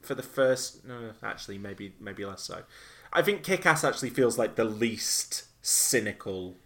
[0.00, 0.84] for the first.
[0.84, 2.62] No, actually, maybe maybe less so.
[3.12, 6.56] I think Kick-Ass actually feels like the least cynical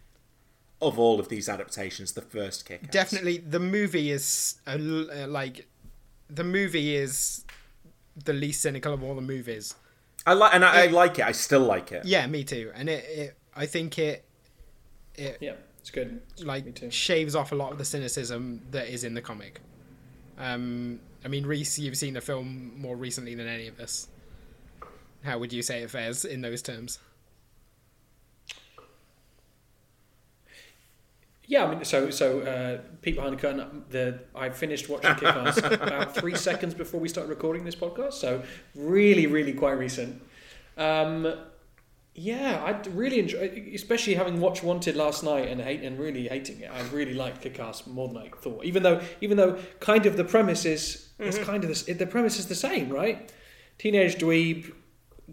[0.81, 2.11] of all of these adaptations.
[2.13, 5.67] The first Kick-Ass, Definitely, the movie is a uh, like
[6.29, 7.44] the movie is
[8.23, 9.75] the least cynical of all the movies.
[10.25, 11.25] I like, and I, I like it.
[11.25, 12.05] I still like it.
[12.05, 12.71] Yeah, me too.
[12.73, 14.25] And it, it I think it,
[15.15, 16.13] it yeah, it's good.
[16.13, 16.89] Me like too.
[16.89, 19.61] shaves off a lot of the cynicism that is in the comic.
[20.37, 24.07] Um, I mean, Reese, you've seen the film more recently than any of us.
[25.23, 26.99] How would you say it fares in those terms?
[31.47, 33.83] Yeah, I mean, so so uh, Pete behind the curtain.
[33.89, 38.13] The I finished watching Kick-Ass about three seconds before we started recording this podcast.
[38.13, 38.43] So
[38.73, 40.21] really, really quite recent.
[40.77, 41.33] Um,
[42.17, 46.61] yeah, I really enjoy, especially having watched Wanted last night and hate and really hating
[46.61, 46.71] it.
[46.71, 48.63] I really liked Kick-Ass more than I thought.
[48.63, 52.39] Even though, even though, kind of the premise is it's kind of the, the premise
[52.39, 53.31] is the same, right?
[53.77, 54.73] Teenage dweeb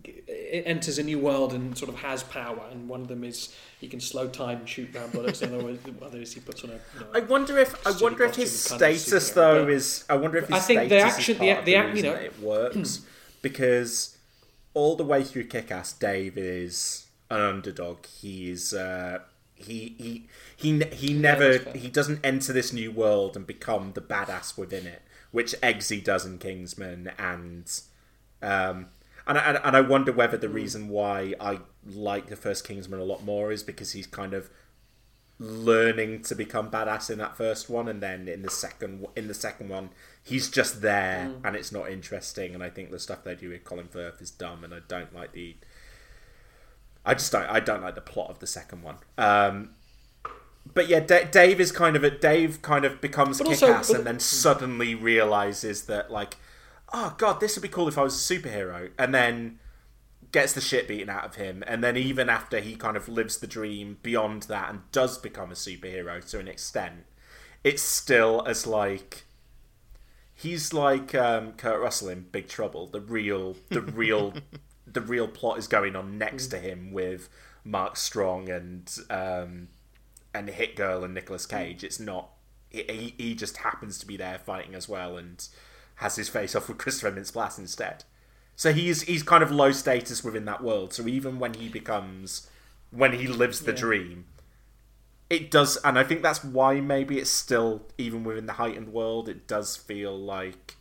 [0.05, 3.55] it enters a new world and sort of has power, and one of them is
[3.78, 5.40] he can slow time and shoot round bullets.
[5.40, 6.74] the other other is he puts on a.
[6.74, 9.73] You know, I wonder if I wonder if his and kind of status though but-
[9.73, 12.40] is I wonder if his I think the action- the- the the you know- it
[12.40, 13.01] works
[13.43, 14.16] because
[14.74, 18.06] all the way through Kick-Ass, Dave is an underdog.
[18.06, 19.19] He's uh,
[19.55, 24.56] he he he he never he doesn't enter this new world and become the badass
[24.56, 27.70] within it, which Eggsy does in Kingsman, and
[28.40, 28.86] um,
[29.27, 33.05] and I, and I wonder whether the reason why I like the first Kingsman a
[33.05, 34.51] lot more is because he's kind of
[35.39, 39.35] learning to become badass in that first one, and then in the second in the
[39.35, 39.90] second one,
[40.23, 41.40] he's just there, Mm.
[41.47, 42.55] and it's not interesting.
[42.55, 45.15] And I think the stuff they do with Colin Firth is dumb, and I don't
[45.15, 45.57] like the.
[47.05, 47.49] I just don't.
[47.51, 48.97] I don't like the plot of the second one.
[49.19, 49.70] Um,
[50.74, 54.05] but yeah, D- Dave is kind of a Dave kind of becomes kick ass and
[54.07, 56.36] then suddenly realizes that like,
[56.93, 59.59] oh god, this would be cool if I was a superhero, and then
[60.32, 63.39] gets the shit beaten out of him, and then even after he kind of lives
[63.39, 67.05] the dream beyond that and does become a superhero to an extent,
[67.62, 69.24] it's still as like
[70.35, 72.86] he's like um, Kurt Russell in Big Trouble.
[72.86, 74.35] The real, the real,
[74.86, 77.28] the real plot is going on next to him with
[77.64, 79.69] Mark Strong and um,
[80.35, 81.85] and Hit Girl and Nicolas Cage.
[81.85, 82.31] It's not.
[82.70, 85.47] He, he just happens to be there fighting as well and
[86.03, 88.05] has his face off with Christopher Mintz-Plasse instead.
[88.57, 90.93] So he's he's kind of low status within that world.
[90.93, 92.49] So even when he becomes
[92.91, 93.79] when he lives the Yeah.
[93.79, 94.24] dream,
[95.31, 99.29] it does and I think that's why maybe it's still even within the heightened world,
[99.29, 100.77] it does feel like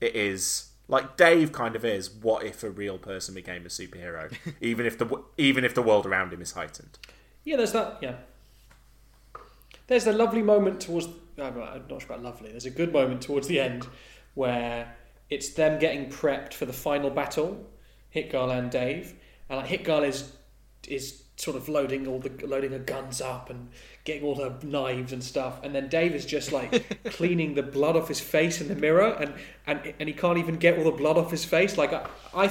[0.00, 2.10] it is like Dave kind of is.
[2.10, 6.04] What if a real person became a superhero, even if the even if the world
[6.04, 6.98] around him is heightened?
[7.44, 7.98] Yeah, there's that.
[8.02, 8.16] Yeah,
[9.86, 11.08] there's a lovely moment towards.
[11.38, 12.50] I'm not sure about lovely.
[12.50, 13.86] There's a good moment towards the end
[14.34, 14.94] where
[15.28, 17.66] it's them getting prepped for the final battle,
[18.10, 19.14] Hit Girl and Dave,
[19.48, 20.32] and like Hit Girl is
[20.88, 23.70] is sort of loading all the loading her guns up and
[24.04, 27.96] getting all her knives and stuff, and then Dave is just like cleaning the blood
[27.96, 29.34] off his face in the mirror, and
[29.66, 31.78] and and he can't even get all the blood off his face.
[31.78, 32.50] Like I, I,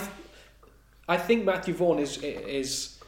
[1.08, 3.00] I think Matthew Vaughn is is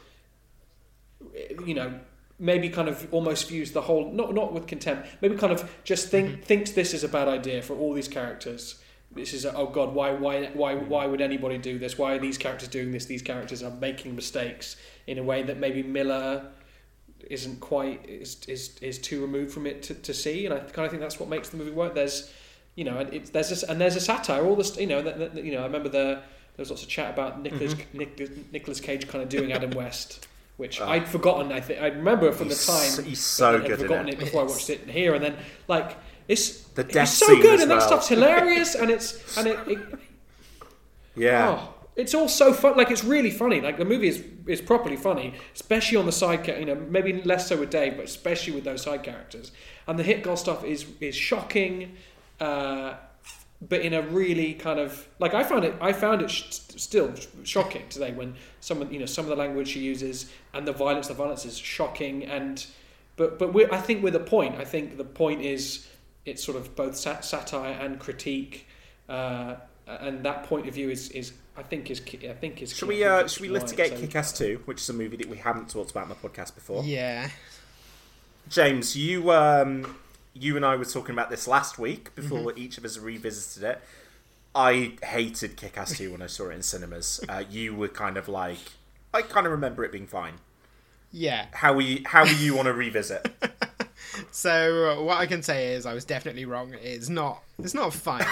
[1.64, 1.98] you know
[2.42, 6.08] maybe kind of almost views the whole not not with contempt maybe kind of just
[6.08, 6.42] think mm-hmm.
[6.42, 8.82] thinks this is a bad idea for all these characters.
[9.14, 10.88] This is a, oh god why why why mm-hmm.
[10.88, 11.96] why would anybody do this?
[11.96, 13.06] Why are these characters doing this?
[13.06, 16.50] These characters are making mistakes in a way that maybe Millar
[17.30, 20.84] isn't quite is is, is too removed from it to, to see and I kind
[20.84, 21.94] of think that's what makes the movie work.
[21.94, 22.32] There's
[22.74, 25.18] you know and it's there's this and there's a satire all this you know that,
[25.18, 26.22] that- you know I remember the
[26.56, 27.98] there was lots of chat about Nicolas mm-hmm.
[27.98, 30.26] Nic- Nicolas Cage kind of doing Adam West
[30.62, 30.88] which Oh.
[30.88, 31.50] I'd forgotten.
[31.52, 32.90] I think I remember from He's the time.
[32.96, 34.14] so- he's so I'd good in forgotten it.
[34.14, 35.34] it before I watched it here, and then
[35.68, 35.88] like
[36.28, 36.44] it's
[36.80, 39.78] The death it's so good, and that stuff's hilarious, and it's and it, it
[41.16, 41.58] Yeah.
[41.58, 42.76] oh, it's all so fun.
[42.76, 43.60] Like it's really funny.
[43.60, 46.46] Like the movie is is properly funny, especially on the side.
[46.46, 49.52] You know, maybe less so with Dave, but especially with those side characters.
[49.86, 51.96] And the hit girl stuff is is shocking,
[52.40, 52.94] uh,
[53.68, 55.74] but in a really kind of like I found it.
[55.80, 57.12] I found it sh- still
[57.44, 60.72] shocking today when some of you know some of the language she uses and the
[60.72, 61.08] violence.
[61.08, 62.64] The violence is shocking, and
[63.16, 64.56] but but we're, I think with a point.
[64.56, 65.86] I think the point is
[66.24, 68.66] it's sort of both sat- satire and critique.
[69.08, 69.56] Uh,
[69.86, 72.72] and that point of view is, is I think is key- I think is.
[72.74, 72.96] Should key.
[72.96, 75.36] we uh, should we litigate right, so- Kick-Ass 2, which is a movie that we
[75.38, 76.82] haven't talked about in the podcast before?
[76.84, 77.28] Yeah.
[78.48, 79.96] James, you um,
[80.34, 82.58] you and I were talking about this last week before Mhm.
[82.58, 83.82] each of us revisited it.
[84.54, 87.20] I hated Kick-Ass 2 when I saw it in cinemas.
[87.28, 88.58] Uh, you were kind of like,
[89.14, 90.34] I kind of remember it being fine.
[91.10, 91.46] Yeah.
[91.52, 93.26] How we how were you on a revisit?
[94.30, 96.74] So uh, what I can say is I was definitely wrong.
[96.82, 97.42] It's not.
[97.58, 98.26] It's not fine.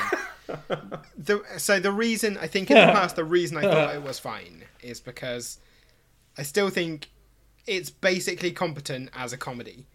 [1.16, 4.18] the, so the reason I think in the past the reason I thought it was
[4.18, 5.59] fine is because
[6.36, 7.09] I still think
[7.66, 9.86] it's basically competent as a comedy.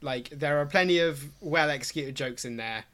[0.00, 2.84] Like there are plenty of well executed jokes in there.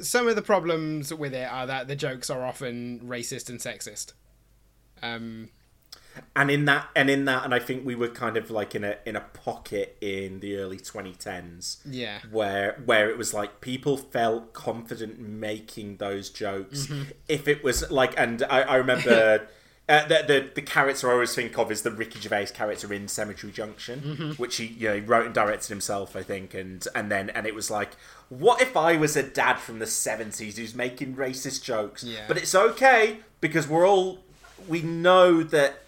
[0.00, 4.12] Some of the problems with it are that the jokes are often racist and sexist.
[5.02, 5.48] Um,
[6.36, 8.84] and in that and in that and I think we were kind of like in
[8.84, 12.18] a in a pocket in the early 2010s Yeah.
[12.30, 17.12] where where it was like people felt confident making those jokes Mhm.
[17.28, 19.46] if it was like and I, I remember
[19.90, 23.08] uh, the, the the character I always think of is the Ricky Gervais character in
[23.08, 24.38] Cemetery Junction Mhm.
[24.38, 27.46] which he you know he wrote and directed himself I think and and then and
[27.46, 27.90] it was like
[28.28, 32.24] what if I was a dad from the 70s who's making racist jokes Yeah.
[32.28, 34.20] but it's okay because we're all
[34.68, 35.82] we know that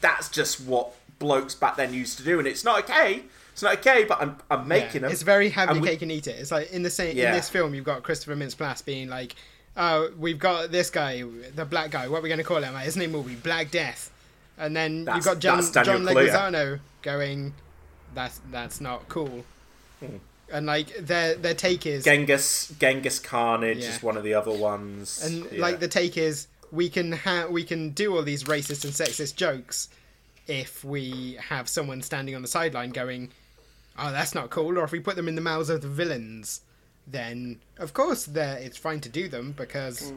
[0.00, 3.22] that's just what blokes back then used to do, and it's not okay.
[3.52, 5.12] It's not okay, but I'm I'm making Yeah, them.
[5.12, 6.38] It's very have And your we- cake and eat it.
[6.40, 7.28] It's like in the same Yeah.
[7.28, 9.36] in this film, you've got Christopher Mintz-Plasse being like,
[9.76, 11.22] "Oh, we've got this guy,
[11.54, 12.08] the black guy.
[12.08, 12.74] What are we going to call him?
[12.74, 14.10] Like, his name will be Black Death."
[14.58, 16.04] And then That's- you've got John John.
[16.04, 17.54] Leguizamo going,
[18.14, 19.44] "That's that's not cool."
[20.00, 20.16] Hmm.
[20.52, 23.94] And like their their take is Genghis Genghis Carnage Yeah.
[23.96, 25.60] is one of the other ones, and Yeah.
[25.62, 29.36] like the take is we can ha- we can do all these racist and sexist
[29.36, 29.88] jokes
[30.46, 33.30] if we have someone standing on the sideline going,
[33.98, 36.60] "Oh, that's not cool," or if we put them in the mouths of the villains,
[37.06, 40.12] then of course they're, it's fine to do them because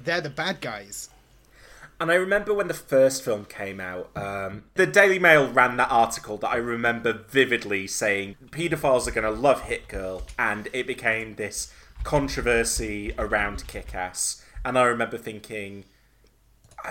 [0.00, 1.10] they're the bad guys.
[2.00, 5.90] And I remember when the first film came out, um, the Daily Mail ran that
[5.90, 10.88] article that I remember vividly saying paedophiles are going to love Hit Girl, and it
[10.88, 11.72] became this
[12.02, 14.44] controversy around Kick Ass.
[14.64, 15.84] And I remember thinking,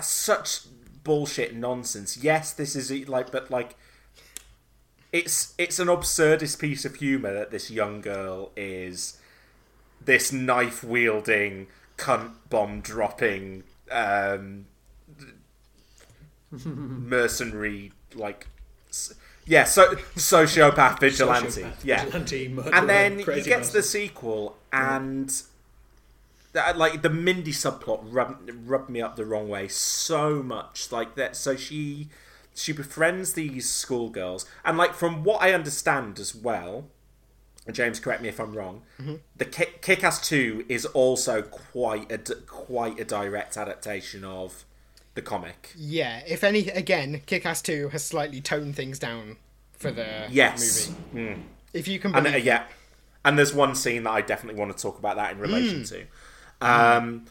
[0.01, 0.61] such
[1.03, 2.15] bullshit nonsense.
[2.15, 3.75] Yes, this is like, but like,
[5.11, 9.17] it's it's an absurdist piece of humor that this young girl is
[10.05, 11.67] this knife wielding,
[11.97, 14.65] cunt bomb dropping, um,
[16.51, 18.47] mercenary, like,
[19.45, 24.57] yeah, so sociopath vigilante, Sociopath, yeah, vigilante, murderer, and then he gets get the sequel
[24.71, 25.43] and.
[26.53, 30.91] That, like the Mindy subplot rubbed, rubbed me up the wrong way so much.
[30.91, 32.09] Like that, so she
[32.53, 36.87] she befriends these schoolgirls, and like from what I understand as well,
[37.71, 38.81] James, correct me if I'm wrong.
[39.37, 44.65] The Kick, Kick-Ass Two is also quite a quite a direct adaptation of
[45.13, 45.71] the comic.
[45.77, 49.37] Yeah, if any, again, Kick-Ass Two has slightly toned things down
[49.73, 51.29] for the Yes, movie.
[51.35, 51.41] Mm.
[51.73, 52.63] If you can and uh, yeah,
[53.23, 55.89] and there's one scene that I definitely want to talk about that in relation Mm.
[55.89, 56.67] to.
[56.67, 57.25] Um,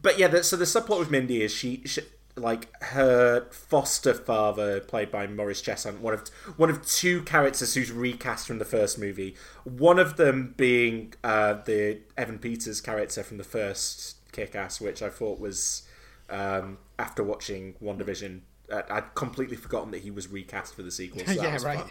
[0.00, 2.02] but yeah, the, so the subplot with Mindy is she, she
[2.38, 7.90] like her foster father, played by Morris Chestnut, one of one of two characters who's
[7.92, 9.36] recast from the first movie.
[9.64, 15.08] One of them being uh, the Evan Peters character from the first Kick-Ass, which I
[15.08, 15.82] thought was
[16.30, 18.40] um, after watching WandaVision.
[18.70, 21.22] Uh, I'd completely forgotten that he was recast for the sequel.
[21.24, 21.84] So Yeah, right.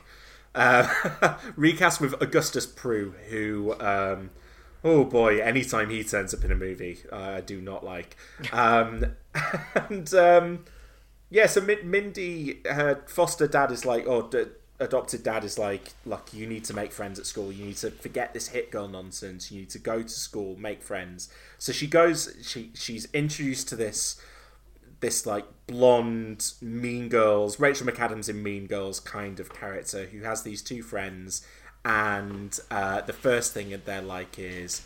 [0.54, 4.32] Uh, recast with Augustus Prew, who, um,
[4.84, 8.16] oh boy, anytime he turns up in a movie, uh, I do not like.
[8.52, 9.06] Um,
[9.90, 10.66] and um,
[11.30, 14.46] yeah, so Min- Mindy, her foster dad is like, or d-
[14.80, 17.52] adopted dad is like, look, you need to make friends at school.
[17.52, 19.52] You need to forget this hit girl nonsense.
[19.52, 21.30] You need to go to school, make friends.
[21.58, 22.36] So she goes.
[22.44, 24.22] She she's introduced to this
[25.00, 30.42] this like blonde mean girls rachel mcadams in mean girls kind of character who has
[30.42, 31.46] these two friends
[31.88, 34.82] and uh, the first thing that they're like is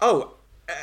[0.00, 0.34] oh
[0.68, 0.74] uh,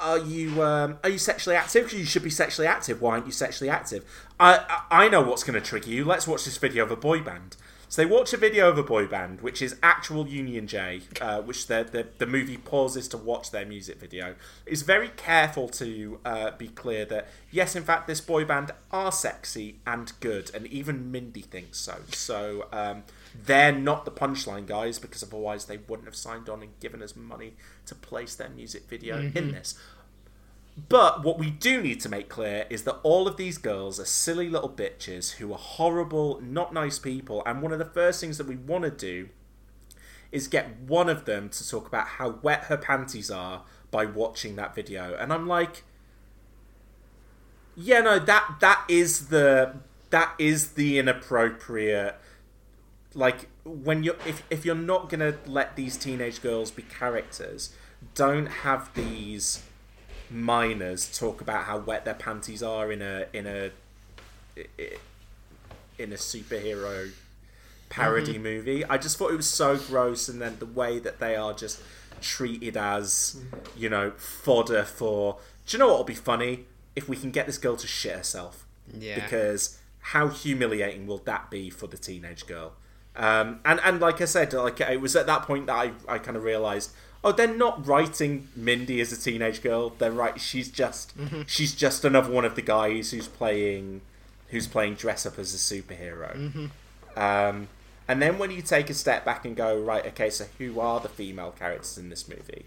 [0.00, 1.84] are you um, are you sexually active?
[1.84, 3.02] Because you should be sexually active.
[3.02, 4.04] Why aren't you sexually active?
[4.38, 6.04] I i, I know what's going to trigger you.
[6.04, 7.56] Let's watch this video of a boy band.
[7.90, 11.40] So they watch a video of a boy band, which is actual Union J, uh,
[11.40, 14.36] which the, the the movie pauses to watch their music video.
[14.66, 19.10] Is very careful to uh, be clear that yes, in fact, this boy band are
[19.10, 21.96] sexy and good, and even Mindy thinks so.
[22.10, 23.02] So um,
[23.34, 27.14] they're not the punchline guys because otherwise they wouldn't have signed on and given us
[27.16, 27.54] money
[27.86, 29.52] to place their music video in Mhm.
[29.52, 29.74] this.
[30.88, 34.04] But what we do need to make clear is that all of these girls are
[34.04, 37.42] silly little bitches who are horrible, not nice people.
[37.44, 39.28] And one of the first things that we want to do
[40.30, 44.54] is get one of them to talk about how wet her panties are by watching
[44.56, 45.16] that video.
[45.16, 45.82] And I'm like,
[47.74, 49.76] yeah, no, that that is the
[50.10, 52.16] that is the inappropriate
[53.18, 57.70] like when you're if, if you're not gonna let these teenage girls be characters,
[58.14, 59.62] don't have these
[60.30, 63.70] minors talk about how wet their panties are in a in a
[65.98, 67.10] in a superhero
[67.88, 68.42] parody Mhm.
[68.42, 68.84] movie.
[68.84, 71.80] I just thought it was so gross, and then the way that they are just
[72.20, 73.40] treated as
[73.76, 75.38] you know fodder for.
[75.66, 76.66] Do you know what will be funny
[76.96, 78.64] if we can get this girl to shit herself?
[78.92, 79.16] Yeah.
[79.22, 82.72] Because how humiliating will that be for the teenage girl?
[83.18, 86.18] Um, and and like I said, like it was at that point that I, I
[86.18, 86.92] kind of realized,
[87.24, 89.90] oh, they're not writing Mindy as a teenage girl.
[89.90, 90.40] They're right.
[90.40, 91.48] She's just Mhm.
[91.48, 94.02] she's just another one of the guys who's playing
[94.50, 96.34] who's playing dress up as a superhero.
[96.36, 96.70] Mhm.
[97.20, 97.68] Um,
[98.06, 101.00] and then when you take a step back and go, right, okay, so who are
[101.00, 102.64] the female characters in this movie?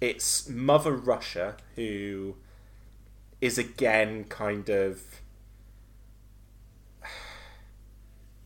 [0.00, 2.34] It's Mother Russia, who
[3.40, 5.00] is again kind of.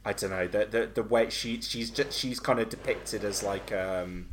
[0.04, 3.42] I don't know the the, the way she she's just, she's kind of depicted as
[3.42, 4.28] like um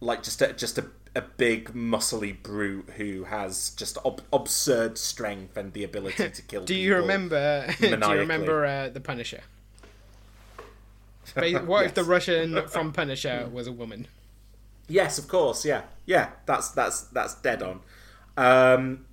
[0.00, 0.86] like just a, just a,
[1.16, 6.64] a big muscly brute who has just ob- absurd strength and the ability to kill
[6.64, 7.66] do you remember?
[7.80, 9.40] do you remember uh, the Punisher?
[11.34, 14.08] What if the Russian from Punisher was a woman?
[14.88, 15.64] Yes, of course.
[15.64, 16.30] Yeah, yeah.
[16.46, 17.80] That's that's that's dead on.
[18.36, 19.04] Um,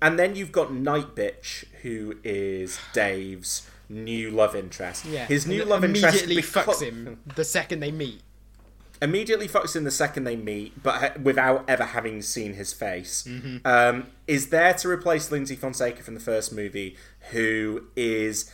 [0.00, 5.04] and then you've got Night Bitch, who is Dave's new love interest.
[5.04, 8.20] Yeah, his new and love interest immediately beco- fucks him the second they meet.
[9.00, 13.26] immediately fucks in the second they meet, but without ever having seen his face.
[13.64, 16.96] Um, is there to replace Lyndsy Fonseca from the first movie,
[17.30, 18.50] who is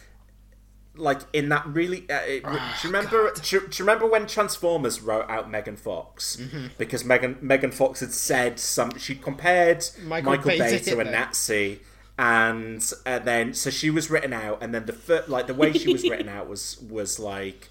[0.97, 2.09] like in that really.
[2.11, 3.33] Uh, it- do you remember?
[3.35, 6.41] Do, do you remember when Transformers wrote out Megan Fox
[6.79, 11.01] because Megan Megan Fox had said some she compared Michael Michael, Bay to Bay to
[11.01, 11.81] a Nazi.
[12.17, 15.73] And uh, then, so she was written out, and then the fir- like the way
[15.73, 17.69] she was written out was was like,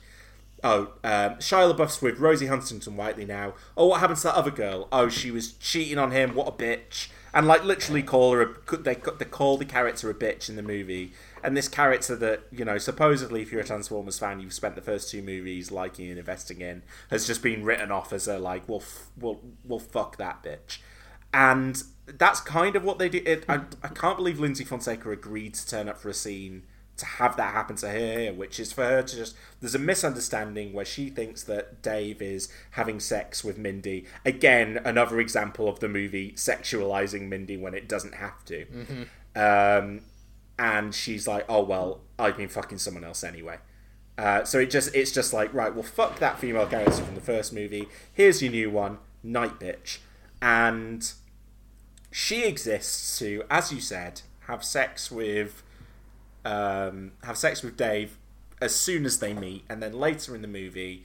[0.65, 3.53] Oh, um, Shia LaBeouf's with Rosie Huntington Whiteley now.
[3.77, 4.89] Oh, what happened to that other girl?
[4.91, 6.35] Oh, she was cheating on him.
[6.35, 7.07] What a bitch!
[7.33, 8.41] And like literally call her.
[8.41, 11.13] A, they they call the character a bitch in the movie.
[11.43, 14.81] And this character that you know, supposedly, if you're a Transformers fan, you've spent the
[14.81, 18.67] first two movies liking and investing in, has just been written off as a like,
[18.67, 20.79] well, f- well, well, fuck that bitch.
[21.33, 23.27] And that's kind of what they did.
[23.27, 26.63] It, I, I can't believe Lyndsy Fonseca agreed to turn up for a scene
[26.95, 29.35] to have that happen to her, which is for her to just.
[29.59, 34.05] There's a misunderstanding where she thinks that Dave is having sex with Mindy.
[34.25, 38.65] Again, another example of the movie sexualizing Mindy when it doesn't have to.
[39.35, 40.01] Um,
[40.57, 43.57] and she's like, "Oh well, I've been fucking someone else anyway."
[44.17, 47.21] Uh, so it just it's just like right, well, fuck that female character from the
[47.21, 47.87] first movie.
[48.11, 49.99] Here's your new one, Night Bitch,
[50.41, 51.11] and
[52.11, 55.63] she exists to, as you said, have sex with
[56.45, 58.17] um, have sex with Dave
[58.61, 61.03] as soon as they meet, and then later in the movie,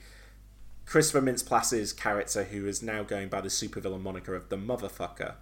[0.85, 5.33] Christopher Mintz-Plasse's character, who is now going by the supervillain moniker of the Motherfucker,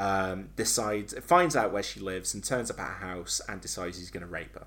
[0.00, 3.98] um, decides finds out where she lives and turns up at her house and decides
[3.98, 4.66] he's going to rape her.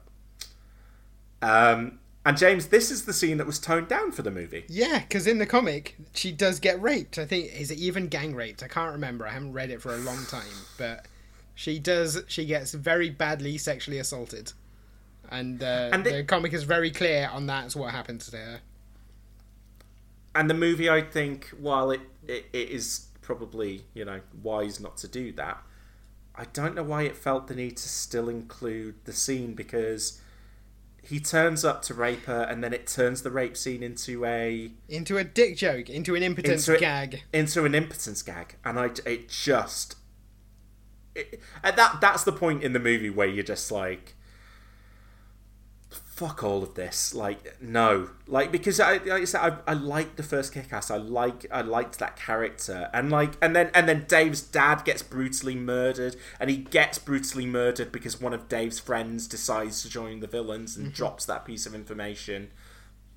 [1.41, 4.63] Um, and James, this is the scene that was toned down for the movie.
[4.69, 7.17] Yeah, because in the comic, she does get raped.
[7.17, 8.63] I think is it even gang raped?
[8.63, 9.27] I can't remember.
[9.27, 10.43] I haven't read it for a long time,
[10.77, 11.05] but
[11.55, 12.21] she does.
[12.27, 14.53] She gets very badly sexually assaulted,
[15.29, 18.61] and, uh, And the it- comic is very clear on that's what happens to her.
[20.35, 24.97] and the movie i think while it, it, it is probably you know wise not
[24.97, 25.57] to do that
[26.35, 30.19] i don't know why it felt the need to still include the scene because
[31.01, 34.71] he turns up to rape her and then it turns the rape scene into a
[34.87, 37.23] Into a dick joke, into an impotence into a- gag.
[37.33, 39.95] into an impotence gag and i it just
[41.15, 44.15] it, and that that's the point in the movie where you're just like
[46.15, 47.13] fuck all of this.
[47.13, 48.09] Like no.
[48.27, 51.61] Like because i like i said i, I liked the first kick-ass i like i
[51.61, 52.89] liked that character.
[52.93, 57.45] And like and then and then dave's dad gets brutally murdered and he gets brutally
[57.45, 61.65] murdered because one of dave's friends decides to join the villains and drops that piece
[61.65, 62.51] of information.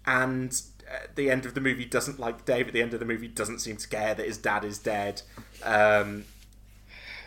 [0.07, 0.59] And
[0.89, 3.29] at the end of the movie doesn't like Dave at the end of the movie
[3.29, 5.23] doesn't seem to care that his dad is dead.
[5.65, 6.27] Um,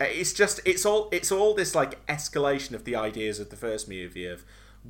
[0.00, 3.86] it's just it's all it's all this like escalation of the ideas of the first
[3.86, 4.44] movie of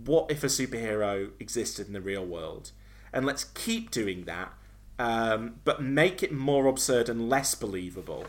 [0.05, 2.73] what if a superhero existed in the real world,
[3.13, 4.53] and let's keep doing that,
[4.99, 8.27] um, but make it more absurd and less believable.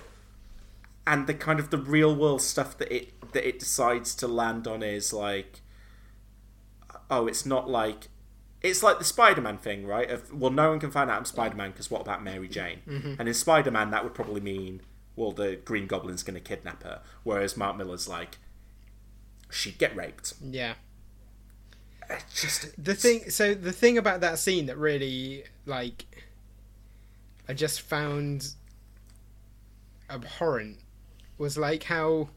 [1.06, 4.68] And the kind of the real world stuff that it that it decides to land
[4.68, 5.62] on is like
[7.10, 8.08] oh, it's not like
[8.62, 10.10] it's like the Spider-Man thing, right?
[10.10, 12.80] Of well, no one can find out I'm Spider-Man because what about Mary Jane?
[13.20, 14.82] And in Spider-Man, that would probably mean
[15.16, 17.02] well, the Green Goblin's going to kidnap her.
[17.24, 18.38] Whereas Mark Millar's like,
[19.50, 20.34] she'd get raped.
[20.42, 20.76] Yeah.
[22.10, 26.06] It's just The thing, so the thing about that scene that really like,
[27.48, 28.54] I just found
[30.10, 30.80] abhorrent
[31.38, 32.30] was like how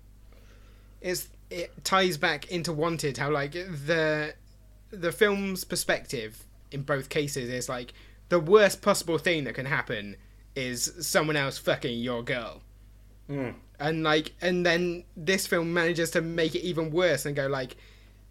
[1.00, 3.18] it's it ties back into Wanted.
[3.18, 4.34] How like the
[4.90, 7.92] the film's perspective in both cases is like
[8.28, 10.16] the worst possible thing that can happen
[10.56, 12.62] is someone else fucking your girl.
[13.26, 13.50] Hmm.
[13.78, 17.76] And like, and then this film manages to make it even worse and go like,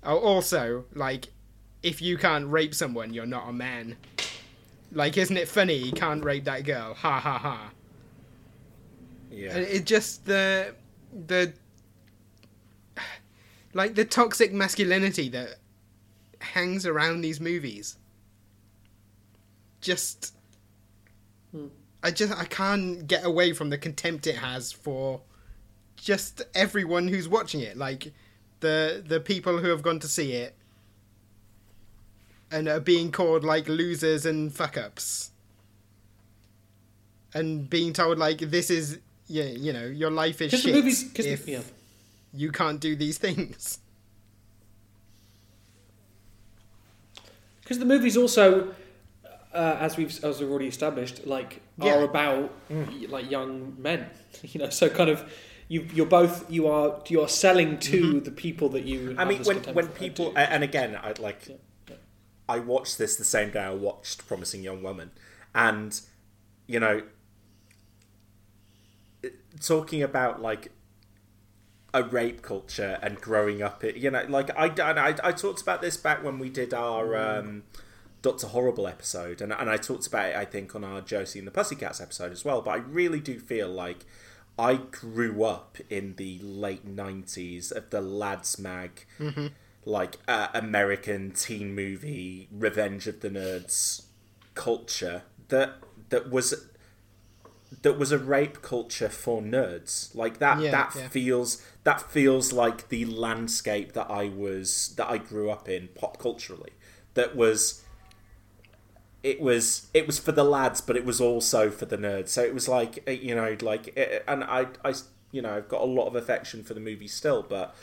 [0.05, 1.27] Oh, also like,
[1.81, 3.97] if you can't rape someone, you're not a man.
[4.91, 5.75] Like, isn't it funny?
[5.75, 6.93] You can't rape that girl.
[6.93, 7.71] Ha ha ha.
[9.31, 9.55] yeah.
[9.55, 10.75] And it just the
[11.27, 11.53] the
[13.73, 15.55] like the toxic masculinity that
[16.39, 17.97] hangs around these movies.
[19.81, 20.35] Just
[21.51, 21.67] hmm.
[22.03, 25.21] I just I can't get away from the contempt it has for
[25.95, 27.77] just everyone who's watching it.
[27.77, 28.13] Like
[28.63, 30.55] the the people who have gone to see it
[32.51, 35.31] and are being called like losers and fuck ups.
[37.35, 40.75] And being told like this is yeah, you know, your life is Because the shit
[40.75, 41.03] movies,
[41.33, 41.61] if the, yeah.
[42.33, 43.79] you can't do these things.
[47.61, 48.73] because the movies also,
[49.53, 51.95] uh, as we've as we've already established, like Yeah.
[51.97, 54.05] are about y- like young men.
[54.51, 55.19] You know, so kind of
[55.67, 59.09] you you're both you are you are selling to the people that you.
[59.09, 59.19] Mm-hmm.
[59.19, 61.59] I mean, when when people and again, I like
[62.47, 65.11] I watched this the same day I watched Promising Young Woman,
[65.53, 65.99] and
[66.67, 67.03] you know,
[69.61, 70.71] talking about like
[71.93, 75.79] a rape culture and growing up it you know like I, I, I talked about
[75.79, 77.61] this back when we did our um,
[78.23, 79.41] Doctor Horrible episode.
[79.41, 82.31] And, and I talked about it I think on our Josie and the Pussycats episode
[82.31, 82.61] as well.
[82.61, 84.05] But I really do feel like
[84.57, 89.47] I grew up in the late 90s of the lads mag Mm-hmm.
[89.85, 94.03] like uh, American teen movie Revenge of the Nerds
[94.53, 95.75] culture that
[96.09, 96.67] that was
[97.81, 101.07] that was a rape culture for nerds like that Yeah, that yeah.
[101.07, 106.19] feels that feels like the landscape that I was that I grew up in pop
[106.19, 106.73] culturally
[107.15, 107.82] that was
[109.23, 112.29] it was it was for the lads but it was also for the nerds.
[112.29, 114.93] So it was like uh, you know like uh, uh, and I I
[115.31, 117.73] you know I've got a lot of affection for the movie still but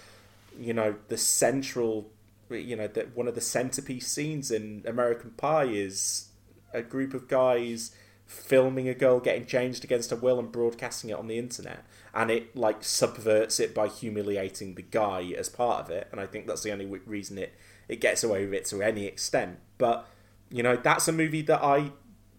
[0.58, 2.10] you know the central
[2.50, 6.28] uh, you know that one of the centerpiece scenes in American Pie is
[6.72, 7.92] a group of guys
[8.26, 11.84] filming a girl getting changed against her will and broadcasting it on the internet.
[12.14, 16.06] And it like subverts it by humiliating the guy as part of it.
[16.12, 17.54] And i think that's the only reason it
[17.88, 19.58] it gets away with it to any extent.
[19.78, 20.06] But
[20.50, 21.90] you know that's a movie that i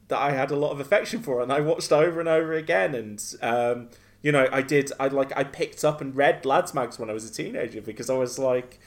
[0.07, 2.93] that i had a lot of affection for and i watched over and over again
[2.93, 3.89] and um
[4.21, 7.13] you know i did i like i picked up and read lads mags when i
[7.13, 8.79] was a teenager because i was like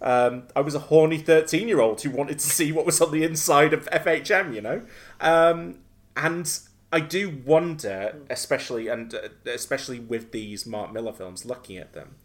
[0.00, 3.10] um, I was a horny 13 year old who wanted to see what was on
[3.10, 4.82] the inside of FHM, you know?
[5.20, 5.78] Um,
[6.16, 6.48] and
[6.92, 12.16] I do wonder, especially and uh, especially with these Mark Millar films, looking at them,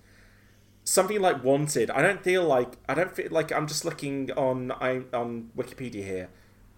[0.83, 1.89] something like Wanted.
[1.91, 6.03] I don't feel like I don't feel like I'm just looking on I, on Wikipedia
[6.03, 6.29] here.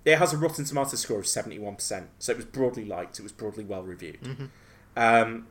[0.05, 3.19] It has a Rotten Tomatoes score of seventy one percent, so it was broadly liked.
[3.19, 4.49] It was broadly well reviewed.
[4.95, 5.47] Um,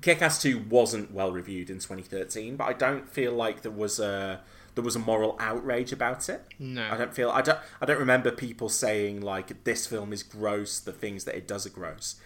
[0.00, 4.40] Kick-Ass 2 wasn't well reviewed in 2013, but I don't feel like there was a
[4.74, 6.42] there was a moral outrage about it.
[6.58, 6.88] No.
[6.90, 10.80] I don't feel I don't I don't remember people saying like this film is gross,
[10.80, 12.16] the things that it does are gross.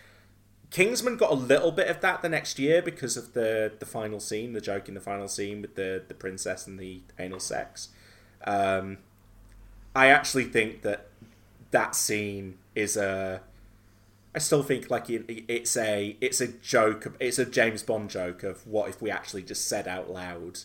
[0.70, 4.20] Kingsman got a little bit of that the next year because of the the final
[4.20, 7.88] scene, the joke in the final scene with the the princess and the anal sex.
[8.44, 8.98] Um,
[9.94, 11.08] I actually think that
[11.70, 13.40] that scene is a.
[14.34, 17.16] I still think like it, it's a it's a joke.
[17.20, 20.60] It's a James Bond joke of what if we actually just said out loud,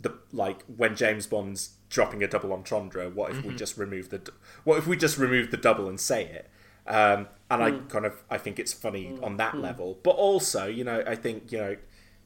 [0.00, 3.10] the like when James Bond's dropping a double entendre.
[3.10, 3.56] What if we mm-hmm.
[3.56, 4.32] just remove the
[4.64, 6.50] what if we just remove the double and say it?
[6.86, 7.88] Um, and I mm.
[7.88, 9.22] kind of I think it's funny mm.
[9.22, 9.60] on that mm.
[9.60, 11.76] level, but also you know I think you know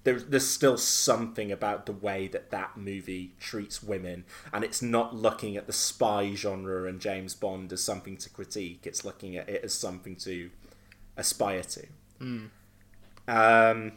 [0.04, 5.14] there's there's still something about the way that that movie treats women, and it's not
[5.14, 8.80] looking at the spy genre and James Bond as something to critique.
[8.84, 10.50] It's looking at it as something to
[11.16, 11.86] aspire to.
[13.28, 13.92] Um,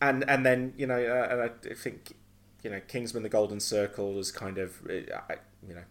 [0.00, 2.14] and and then you know, uh, and I think
[2.62, 5.34] you know, Kingsman: The Golden Circle is kind of, uh,
[5.66, 5.84] you know,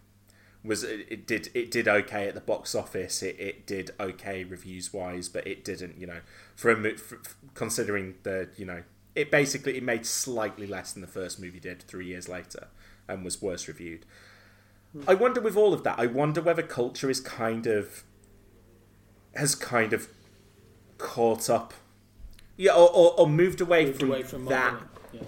[0.66, 3.22] was it, it did it did okay at the box office.
[3.22, 6.20] It, it did okay reviews wise, but it didn't, you know,
[6.54, 8.82] for, a, mo- for for- considering the you know,
[9.14, 12.68] it basically it made slightly less than the first movie did three years later,
[13.08, 14.04] and was worse reviewed.
[14.92, 15.02] Hmm.
[15.08, 18.02] I wonder with all of that, I wonder whether culture is kind of
[19.34, 20.08] has kind of
[20.98, 21.74] caught up,
[22.56, 24.74] yeah, or, or, or moved away Moved from, away from that
[25.12, 25.20] Yeah.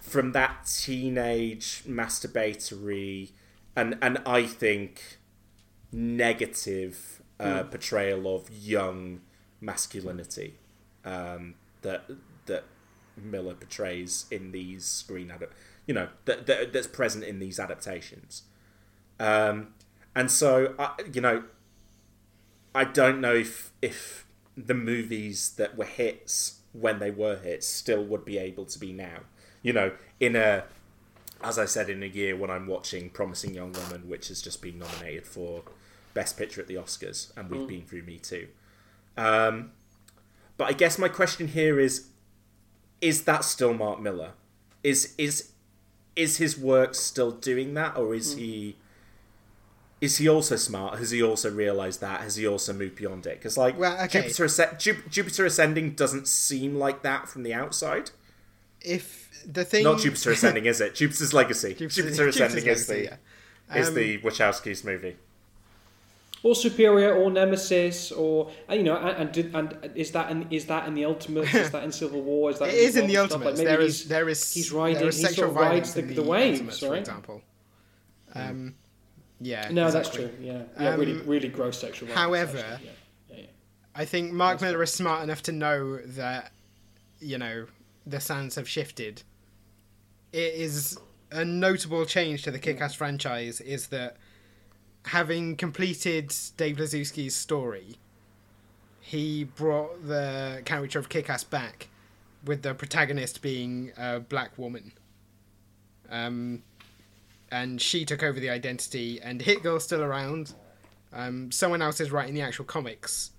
[0.00, 3.30] from that teenage masturbatory
[3.76, 5.18] and and I think
[5.92, 9.20] negative uh, portrayal of young
[9.60, 10.54] masculinity
[11.04, 12.08] um, that
[12.46, 12.64] that
[13.16, 15.32] Millar portrays in these screen
[15.86, 18.42] you know that, that that's present in these adaptations
[19.20, 19.74] um,
[20.14, 21.44] and so I, you know
[22.74, 24.26] I don't know if if
[24.56, 28.92] the movies that were hits when they were hits still would be able to be
[28.92, 29.20] now.
[29.62, 30.64] You know, in a
[31.44, 34.62] as I said in a year when I'm watching Promising Young Woman, which has just
[34.62, 35.62] been nominated for
[36.14, 38.48] Best Picture at the Oscars, and we've been through Me Too.
[39.16, 39.72] Um,
[40.56, 42.06] but I guess my question here is:
[43.00, 44.32] Is that still Mark Millar?
[44.82, 45.52] Is is
[46.16, 48.76] is his work still doing that, or is he?
[50.00, 50.98] Is he also smart?
[50.98, 52.20] Has he also realised that?
[52.20, 53.38] Has he also moved beyond it?
[53.38, 54.28] Because like Well, okay.
[54.28, 58.10] Jupiter, Ju- Jupiter Ascending doesn't seem like that from the outside.
[58.84, 60.94] If the thing, Not Jupiter Ascending, is it?
[61.00, 61.74] Jupiter's Legacy.
[61.74, 63.18] Jupiter- Jupiter Ascending Jupiter's is the Legacy,
[63.72, 63.76] yeah.
[63.80, 65.16] is Um, the Wachowskis movie.
[66.42, 70.66] or Superior or Nemesis or uh, you know and and, and is that in, is
[70.66, 71.52] that in the Ultimate?
[71.54, 72.50] is that in Civil War?
[72.50, 73.44] Is that It is in the Ultimate?
[73.46, 73.58] Like, Ultimates.
[73.58, 75.94] maybe there he's- is there is he's riding there is he sexual sort of rides
[75.94, 76.88] violence the, the waves, Ultimates, right?
[76.88, 77.42] for example.
[78.34, 78.74] Um,
[79.40, 79.68] yeah.
[79.70, 80.24] No, exactly.
[80.24, 80.46] that's true.
[80.46, 82.08] Yeah, yeah, really, Um, really gross sexual.
[82.08, 82.20] violence,
[82.52, 82.78] however, yeah.
[83.30, 83.46] Yeah, yeah.
[83.94, 86.52] I think Mark Millar is smart enough to know that,
[87.20, 87.66] you know,
[88.06, 89.22] the sands have shifted.
[90.32, 90.98] It is
[91.30, 94.16] a notable change to the Kick-Ass franchise is that
[95.06, 97.98] having completed Dave Lizewski's story
[99.06, 101.88] he brought the character of Kick-Ass back,
[102.42, 104.92] with the protagonist being a black woman.
[106.10, 106.62] Um,
[107.50, 110.54] and she took over the identity, and Hit Girl's still around.
[111.12, 113.32] Um, someone else is writing the actual comics,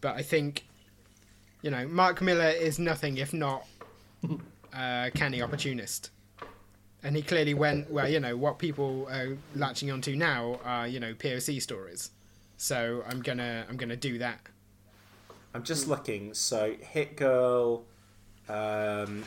[0.00, 0.66] but I think,
[1.62, 3.66] you know, Mark Millar is nothing if not
[4.72, 6.10] a canny opportunist.
[7.02, 10.98] And he clearly went, well, you know, what people are latching onto now are, you
[10.98, 12.10] know, POC stories.
[12.56, 14.40] So I'm gonna, I'm gonna do that.
[15.54, 16.34] I'm just looking.
[16.34, 17.84] So Hit Girl
[18.48, 19.24] um,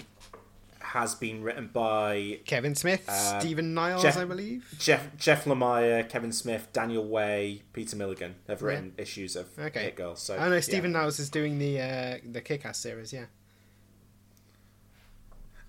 [0.79, 4.75] has been written by Kevin Smith, uh, Stephen Niles, Jeff- I believe.
[4.77, 9.83] Jeff Jeff Lemire, Kevin Smith, Daniel Way, Peter Milligan have written issues of Okay.
[9.83, 10.15] Hit Girl.
[10.17, 10.59] So I know yeah.
[10.61, 13.25] Stephen Niles is doing the uh, the Kick-Ass series, yeah.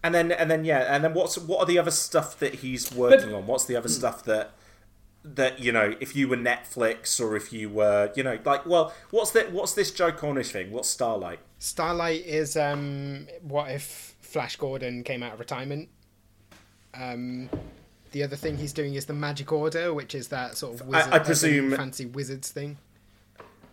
[0.04, 2.92] And then and then yeah, and then what's what are the other stuff that he's
[2.92, 3.46] working on?
[3.46, 4.52] What's the other stuff that
[5.24, 8.92] that you know, if you were Netflix or if you were, you know, like well,
[9.10, 10.72] what's that what's this Joe Cornish thing?
[10.72, 11.38] What's Starlight?
[11.58, 15.88] Starlight is um, what if Flash Gordon came out of retirement.
[16.94, 17.48] Um,
[18.10, 20.84] the other thing he's doing is the Magic Order, which is that sort of I-
[20.86, 22.78] wizard, I uh, presume- fancy wizards thing.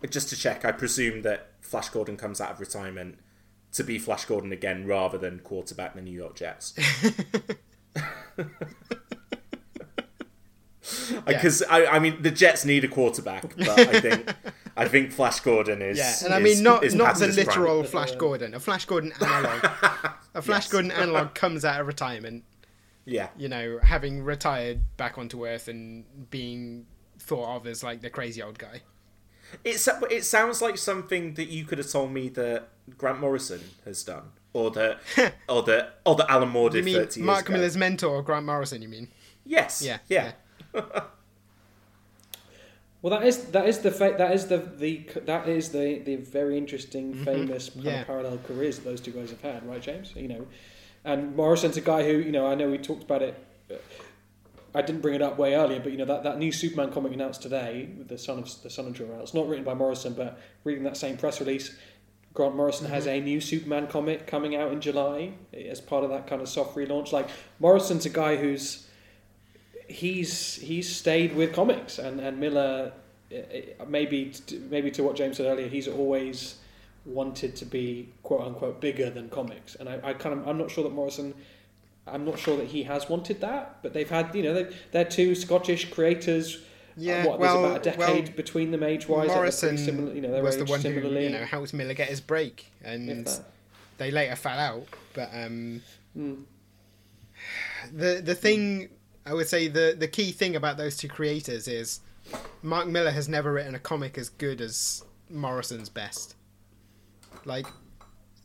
[0.09, 3.17] Just to check, I presume that Flash Gordon comes out of retirement
[3.73, 6.73] to be Flash Gordon again rather than quarterback the New York Jets.
[11.27, 14.33] Because I, I mean, the Jets need a quarterback, but I think
[14.75, 17.35] I think Flash Gordon is Yeah, and I is- mean not is not the his
[17.35, 17.45] prime.
[17.47, 19.63] literal Flash Gordon, a Flash Gordon analog.
[20.33, 20.71] a Flash Yes.
[20.71, 22.43] Gordon analog comes out of retirement,
[23.05, 26.85] Yeah, you know, having retired back onto Earth and being
[27.19, 28.81] thought of as like the crazy old guy.
[29.63, 34.03] It's it sounds like something that you could have told me that Grant Morrison has
[34.03, 34.23] done,
[34.53, 34.99] or that
[35.49, 37.53] or that or that Alan Moore You did mean thirty years Mark ago.
[37.53, 38.81] Millar's mentor, Grant Morrison?
[38.81, 39.07] You mean?
[39.45, 39.81] Yes.
[39.81, 40.31] Yeah, Yeah.
[43.01, 46.17] Well, that is that is the fa- that is the the that is the the
[46.17, 47.23] very interesting, mm-hmm.
[47.23, 48.03] famous kind Yeah.
[48.03, 50.13] parallel careers that those two guys have had, right, James?
[50.17, 50.47] You know,
[51.05, 53.41] and Morrison's a guy who you know I know we talked about it.
[54.75, 57.13] I didn't bring it up way earlier, but you know that, that new Superman comic
[57.13, 59.21] announced today, the son of the son of Jor-El.
[59.21, 61.75] It's not written by Morrison, but reading that same press release,
[62.33, 66.27] Grant Morrison has a new Superman comic coming out in July as part of that
[66.27, 67.11] kind of soft relaunch.
[67.11, 67.27] Like
[67.59, 68.87] Morrison's a guy who's
[69.89, 72.93] he's he's stayed with comics and and Millar
[73.31, 74.31] eh, eh, maybe
[74.69, 76.57] maybe to what James said earlier he's always
[77.05, 80.69] wanted to be quote unquote bigger than comics and I, I kind of I'm not
[80.69, 81.33] sure that Morrison
[82.13, 85.05] I'm not sure that he has wanted that but they've had you know they, they're
[85.05, 86.59] two Scottish creators
[86.97, 90.13] Yeah, uh, what, well- there's about a decade well, between them age wise Morrison similar,
[90.13, 93.27] you know was the one who similarly you know helped Millar get his break, and
[93.97, 94.85] they later fell out.
[95.13, 95.81] But um,
[96.17, 96.43] Mm.
[97.93, 98.89] the the thing
[99.25, 101.99] I would say the the key thing about those two creators is
[102.61, 106.35] Mark Millar has never written a comic as good as Morrison's best.
[107.45, 107.67] Like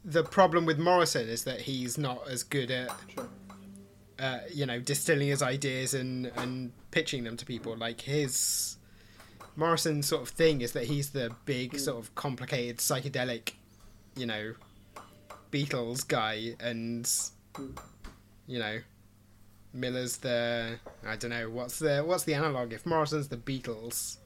[0.05, 3.29] the problem with Morrison is that he's not as good at Sure.
[4.17, 7.77] Uh, you know distilling his ideas and and pitching them to people.
[7.77, 8.77] Like his
[9.57, 13.53] Morrison's sort of thing is that he's the big sort of complicated psychedelic,
[14.17, 14.55] you know,
[15.51, 17.11] Beatles guy, and
[18.47, 18.79] you know,
[19.73, 24.19] Millar's the I don't know what's the what's the analog if Morrison's the Beatles.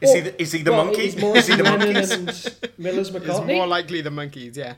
[0.00, 1.06] Is he the, is he the Well, monkey?
[1.06, 2.10] is Is he the Lennon Monkees?
[2.12, 4.74] and Millar's It's McCartney more likely the Monkees, yeah.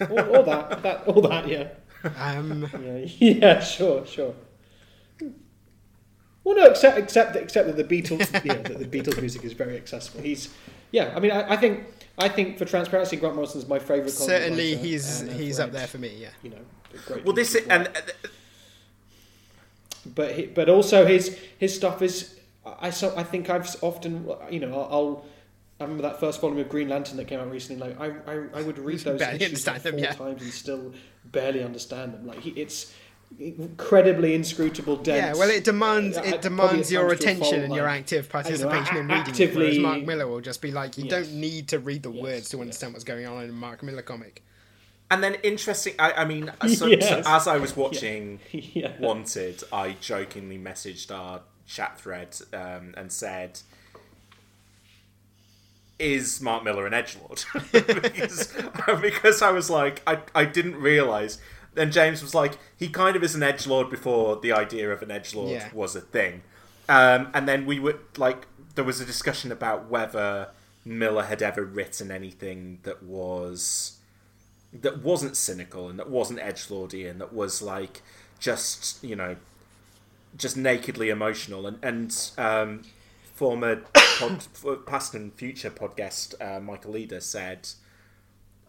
[0.00, 1.68] all, all that that all that yeah
[2.16, 4.34] Um, Yeah, yeah, sure, sure.
[6.44, 9.44] Well, no, except except that, except that the Beatles, you know, that the Beatles music
[9.44, 10.22] is very accessible.
[10.22, 10.48] He's,
[10.92, 11.84] yeah, I mean, I, I think
[12.16, 14.10] I think for transparency, Grant Morrison's my favourite.
[14.10, 16.16] certainly, he's and, uh, he's for up there for me.
[16.18, 16.28] Yeah.
[16.42, 16.58] You know,
[17.06, 17.88] great Well, this piece is, of work.
[17.88, 18.28] and uh,
[20.14, 22.38] but he, but also his his stuff is
[22.80, 25.24] I so I think I've often you know I'll.
[25.80, 27.88] I'll remember that first volume of Green Lantern that came out recently.
[27.88, 30.12] Like I, I, I would read those Barely issues like understand four them, yeah.
[30.12, 30.92] times and still
[31.26, 32.26] barely understand them.
[32.26, 32.92] Like he, it's
[33.38, 35.36] incredibly inscrutable, dense.
[35.36, 37.74] Yeah, well, it demands uh, it probably demands your times to a attention fault, and
[37.74, 39.20] your active I don't know, participation in reading.
[39.28, 41.10] actively- It, whereas Mark Millar will just be like, you Yes.
[41.12, 42.62] don't need to read the Yes, words to yes.
[42.62, 44.42] understand what's going on in a Mark Millar comic.
[45.10, 45.94] and then interesting.
[45.98, 48.92] I, I mean, so, so as I was watching Yeah.
[48.98, 53.60] Wanted, I jokingly messaged our chat thread um, and said.
[55.98, 57.44] Is Mark Millar an edge lord?
[57.72, 58.54] because,
[59.00, 61.38] because I was like, I, I didn't realize.
[61.74, 65.02] Then James was like, he kind of is an edge lord before the idea of
[65.02, 65.68] an edge lord Yeah.
[65.72, 66.42] was a thing.
[66.88, 70.50] Um, and then we were like, there was a discussion about whether
[70.84, 73.98] Millar had ever written anything that was
[74.72, 78.02] that wasn't cynical and that wasn't edge lordy and that was like
[78.38, 79.34] just you know
[80.36, 82.82] just nakedly emotional and and um,
[83.34, 83.82] former
[84.18, 87.68] pod, past and future podcast, uh, Michael Eder said,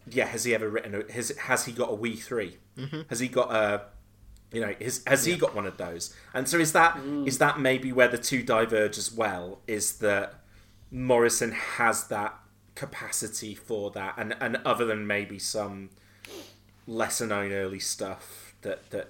[0.10, 0.96] "Yeah, has he ever written?
[0.96, 3.10] A, has has he got a We 3 Mhm.
[3.10, 3.86] Has he got a,
[4.52, 6.14] you know, has has he got one of those?
[6.34, 9.62] And so is that is that maybe where the two diverge as well?
[9.68, 10.36] Is that
[10.92, 12.40] Morrison has that
[12.76, 15.90] capacity for that, and and other than maybe some
[16.88, 19.10] lesser known early stuff that that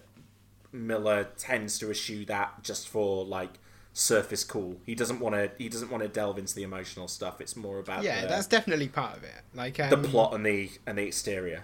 [0.72, 3.54] Millar tends to eschew that just for like
[3.94, 4.80] surface cool.
[4.86, 5.52] He doesn't want to.
[5.58, 7.42] He doesn't want to delve into the emotional stuff.
[7.42, 9.42] It's more about yeah, the, that's definitely part of it.
[9.54, 11.64] Like the um, plot and the and the exterior.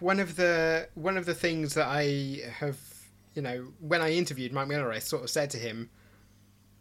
[0.00, 2.78] one of the one of the things that I have,
[3.34, 5.90] you know, when I interviewed Mike Millar, I sort of said to him,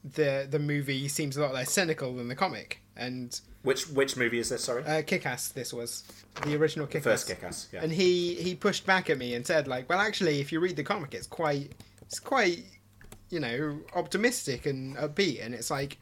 [0.04, 4.40] the the movie seems a lot less cynical than the comic, and Which which movie
[4.40, 4.64] is this?
[4.64, 5.50] Sorry, uh, Kick-Ass.
[5.50, 6.04] This was
[6.44, 7.04] the original Kick-Ass.
[7.04, 7.84] First Kick-Ass, yeah.
[7.84, 10.76] And he he pushed back at me and said like, well, actually, if you read
[10.76, 12.64] the comic, it's quite it's quite
[13.30, 15.98] you know optimistic and upbeat, and it's like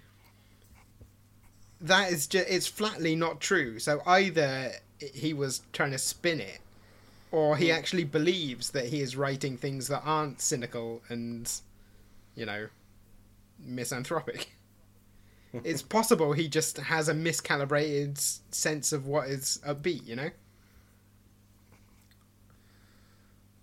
[1.82, 3.80] that is just it's flatly not true.
[3.80, 6.60] So either he was trying to spin it,
[7.32, 7.76] or he hmm.
[7.76, 11.52] actually believes that he is writing things that aren't cynical and
[12.36, 12.68] you know
[13.60, 14.56] misanthropic.
[15.64, 18.18] it's possible he just has a miscalibrated
[18.52, 20.30] sense of what is upbeat, you know?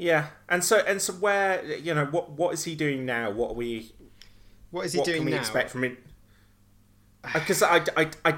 [0.02, 0.26] Yeah.
[0.48, 3.30] And so and so where you know what what is he doing now?
[3.30, 3.92] What are we?
[4.70, 5.38] What is he what doing can we now?
[5.38, 5.96] expect from him?
[7.34, 8.34] Because I, I, I,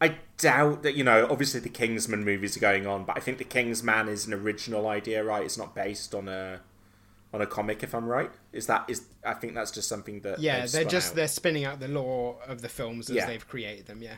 [0.00, 1.26] I doubt that you know.
[1.28, 4.86] Obviously, the Kingsman movies are going on, but I think the Kingsman is an original
[4.86, 5.44] idea, right?
[5.44, 6.60] It's not based on a
[7.34, 8.30] on a comic, if I'm right.
[8.52, 9.02] Is that is?
[9.24, 11.16] I think that's just something that Yeah, they're just out.
[11.16, 13.26] they're spinning out the lore of the films as Yeah.
[13.26, 14.00] they've created them.
[14.00, 14.16] Yeah,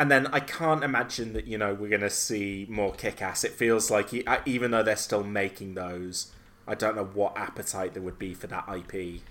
[0.00, 3.42] And then I can't imagine that you know we're going to see more kick-ass.
[3.44, 6.30] It feels like e- uh, even though they're still making those,
[6.68, 9.22] I don't know what appetite there would be for that IP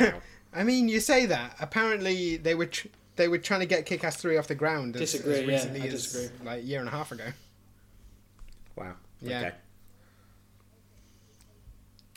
[0.00, 0.14] now.
[0.54, 1.56] I mean, you say that.
[1.60, 5.12] Apparently, they were tr- they were trying to get Kick-Ass three off the ground as,
[5.12, 6.46] Disagree, as yeah, recently I as disagree.
[6.46, 7.24] like a year and a half ago.
[8.76, 8.94] wow.
[9.20, 9.38] Yeah.
[9.40, 9.52] Okay.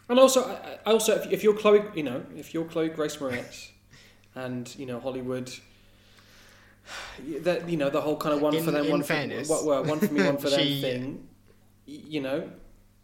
[0.09, 3.17] And also, I- I also, if, if you're Chloe, you know, if you're Chloe Grace
[3.17, 3.71] Moretz,
[4.35, 5.51] and you know Hollywood,
[7.41, 9.81] that you know the whole kind of one In- for them, one fairness, for well,
[9.81, 11.27] well, one for me, one for them she- thing.
[11.85, 12.49] You know,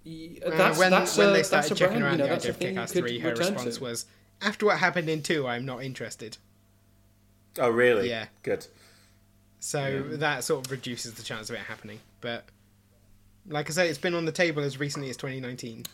[0.05, 2.35] y- Uh, that's when that's when a, they started checking brand, around you know, the
[2.35, 3.83] idea of thing Kick-Ass three, her response to.
[3.83, 4.05] was,
[4.41, 6.37] "After what happened in two, I'm not interested."
[7.59, 8.09] Oh really?
[8.09, 8.25] Yeah.
[8.41, 8.67] Good.
[9.59, 11.99] So that sort of reduces the chance of it happening.
[12.19, 12.43] But
[13.47, 15.85] like I say, it's been on the table as recently as 2019.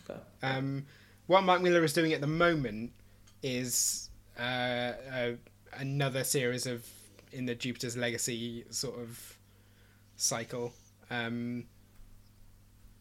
[0.42, 0.86] Um,
[1.28, 2.92] what Mark Millar is doing at the moment
[3.44, 4.10] is
[4.40, 5.32] uh, uh,
[5.74, 6.84] another series of
[7.32, 9.38] in the Jupiter's Legacy sort of
[10.16, 10.74] cycle,
[11.10, 11.66] um,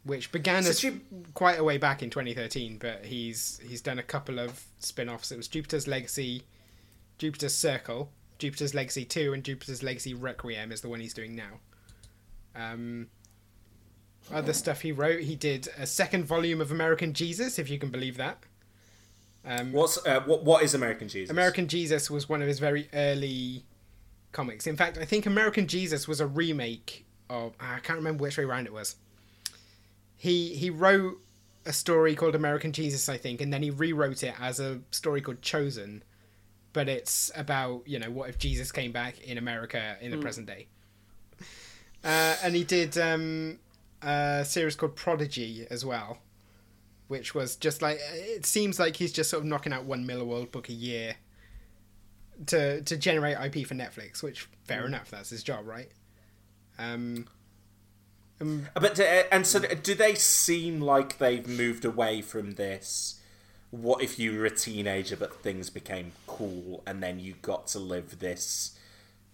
[0.05, 1.01] which began So as Ju-
[1.35, 2.79] quite a way back in 2013.
[2.79, 5.33] But he's he's done a couple of spin-offs.
[5.33, 6.45] It was Jupiter's Legacy,
[7.19, 11.61] Jupiter's Circle, Jupiter's Legacy 2, and Jupiter's Legacy Requiem is the one he's doing now.
[12.55, 13.09] Um,
[14.33, 17.91] other stuff he wrote, he did a second volume of American Jesus, if you can
[17.91, 18.39] believe that.
[19.45, 20.45] Um, What's uh, what?
[20.45, 21.31] What is American Jesus?
[21.31, 23.65] American Jesus was one of his very early
[24.33, 24.67] comics.
[24.67, 28.45] In fact, I think American Jesus was a remake of I can't remember which way
[28.45, 28.97] around it was.
[30.17, 31.19] He he wrote
[31.67, 35.21] a story called American Jesus, I think, and then he rewrote it as a story
[35.21, 36.03] called Chosen.
[36.73, 40.23] But it's about you know what if Jesus came back in America in the Mm.
[40.23, 40.67] present day.
[42.05, 43.59] Uh, and he did um,
[44.03, 46.19] a series called Prodigy as well,
[47.09, 50.53] which was just like it seems like he's just sort of knocking out one Millarworld
[50.53, 51.17] book a year
[52.47, 54.23] to to generate IP for Netflix.
[54.23, 54.87] Which fair Mm.
[54.87, 55.91] enough, that's his job, right?
[56.79, 57.27] Um,
[58.41, 63.21] um, But uh, and so do they seem like they've moved away from this?
[63.71, 67.79] What if you were a teenager but things became cool and then you got to
[67.79, 68.79] live this,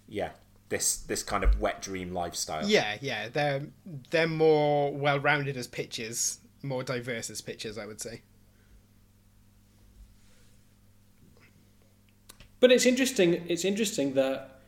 [0.09, 0.31] yeah,
[0.70, 2.66] this this kind of wet dream lifestyle?
[2.68, 3.66] yeah, yeah, they're
[4.10, 8.22] they're more well rounded as pitches, more diverse as pitches, I would say.
[12.60, 13.44] But it's interesting.
[13.48, 14.60] It's interesting that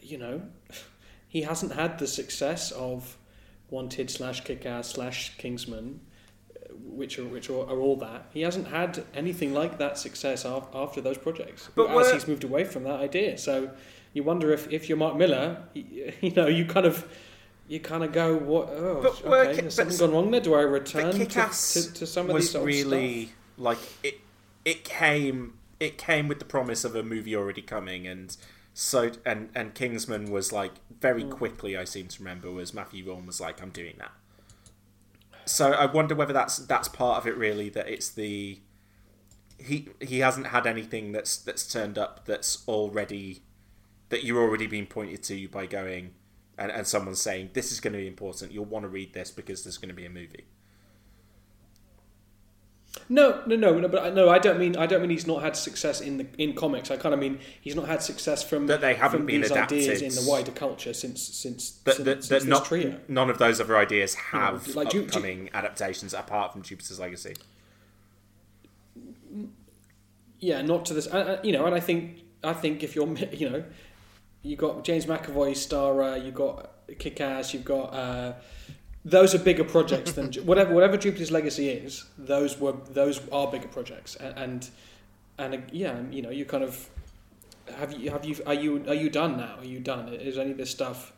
[0.00, 0.42] you know
[1.28, 3.16] he hasn't had the success of
[3.70, 6.00] Wanted slash Kick-Ass slash Kingsman,
[6.56, 8.26] uh, which are which are, are all that.
[8.32, 11.68] He hasn't had anything like that success af- after those projects.
[11.74, 13.36] But as he's moved away from that idea.
[13.38, 13.70] So
[14.14, 17.06] you wonder if if you're Mark Millar, y- you know, you kind of.
[17.70, 18.70] You kind of go, what?
[18.70, 19.56] Oh, But okay.
[19.56, 20.40] Ki- Has something gone wrong there?
[20.40, 23.34] Do I return to, to, to some of these sort of really stuff?
[23.58, 24.20] like it.
[24.64, 25.57] It came.
[25.80, 28.36] It came with the promise of a movie already coming, and
[28.74, 31.30] so and and Kingsman was like very Mm.
[31.30, 31.76] quickly.
[31.76, 34.12] I seem to remember was Matthew Vaughn was like, "I'm doing that."
[35.46, 37.68] So I wonder whether that's that's part of it really.
[37.70, 38.60] That it's the
[39.58, 43.42] he he hasn't had anything that's that's turned up that's already
[44.10, 46.14] that you're already being pointed to by going
[46.56, 48.52] and, and someone's saying this is going to be important.
[48.52, 50.44] You'll want to read this because there's going to be a movie.
[53.08, 53.88] No, no, no, no.
[53.88, 56.26] But I- no, I don't mean I don't mean he's not had success in the
[56.38, 56.90] in comics.
[56.90, 59.78] I kind of mean he's not had success from That they haven't been these adapted.
[59.78, 63.00] ideas in the wider culture since since That, since, that, since that not, trio.
[63.08, 66.98] none of those other ideas have like, you- do you- upcoming adaptations apart from Jupiter's
[67.00, 67.34] Legacy.
[70.40, 71.06] Yeah, not to this.
[71.06, 73.64] Uh, uh, you know, and I think I think if you're you know,
[74.42, 77.92] you got James McAvoy star, you got Kick Ass, you've got.
[77.94, 78.32] Uh,
[79.04, 82.04] those are bigger projects than whatever whatever Jupiter's Legacy is.
[82.16, 84.70] Those were those are bigger projects, and and,
[85.38, 86.88] and uh, yeah, you know, you kind of
[87.76, 89.56] have you have you are you are you done now?
[89.58, 90.08] Are you done?
[90.12, 91.12] Is any of this stuff?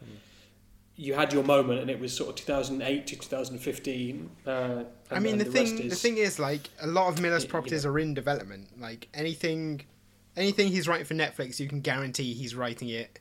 [0.96, 4.30] You had your moment, and it was sort of 2008 to 2015.
[4.46, 7.22] Uh, and, I mean, and the, thing is, the thing is, like, a lot of
[7.22, 7.92] Millar's Y- you properties know.
[7.92, 8.78] are in development.
[8.78, 9.80] Like anything,
[10.36, 13.18] anything he's writing for Netflix, you can guarantee he's writing it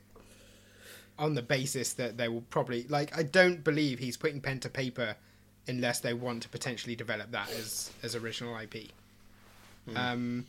[1.20, 3.16] on the basis that they will probably like.
[3.16, 5.14] I don't believe he's putting pen to paper
[5.68, 8.90] unless they want to potentially develop that as as original IP.
[9.88, 9.96] Hmm.
[9.96, 10.46] Um,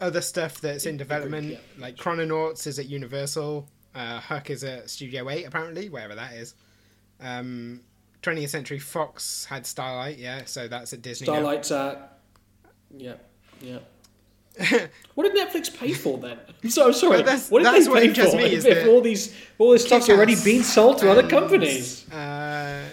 [0.00, 3.68] other stuff that's in development, like Chrononauts, is at Universal.
[3.94, 6.54] Uh, Huck is at Studio Eight, apparently, wherever that is.
[7.20, 7.80] Um,
[8.22, 11.26] 20th Century Fox had Starlight, yeah, so that's at Disney.
[11.26, 11.34] now.
[11.34, 12.18] Starlight's at.
[12.96, 13.14] Yeah,
[13.60, 13.78] yeah.
[15.14, 16.38] what did Netflix pay for then?
[16.62, 17.22] I'm so I'm sorry.
[17.22, 20.62] Well, what did they pay for me if, all these all this stuff's already been
[20.62, 22.10] sold to other companies?
[22.10, 22.84] Uh,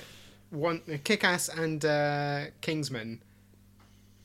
[0.52, 3.22] one Kick-Ass and uh, Kingsman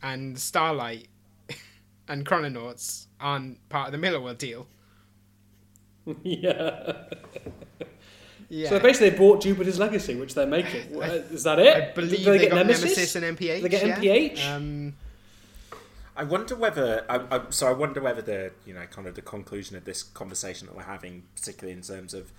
[0.03, 1.09] and Starlight
[2.09, 4.67] and Chrononauts aren't part of the Millarworld deal.
[6.23, 6.93] yeah.
[8.49, 8.69] Yeah.
[8.69, 11.03] So basically, they bought Jupiter's Legacy, which they're making.
[11.03, 11.77] Uh, Is that it?
[11.77, 12.85] I believe Did they, get got Nemesis?
[12.85, 13.39] Nemesis, and MPH.
[13.39, 14.15] Did they get yeah.
[14.15, 14.55] MPH?
[14.55, 14.95] Um,
[16.17, 17.05] I wonder whether.
[17.09, 20.03] I, I, so I wonder whether the you know kind of the conclusion of this
[20.03, 22.33] conversation that we're having, particularly in terms of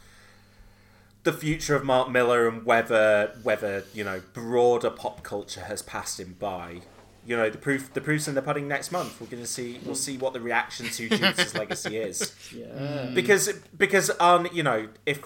[1.24, 6.20] the future of Mark Millar and whether whether you know broader pop culture has passed
[6.20, 6.82] him by.
[7.26, 9.20] You know the proof the proof's in the pudding next month.
[9.20, 12.34] We're going to see we'll see what the reaction to Jupiter's legacy is.
[12.56, 13.12] Yeah.
[13.14, 15.24] Because because um you know if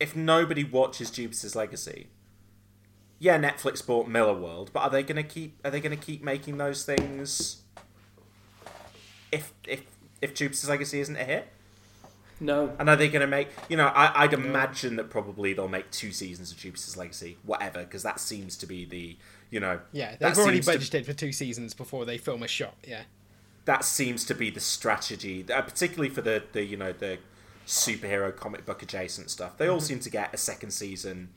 [0.00, 2.08] if nobody watches Jupiter's legacy,
[3.18, 5.58] yeah, Netflix bought Millarworld, but are they going to keep?
[5.64, 7.62] Are they going to keep making those things?
[9.30, 9.82] If if
[10.22, 11.48] if Jupiter's Legacy isn't a hit,
[12.40, 12.74] No.
[12.78, 13.48] and are they going to make?
[13.68, 17.80] You know, I, I'd imagine that probably they'll make two seasons of Jupiter's Legacy, whatever,
[17.84, 19.16] because that seems to be the
[19.50, 19.80] you know.
[19.92, 22.74] yeah, they've already seems to- budgeted for two seasons before they film a shot.
[22.86, 23.02] Yeah.
[23.66, 27.18] that seems to be the strategy, uh, particularly for the, the you know the
[27.66, 29.58] superhero comic book adjacent stuff.
[29.58, 29.82] They all Mhm.
[29.82, 31.28] seem to get a second season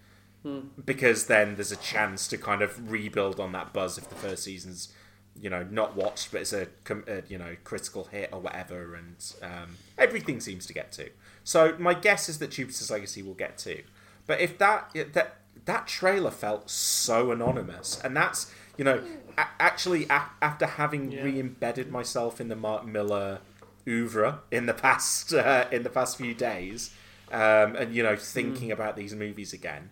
[0.85, 4.43] Because then there's a chance to kind of rebuild on that buzz if the first
[4.43, 4.91] season's
[5.39, 6.67] you know not watched, but it's a,
[7.07, 11.09] a you know critical hit or whatever, and um, everything seems to get to.
[11.43, 13.83] So my guess is that Jupiter's Legacy will get to.
[14.27, 15.35] But if that that
[15.65, 19.01] that trailer felt so anonymous, and that's you know
[19.37, 23.39] a- actually a- after having re-embedded myself in the Mark Millar
[23.87, 26.91] oeuvre in the past uh, in the past few days,
[27.31, 28.73] um, and you know thinking Mm.
[28.73, 29.91] about these movies again,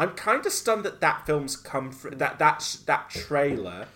[0.00, 3.86] I'm kind of stunned that that film's come from that that that trailer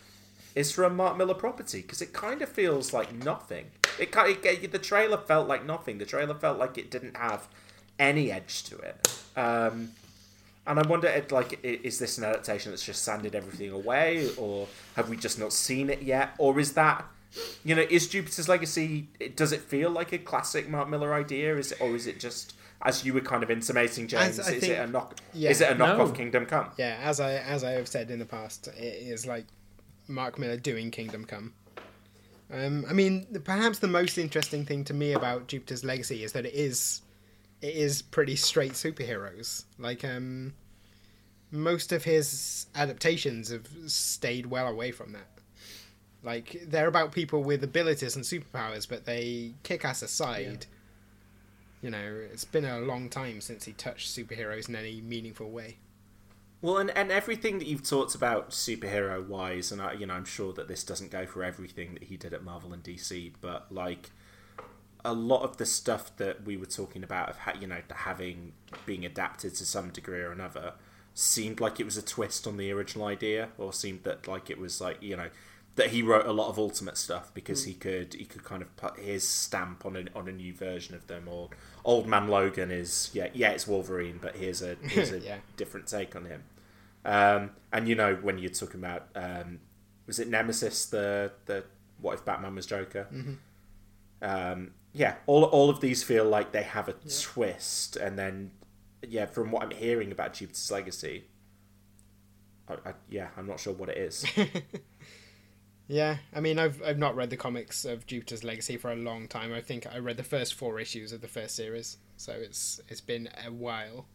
[0.54, 3.64] is from Mark Millar property because it kind of feels like nothing.
[3.98, 5.96] It, ki- it the trailer felt like nothing.
[5.96, 7.48] The trailer felt like it didn't have
[7.98, 9.18] any edge to it.
[9.34, 9.92] Um,
[10.66, 14.66] and I wonder, if, like, is this an adaptation that's just sanded everything away, or
[14.96, 17.04] have we just not seen it yet, or is that,
[17.64, 19.08] you know, is Jupiter's Legacy?
[19.36, 21.56] Does it feel like a classic Mark Millar idea?
[21.56, 22.54] Is it, or is it just,
[22.84, 25.18] as you were kind of intimating, James, As is think- it a knock?
[25.32, 25.50] yeah.
[25.50, 26.12] Is it a knockoff No.
[26.12, 26.70] Kingdom Come?
[26.76, 29.46] Yeah, as I as I have said in the past, it is like
[30.08, 31.54] Mark Millar doing Kingdom Come.
[32.52, 36.44] Um, I mean, perhaps the most interesting thing to me about Jupiter's Legacy is that
[36.44, 37.00] it is
[37.62, 39.64] it is pretty straight superheroes.
[39.78, 40.52] Like um,
[41.50, 45.26] most of his adaptations have stayed well away from that.
[46.22, 50.66] Like they're about people with abilities and superpowers, but they kick ass aside.
[51.84, 55.76] You know, it's been a long time since he touched superheroes in any meaningful way.
[56.62, 60.24] Well, and, and everything that you've talked about superhero wise, and I, you know, I'm
[60.24, 63.70] sure that this doesn't go for everything that he did at Marvel and DC, but
[63.70, 64.12] like
[65.04, 68.54] a lot of the stuff that we were talking about of ha- you know having
[68.86, 70.72] being adapted to some degree or another
[71.12, 74.58] seemed like it was a twist on the original idea, or seemed that like it
[74.58, 75.28] was like you know
[75.76, 77.66] that he wrote a lot of ultimate stuff because Mm.
[77.66, 80.94] he could he could kind of put his stamp on a, on a new version
[80.94, 81.26] of them.
[81.28, 81.50] Or
[81.84, 85.38] Old Man Logan is yeah yeah it's Wolverine, but here's a here's a Yeah.
[85.56, 86.44] different take on him.
[87.04, 89.60] Um, and you know when you're talking about um,
[90.06, 91.64] was it Nemesis the the
[92.00, 93.06] what if Batman was Joker?
[93.12, 93.36] Mhm.
[94.22, 98.52] Um, yeah, all all of these feel like they have a twist, and then
[99.06, 101.24] yeah, from what I'm hearing about Jupiter's Legacy,
[102.68, 104.24] I, I, yeah, I'm not sure what it is.
[105.86, 109.28] Yeah, I mean, I've I've not read the comics of Jupiter's Legacy for a long
[109.28, 109.52] time.
[109.52, 113.02] I think I read the first four issues of the first series, so it's it's
[113.02, 114.06] been a while.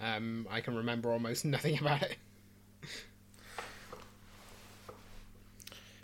[0.00, 2.16] Um, I can remember almost nothing about it.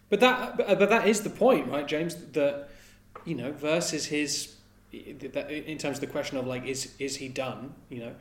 [0.08, 2.14] But that, but, that is the point, right, James?
[2.32, 2.70] That
[3.24, 4.54] you know, versus his,
[4.92, 7.74] in terms of the question of like, is is he done?
[7.90, 8.14] You know,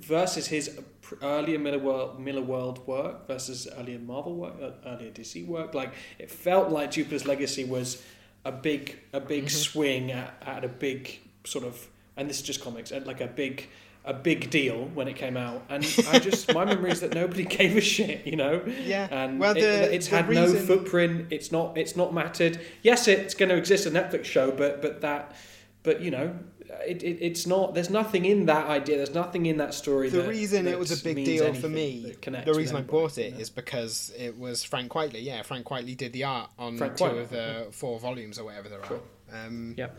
[0.00, 0.78] versus his
[1.22, 5.74] earlier Millarworld, Miller World work versus earlier Marvel work, uh, earlier DC work.
[5.74, 8.02] Like, it felt like Jupiter's Legacy was
[8.44, 9.48] a big a big Mm-hmm.
[9.48, 11.86] swing at, at a big sort of,
[12.16, 13.68] and this is just comics, at like a big
[14.02, 17.44] a big deal when it came out, and I just my memory is that nobody
[17.58, 18.62] gave a shit, you know.
[18.82, 19.06] Yeah.
[19.10, 21.26] And Well, it- it's the had no footprint.
[21.30, 21.76] It's not.
[21.76, 22.58] It's not mattered.
[22.82, 25.36] Yes, it's going to exist a Netflix show, but but that,
[25.82, 26.38] but you know,
[26.86, 27.74] it, it it's not.
[27.74, 28.96] There's nothing in that idea.
[28.96, 30.08] There's nothing in that story.
[30.08, 33.26] The that- reason it was a big deal for me, the reason I bought it
[33.26, 33.38] you know?
[33.38, 35.22] is because it was Frank Quitely.
[35.22, 38.44] Yeah, Frank Quitely did the art on Frank two Quitely, of the four volumes or
[38.44, 39.46] whatever there are.
[39.46, 39.96] Um, Yep.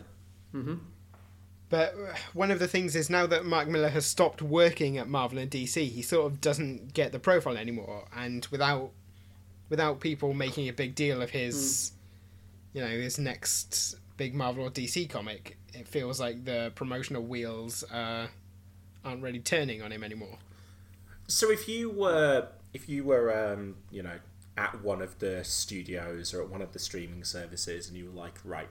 [0.54, 0.74] Mm-hmm.
[1.70, 5.08] But uh, one of the things is now that Mark Millar has stopped working at
[5.08, 8.06] Marvel and DC, he sort of doesn't get the profile anymore.
[8.14, 8.90] And without
[9.70, 11.92] without people making a big deal of his,
[12.74, 17.82] you know, his next big Marvel or DC comic, it feels like the promotional wheels
[17.90, 18.28] uh,
[19.04, 20.38] aren't really turning on him anymore.
[21.26, 24.18] So if you were if you were um, you know
[24.56, 28.20] at one of the studios or at one of the streaming services and you were
[28.24, 28.68] like right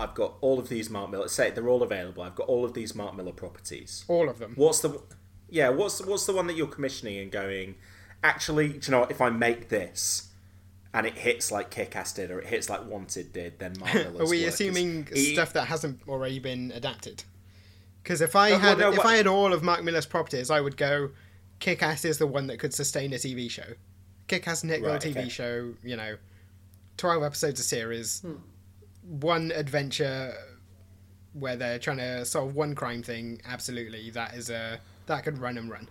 [0.00, 2.72] I've got all of these Mark Millar say they're all available I've got all of
[2.72, 4.52] these Mark Millar properties All of them.
[4.54, 5.02] what's the
[5.50, 7.74] yeah what's what's the one that you're commissioning and going
[8.22, 10.25] actually do you know what if I make this
[10.96, 14.20] and it hits like Kick-Ass did or it hits like Wanted did then Mark Millar's
[14.20, 17.22] Are we work is- assuming he- stuff that hasn't already been adapted?
[18.02, 20.06] Because if I Uh, well, had no, if what- I had all of Mark Millar's
[20.06, 21.10] properties, I would go.
[21.58, 23.74] Kick Ass is the one that could sustain a TV show.
[24.28, 25.28] Kick Ass Nick Right, TV okay.
[25.28, 26.16] show, you know,
[26.96, 28.34] twelve episodes a series, Hmm.
[29.02, 30.34] one adventure
[31.32, 33.40] where they're trying to solve one crime thing.
[33.44, 35.88] Absolutely, that is a that could run and run.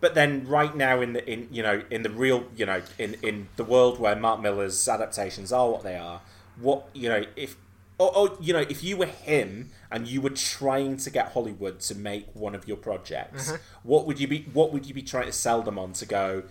[0.00, 3.16] But then, right now, in the in you know in the real you know in
[3.22, 6.22] in the world where Mark Millar's adaptations are what they are,
[6.58, 7.56] what you know if
[7.98, 11.80] or, or you know if you were him and you were trying to get Hollywood
[11.80, 13.58] to make one of your projects, Uh-huh.
[13.82, 16.44] what would you be what would you be trying to sell them on to go?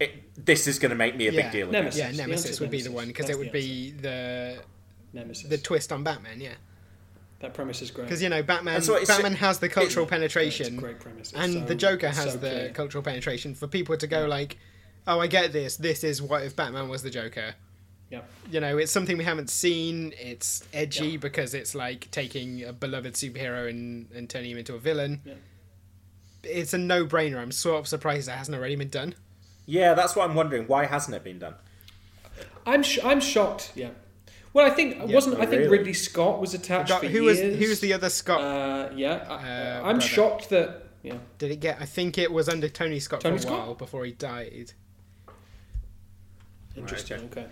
[0.00, 1.70] It, this is going to make me a yeah, big deal.
[1.70, 1.98] Nemesis.
[2.00, 4.56] Yeah, The Nemesis would be the one because it would be the
[5.12, 5.48] Nemesis.
[5.48, 6.40] the twist on Batman.
[6.40, 6.54] Yeah.
[7.42, 8.04] That premise is great.
[8.04, 11.32] Because you know Batman, so Batman has the cultural it- penetration, it's a great premise.
[11.32, 12.70] It's and so- the Joker has so the clear.
[12.70, 14.56] cultural penetration for people to go like,
[15.06, 15.76] "Oh, I get this.
[15.76, 17.54] This is what if Batman was the Joker."
[18.10, 18.20] Yeah.
[18.50, 20.12] You know, it's something we haven't seen.
[20.20, 21.16] It's edgy Yeah.
[21.18, 25.22] because it's like taking a beloved superhero and, and turning him into a villain.
[25.24, 25.34] Yeah.
[26.44, 27.38] It's a no-brainer.
[27.38, 29.14] I'm sort of surprised it hasn't already been done.
[29.64, 30.66] Yeah, that's what I'm wondering.
[30.66, 31.54] Why hasn't it been done?
[32.66, 33.72] I'm sh- I'm shocked.
[33.74, 33.90] Yeah.
[34.54, 35.78] Well, I think wasn't I think really?
[35.78, 37.58] Ridley Scott was attached Got- for who was years.
[37.58, 38.40] who's the other Scott?
[38.40, 40.00] Uh, yeah, I, Uh, I'm brother.
[40.00, 40.82] shocked that.
[41.02, 41.78] Yeah, Did it get?
[41.80, 43.66] I think it was under Tony Scott Tony for a Scott?
[43.66, 44.72] while before he died.
[46.76, 47.20] interesting.
[47.24, 47.40] okay.
[47.42, 47.50] okay.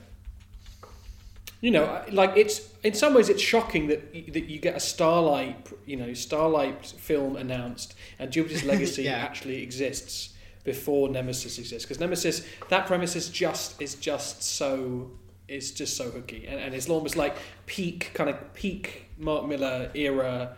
[1.61, 4.81] You know, I- like it's in some ways it's shocking that that you get a
[4.81, 9.17] Starlight, you know, Starlight film announced, and Jupiter's Legacy Yeah.
[9.19, 10.31] actually exists
[10.65, 15.11] before Nemesis exists because Nemesis that premise is just is just so
[15.51, 16.47] is just so hooky.
[16.47, 17.37] And, and it's almost like
[17.67, 20.57] peak kind of peak Mark Millar era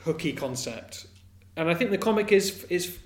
[0.00, 1.06] hooky concept.
[1.56, 2.98] And I think the comic is is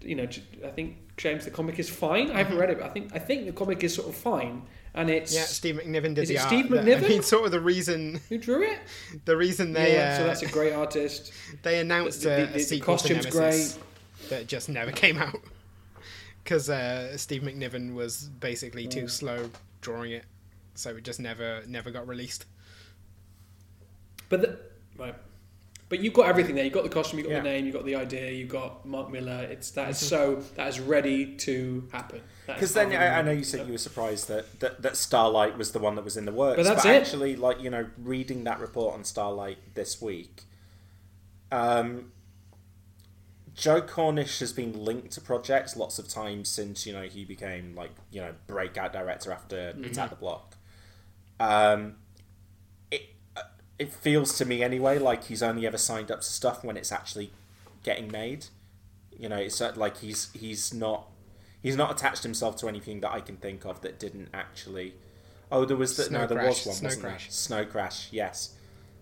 [0.00, 0.28] you know
[0.64, 2.30] I think James the comic is fine.
[2.30, 4.62] I haven't read it but I think I think the comic is sort of fine.
[4.94, 6.48] And it's Yeah, Steve McNiven did Is the it art.
[6.48, 7.04] Steve McNiven?
[7.04, 8.78] I mean, sort of the reason who drew it?
[9.26, 11.32] The reason they yeah uh, so that's a great artist.
[11.62, 13.78] they announced The- the- a, the- a the costume's to Nemesis
[14.30, 15.40] that just never came out.
[16.44, 19.50] Because uh, Steve McNiven was basically too slow
[19.82, 20.24] drawing it,
[20.78, 22.44] so it just never never got released.
[24.28, 24.58] But the,
[24.98, 25.14] right.
[25.88, 26.64] But you've got everything there.
[26.64, 27.40] You've got the costume, you've got Yeah.
[27.40, 29.44] the name, you've got the idea, you've got Mark Millar.
[29.50, 32.20] It's that is so that is ready to happen.
[32.46, 32.92] Because then.
[32.92, 35.94] I, I know you said you were surprised that, that, that Starlight was the one
[35.96, 36.90] that was in the works, But that's it.
[36.90, 40.42] actually, like you know, reading that report on Starlight this week,
[41.50, 42.12] um,
[43.54, 47.74] Joe Cornish has been linked to projects lots of times since you know he became
[47.74, 49.84] like you know breakout director after Mm-hmm.
[49.84, 50.56] Attack the Block.
[51.40, 51.96] Um,
[52.90, 53.02] it
[53.36, 53.42] uh,
[53.78, 56.92] it feels to me anyway like he's only ever signed up to stuff when it's
[56.92, 57.32] actually
[57.82, 58.46] getting made.
[59.16, 61.08] You know, it's uh, like he's he's not
[61.62, 64.94] he's not attached himself to anything that I can think of that didn't actually.
[65.50, 66.74] Oh, there was the, Snow no, there Crash, was one.
[66.76, 67.10] Snow wasn't there?
[67.12, 67.32] Crash.
[67.32, 68.08] Snow Crash.
[68.12, 68.54] Yes.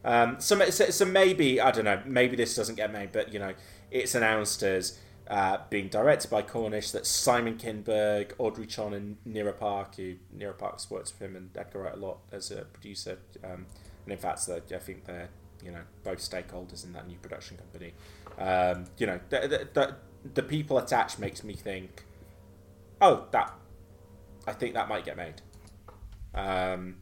[0.04, 2.00] Um, so, so, so maybe I don't know.
[2.06, 3.54] Maybe this doesn't get made, but you know,
[3.90, 6.90] it's announced as uh, being directed by Cornish.
[6.92, 11.50] That Simon Kinberg, Audrey Chon, and Nira Park, who Nira Park's worked with him and
[11.56, 13.66] Edgar Wright a lot as a producer, um,
[14.04, 15.28] and in fact, I think they're
[15.64, 17.92] you know both stakeholders in that new production company.
[18.38, 19.96] Um, you know, the, the, the,
[20.34, 22.04] the people attached makes me think,
[23.00, 23.52] oh, that
[24.46, 25.40] I think that might get made.
[26.34, 26.96] Um,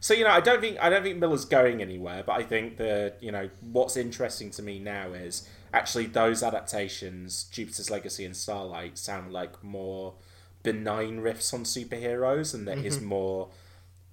[0.00, 2.76] so you know, I don't think I don't think Millar's going anywhere, but I think
[2.76, 8.36] the you know what's interesting to me now is actually those adaptations, Jupiter's Legacy and
[8.36, 10.14] Starlight, sound like more
[10.62, 13.02] benign riffs on superheroes, and that is Mhm.
[13.02, 13.50] more.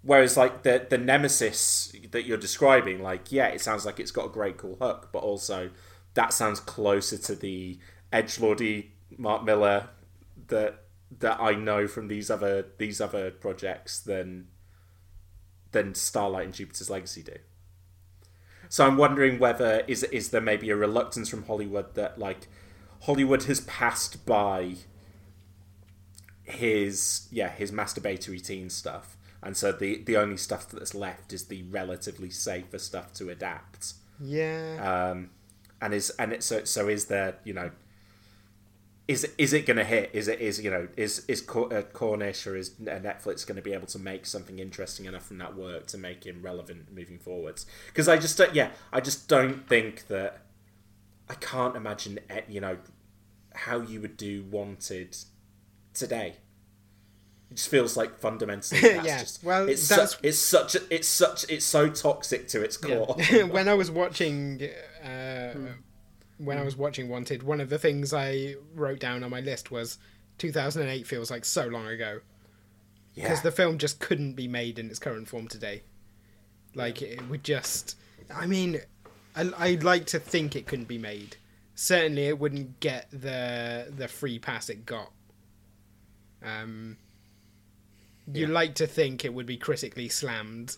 [0.01, 4.25] Whereas like the the Nemesis that you're describing, like yeah, it sounds like it's got
[4.25, 5.71] a great cool hook, but also
[6.13, 7.79] that sounds closer to the
[8.11, 9.89] edge lordy Mark Millar
[10.47, 10.83] that
[11.19, 14.47] that I know from these other these other projects than
[15.71, 17.37] than Starlight and Jupiter's Legacy do.
[18.73, 22.47] So I'm wondering whether is is there maybe a reluctance from Hollywood that like
[23.01, 24.77] Hollywood has passed by
[26.41, 31.45] his yeah his masturbatory teen stuff, and so the the only stuff that's left is
[31.49, 33.93] the relatively safer stuff to adapt.
[34.19, 35.11] Yeah.
[35.11, 35.29] Um,
[35.79, 37.69] and is and it, so so is there you know
[39.07, 40.09] is is it going to hit?
[40.13, 43.61] Is it is you know is is uh, Cornish or is uh, Netflix going to
[43.61, 47.19] be able to make something interesting enough from that work to make him relevant moving
[47.19, 47.65] forwards?
[47.87, 50.41] Because I just don't, yeah I just don't think that
[51.29, 52.77] I can't imagine eh, you know
[53.53, 55.17] how you would do Wanted
[55.93, 56.35] today.
[57.51, 60.79] It just feels like fundamentally that's Yeah, just well, it's that's- su- it's such a,
[60.89, 63.15] it's such it's so toxic to its core.
[63.31, 63.43] Yeah.
[63.57, 64.61] when I was watching,
[65.03, 65.67] uh, Hmm.
[66.45, 69.71] When I was watching Wanted, one of the things I wrote down on my list
[69.71, 69.97] was
[70.37, 72.19] 2008 feels like so long ago.
[73.15, 73.41] Because Yeah.
[73.43, 75.83] the film just couldn't be made in its current form today.
[76.73, 77.95] Like it would just.
[78.33, 78.81] I mean,
[79.35, 81.37] I, I'd like to think it couldn't be made.
[81.75, 85.11] Certainly, it wouldn't get the the free pass it got.
[86.43, 86.97] Um,
[88.31, 90.77] you like to think it would be critically slammed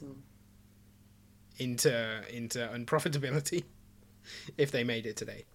[1.58, 3.64] into into unprofitability
[4.58, 5.46] if they made it today.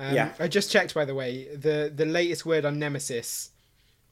[0.00, 0.32] Um, Yeah.
[0.38, 1.48] I just checked, by the way.
[1.54, 3.50] the The latest word on Nemesis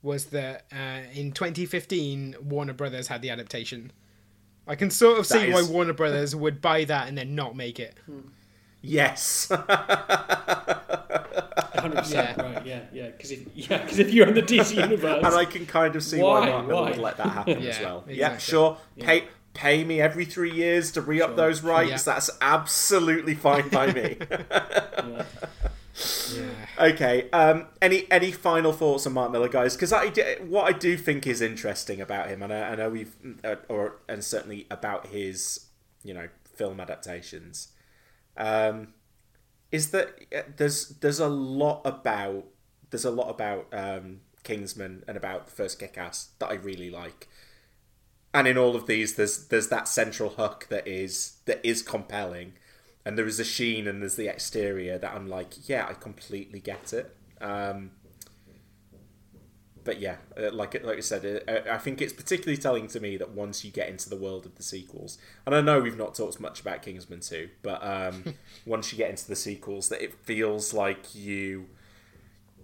[0.02, 3.90] was that uh, in 2015, Warner Brothers had the adaptation.
[4.66, 7.34] I can sort of That see is- why Warner Brothers would buy that and then
[7.34, 7.96] not make it.
[8.82, 9.48] Yes.
[9.50, 12.40] 100% Yeah.
[12.40, 13.06] right, yeah, yeah.
[13.08, 15.24] Because if, yeah, 'cause if you're in the DC universe.
[15.24, 16.46] and I can kind of see why, Why?
[16.50, 16.90] Mark Millar Why?
[16.90, 18.04] would let that happen as Yeah, well.
[18.08, 18.78] Yeah, sure.
[18.96, 19.06] Yeah.
[19.06, 19.24] Pay
[19.54, 21.90] pay me every three years to re up those rights.
[22.06, 22.14] Yeah.
[22.14, 24.16] That's absolutely fine by me.
[26.78, 27.28] Okay.
[27.30, 29.74] Um, any any final thoughts on Mark Millar, guys?
[29.74, 30.08] Because I
[30.40, 33.14] what I do think is interesting about him, and I, I know we've
[33.44, 35.66] uh, or and certainly about his
[36.04, 37.68] you know film adaptations,
[38.36, 38.94] um,
[39.72, 42.44] is that uh, there's there's a lot about
[42.90, 47.28] there's a lot about um, Kingsman and about the first Kick-Ass that I really like.
[48.32, 52.54] And in all of these, there's there's that central hook that is that is compelling,
[53.08, 56.60] and there is a sheen and there's the exterior that I'm like, yeah, I completely
[56.60, 57.16] get it.
[57.40, 57.92] Um,
[59.82, 63.16] but yeah, uh, like like I said, uh, I think it's particularly telling to me
[63.16, 65.16] that once you get into the world of the sequels,
[65.46, 68.34] and I know we've not talked much about Kingsman 2, but um,
[68.66, 71.70] once you get into the sequels, that it feels like you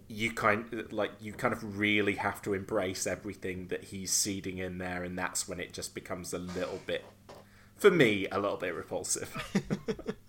[0.09, 4.77] you kind like you kind of really have to embrace everything that he's seeding in
[4.77, 7.07] there, and that's when it just becomes a little bit,
[7.76, 9.30] for me, a little bit repulsive.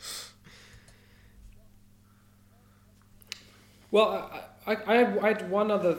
[3.91, 4.29] Well,
[4.65, 5.95] I, I, I, had, I had one other.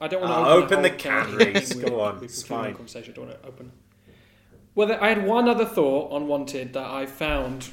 [0.00, 1.36] I don't want to Ah, open, open the, can,
[1.80, 2.74] Go on, it's fine.
[2.74, 3.12] Conversation.
[3.12, 3.72] I don't want to open.
[4.76, 7.70] Well, I had one other thought on Wanted that I found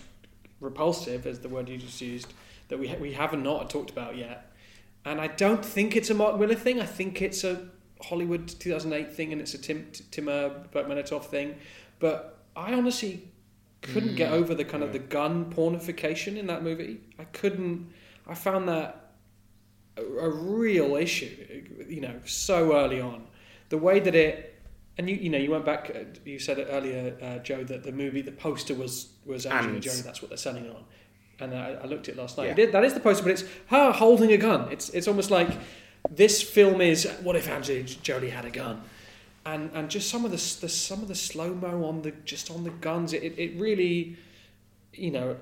[0.60, 2.34] repulsive, as the word you just used,
[2.70, 4.52] that we ha- we haven't not talked about yet,
[5.06, 6.82] and I don't think it's a Mark Millar thing.
[6.82, 7.68] I think it's a
[8.02, 11.56] Hollywood 2008 thing, and it's a Tim Timur Bekmambetov thing.
[12.00, 13.30] But I honestly
[13.82, 17.00] couldn't get Mm, over the kind of the gun pornification in that movie.
[17.20, 17.92] I couldn't.
[18.28, 19.12] I found that
[19.96, 21.30] a, a real issue.
[21.88, 23.28] You know, so early on,
[23.70, 24.54] the way that it.
[25.00, 25.92] And you, you know, you went back.
[25.94, 29.74] uh, You said it earlier, uh, Joe, that the movie, the poster was was Angelina
[29.76, 30.02] And- Jolie.
[30.02, 30.84] That's what they're selling it on.
[31.40, 32.58] And I, I looked at it last night.
[32.58, 32.64] Yeah.
[32.66, 34.72] It that is the poster, but it's her holding a gun.
[34.72, 35.50] It's it's almost like
[36.10, 38.82] this film is what if Angelina Jolie had a gun,
[39.54, 42.52] and and just some of the, the some of the slow mo on the just
[42.52, 43.14] on the guns.
[43.14, 44.18] It, it it really,
[44.94, 45.38] you know,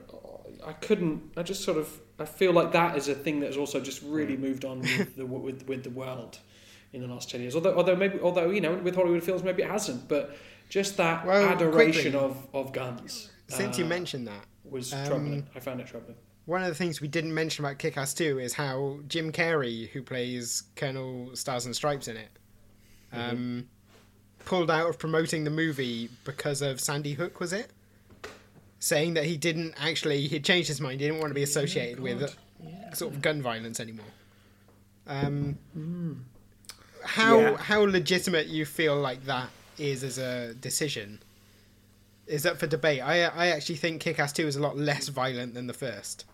[0.65, 1.33] I couldn't.
[1.37, 4.01] I just sort of I feel like that is a thing that has also just
[4.03, 6.39] really moved on with the with with the world.
[6.93, 7.55] in the last ten years.
[7.55, 10.07] Although, although maybe, although you know, with Hollywood films, maybe it hasn't.
[10.07, 10.37] But
[10.69, 13.31] just that Well, adoration quickly, of, of guns.
[13.47, 15.47] Since you uh, mentioned that, was um, troubling.
[15.55, 16.15] I found it troubling.
[16.45, 20.01] one of the things we didn't mention about Kick-Ass 2 is how Jim Carrey, who
[20.01, 22.29] plays Colonel Stars and Stripes in it,
[23.11, 23.67] um,
[24.45, 27.71] pulled out of promoting the movie because of Sandy Hook, was it?
[28.79, 31.99] Saying that he didn't actually, he'd changed his mind, he didn't want to be associated
[31.99, 32.35] with
[32.93, 34.05] sort of gun violence anymore.
[35.07, 35.57] Um,
[37.03, 37.57] How Yeah.
[37.57, 41.21] how legitimate you feel like that is as a decision
[42.25, 43.01] is up for debate.
[43.01, 46.25] I I actually think Kick-Ass 2 is a lot less violent than the first.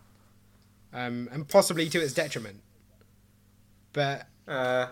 [0.94, 2.62] Um, and possibly to its detriment.
[3.94, 4.88] But Uh,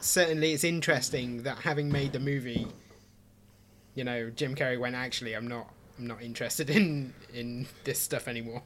[0.00, 2.66] certainly it's interesting that having made the movie,
[3.94, 8.28] you know, Jim Carrey went actually I'm not I'm not interested in in this stuff
[8.28, 8.62] anymore.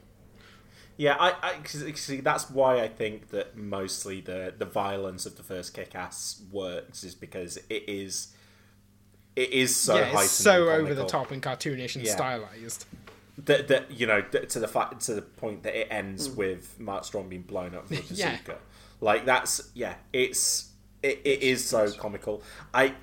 [0.97, 5.37] Yeah, I, I 'cause- see that's why I think that mostly the the violence of
[5.37, 8.29] the first Kick-Ass works is because it is
[9.35, 12.13] it is so yeah, it's so over the top and cartoonish and Yeah.
[12.15, 12.87] stylized.
[13.37, 17.05] that that you know to the fact to the point that it ends with Mark
[17.05, 18.19] Strong being blown up with a Mm.
[18.19, 18.39] Yeah.
[19.01, 20.71] Like that's yeah, it's
[21.05, 22.43] it, it is so comical.
[22.73, 22.95] I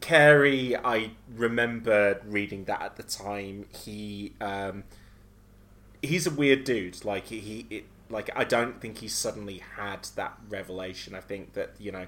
[0.00, 3.66] Carrey, I remember reading that at the time.
[3.84, 4.84] He um
[6.02, 7.04] he's a weird dude.
[7.04, 11.14] Like he it, like I don't think he suddenly had that revelation.
[11.14, 12.06] I think that you know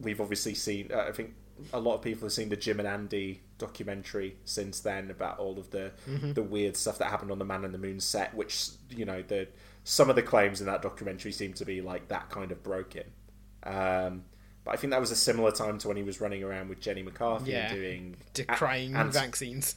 [0.00, 0.90] we've obviously seen.
[0.92, 1.34] Uh, I think
[1.72, 5.58] a lot of people have seen the Jim and Andy documentary since then about all
[5.58, 6.34] of the Mhm.
[6.34, 8.34] the weird stuff that happened on the Man in the Moon set.
[8.34, 9.48] Which you know the
[9.84, 13.04] some of the claims in that documentary seem to be like that kind of broken.
[13.68, 14.24] Um,
[14.64, 16.80] but I think that was a similar time to when he was running around with
[16.80, 19.76] Jenny McCarthy Yeah, doing decrying a- anti- vaccines.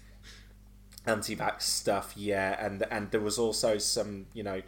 [1.05, 2.13] anti-vax stuff.
[2.15, 4.61] Yeah, and and there was also some you know.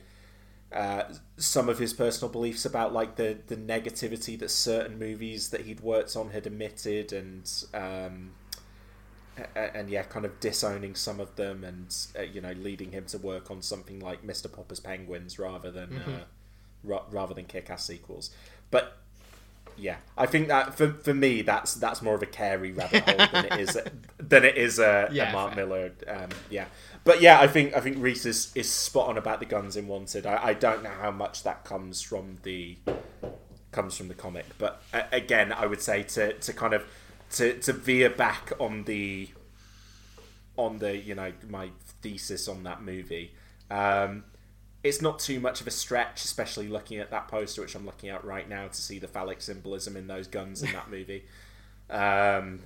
[0.72, 5.62] Uh, some of his personal beliefs about like the the negativity that certain movies that
[5.62, 8.32] he'd worked on had emitted and um,
[9.38, 13.06] a- and yeah kind of disowning some of them and uh, you know leading him
[13.06, 14.52] to work on something like Mr.
[14.52, 16.08] Popper's Penguins rather than Mhm.
[16.22, 16.24] uh,
[16.84, 18.32] ra- rather than kick-ass sequels
[18.72, 18.98] but
[19.78, 19.98] yeah.
[20.18, 23.46] I think that for, for me that's that's more of a Carrey rabbit hole than
[23.46, 23.78] it is
[24.18, 25.66] than it is a, Yeah, a Mark fair.
[25.66, 26.66] Millar um, yeah.
[27.04, 29.88] But yeah I think I think Reese is, is spot on about the guns in
[29.88, 30.26] Wanted.
[30.26, 32.78] I, I don't know how much that comes from the
[33.72, 34.46] comes from the comic.
[34.58, 36.86] But uh, again I would say to, to kind of
[37.32, 39.30] to, to veer back on the
[40.56, 41.70] on the you know my
[42.02, 43.34] thesis on that movie
[43.72, 44.24] um,
[44.84, 48.10] it's not too much of a stretch especially looking at that poster which I'm looking
[48.10, 51.24] at right now to see the phallic symbolism in those guns in that movie
[51.90, 52.60] um,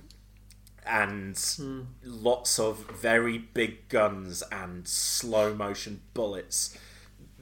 [0.86, 1.38] and
[2.02, 6.76] lots of very big guns and slow motion bullets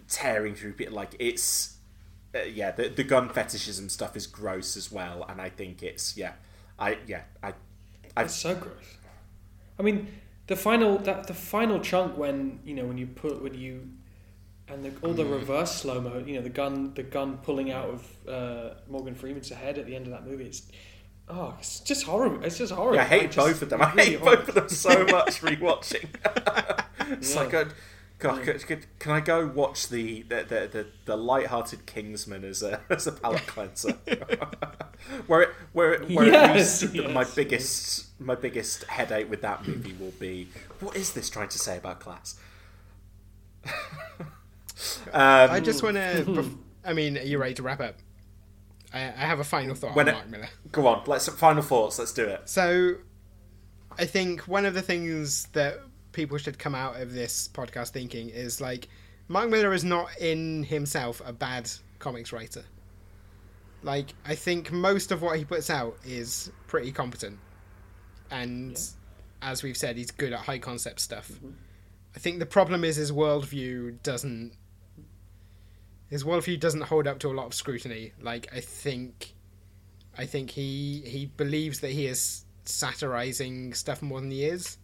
[0.08, 1.76] tearing through people like it's
[2.34, 6.16] uh, yeah the, the gun fetishism stuff is gross as well and i think it's
[6.16, 6.32] yeah
[6.78, 7.52] i yeah i
[8.16, 8.96] i It's so gross.
[9.78, 10.08] I mean,
[10.46, 13.88] the final that the final chunk when you know when you put when you
[14.68, 15.32] and the, all the Mm.
[15.32, 19.48] reverse slow mo, you know the gun the gun pulling out of uh, Morgan Freeman's
[19.50, 20.44] head at the end of that movie.
[20.44, 20.62] It's
[21.28, 22.44] oh, it's just horrible.
[22.44, 22.96] It's just horrible.
[22.96, 23.82] yeah, I hate just- both of them.
[23.82, 24.36] I really hate horrible.
[24.44, 26.08] both of them so much rewatching.
[27.12, 27.40] it's Yeah.
[27.42, 27.68] like, a,
[28.18, 32.62] God, could, could, can I go watch the the, the, the, the light-hearted Kingsman as
[32.62, 33.92] a as a palate cleanser?
[35.26, 37.34] where it, where it, where Yes, at least my yes.
[37.34, 40.48] biggest my biggest headache with that movie will be
[40.80, 42.36] what is this trying to say about class?
[45.12, 46.50] Um, I just want to.
[46.84, 47.96] I mean, are you ready to wrap up?
[48.92, 50.48] I, I have a final thought on it- Mark Millar.
[50.72, 51.98] Go on, let's final thoughts.
[51.98, 52.42] Let's do it.
[52.48, 52.96] So,
[53.98, 55.80] I think one of the things that
[56.12, 58.88] people should come out of this podcast thinking is like,
[59.28, 62.62] Mark Millar is not in himself a bad comics writer.
[63.82, 67.38] Like, I think most of what he puts out is pretty competent.
[68.30, 68.80] And
[69.42, 71.30] as we've said, he's good at high concept stuff.
[72.14, 74.52] I think the problem is his worldview doesn't.
[76.08, 78.12] His worldview doesn't hold up to a lot of scrutiny.
[78.20, 79.34] Like, I think
[80.16, 84.78] I think he he believes that he is satirizing stuff more than he is.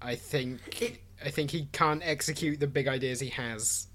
[0.00, 3.88] I think I think he can't execute the big ideas he has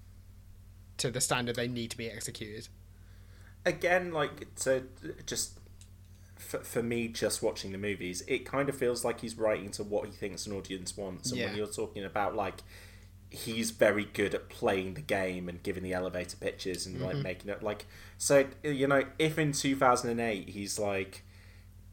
[0.97, 2.67] to the standard they need to be executed.
[3.65, 4.83] again like to
[5.25, 5.59] just
[6.35, 9.83] for, for me just watching the movies it kind of feels like he's writing to
[9.83, 11.47] what he thinks an audience wants and Yeah.
[11.47, 12.61] when you're talking about like
[13.33, 17.23] he's very good at playing the game and giving the elevator pitches and like Mhm.
[17.23, 17.87] making it like
[18.17, 21.23] so you know if in 2008 he's like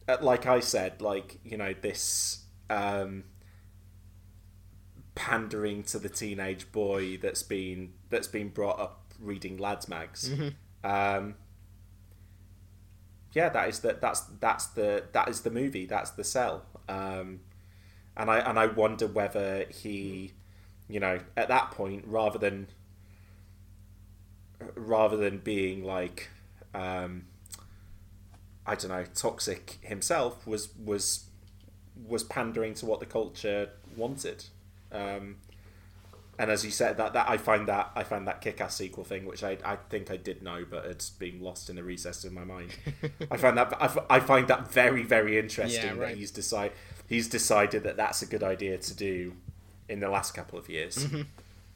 [0.07, 3.25] uh, like i said like you know this um
[5.15, 10.55] pandering to the teenage boy that's been that's been brought up reading lads mags Mhm.
[10.85, 11.35] um
[13.33, 15.87] yeah, that is the that's that's the that is the movie.
[15.87, 16.65] That's the cell.
[16.89, 17.39] Um,
[18.17, 20.33] and I and I wonder whether he,
[20.91, 22.67] you know, at that point, rather than
[24.75, 26.29] rather than being like,
[26.75, 27.27] um,
[28.67, 31.27] I don't know, toxic himself, was was
[32.07, 34.45] was pandering to what the culture wanted.
[34.93, 35.37] Um,
[36.39, 39.27] and as you said, that, that I find that I find that kick-ass sequel thing,
[39.27, 42.33] which I, I think I did know, but it's been lost in the recess of
[42.33, 42.71] my mind.
[43.31, 46.09] I find that I, I find that very very interesting Yeah, right.
[46.09, 46.73] that he's decide
[47.07, 49.35] he's decided that that's a good idea to do
[49.91, 51.27] in the last couple of years, Mhm.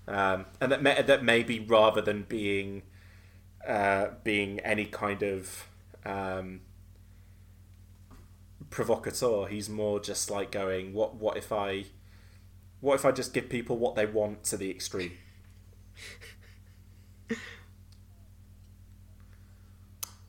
[0.08, 2.82] um, and that may, that maybe rather than being
[3.66, 5.66] uh, being any kind of
[6.06, 6.60] um,
[8.70, 11.86] provocateur, he's more just like going, what what if I
[12.80, 15.12] what if I just give people what they want to the extreme?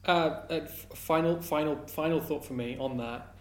[0.06, 3.34] Uh, uh, final, final, final thought for me on that.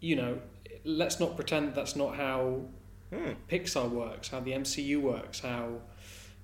[0.00, 0.38] You know,
[0.84, 2.62] let's not pretend that's not how
[3.50, 5.80] Pixar works, how the MCU works, how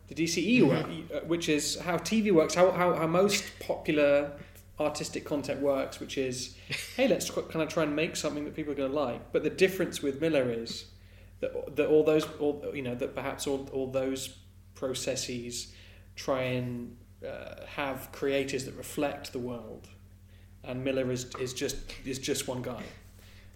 [0.08, 4.32] the DCE work, uh, which is how TV works, how, how, how most popular
[4.78, 6.56] artistic content works, which is,
[6.96, 9.32] hey, let's kind of try and make something that people are going to like.
[9.32, 10.86] But the difference with Millar is
[11.40, 14.36] that, that all those, all, you know, that perhaps all, all those
[14.74, 15.72] processes
[16.16, 19.88] try and uh, have creators that reflect the world,
[20.64, 22.82] and Millar is is just is just one guy,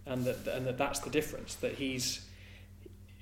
[0.06, 2.26] and that and that that's the difference that he's.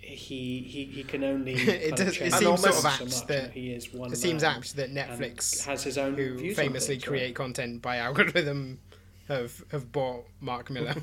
[0.02, 3.52] He, he, he can only it, does, of it seems sort of apt much, that
[3.52, 7.04] he is one it seems apt that Netflix has his own who views famously things,
[7.04, 7.34] create right?
[7.34, 8.80] content by algorithm
[9.28, 10.96] have have bought Mark Millar.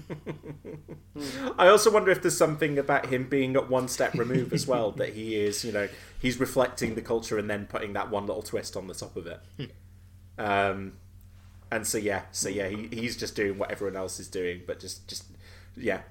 [1.58, 4.92] I also wonder if there's something about him being at one step removed as well,
[4.92, 5.88] that he is, you know,
[6.20, 9.28] he's reflecting the culture and then putting that one little twist on the top of
[9.28, 9.72] it.
[10.38, 10.94] um,
[11.72, 14.80] and so yeah, so yeah, he, he's just doing what everyone else is doing, but
[14.80, 15.26] just just
[15.78, 16.02] yeah,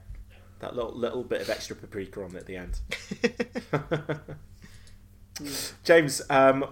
[0.60, 2.80] that little little bit of extra paprika on at the end.
[5.84, 6.64] James, um,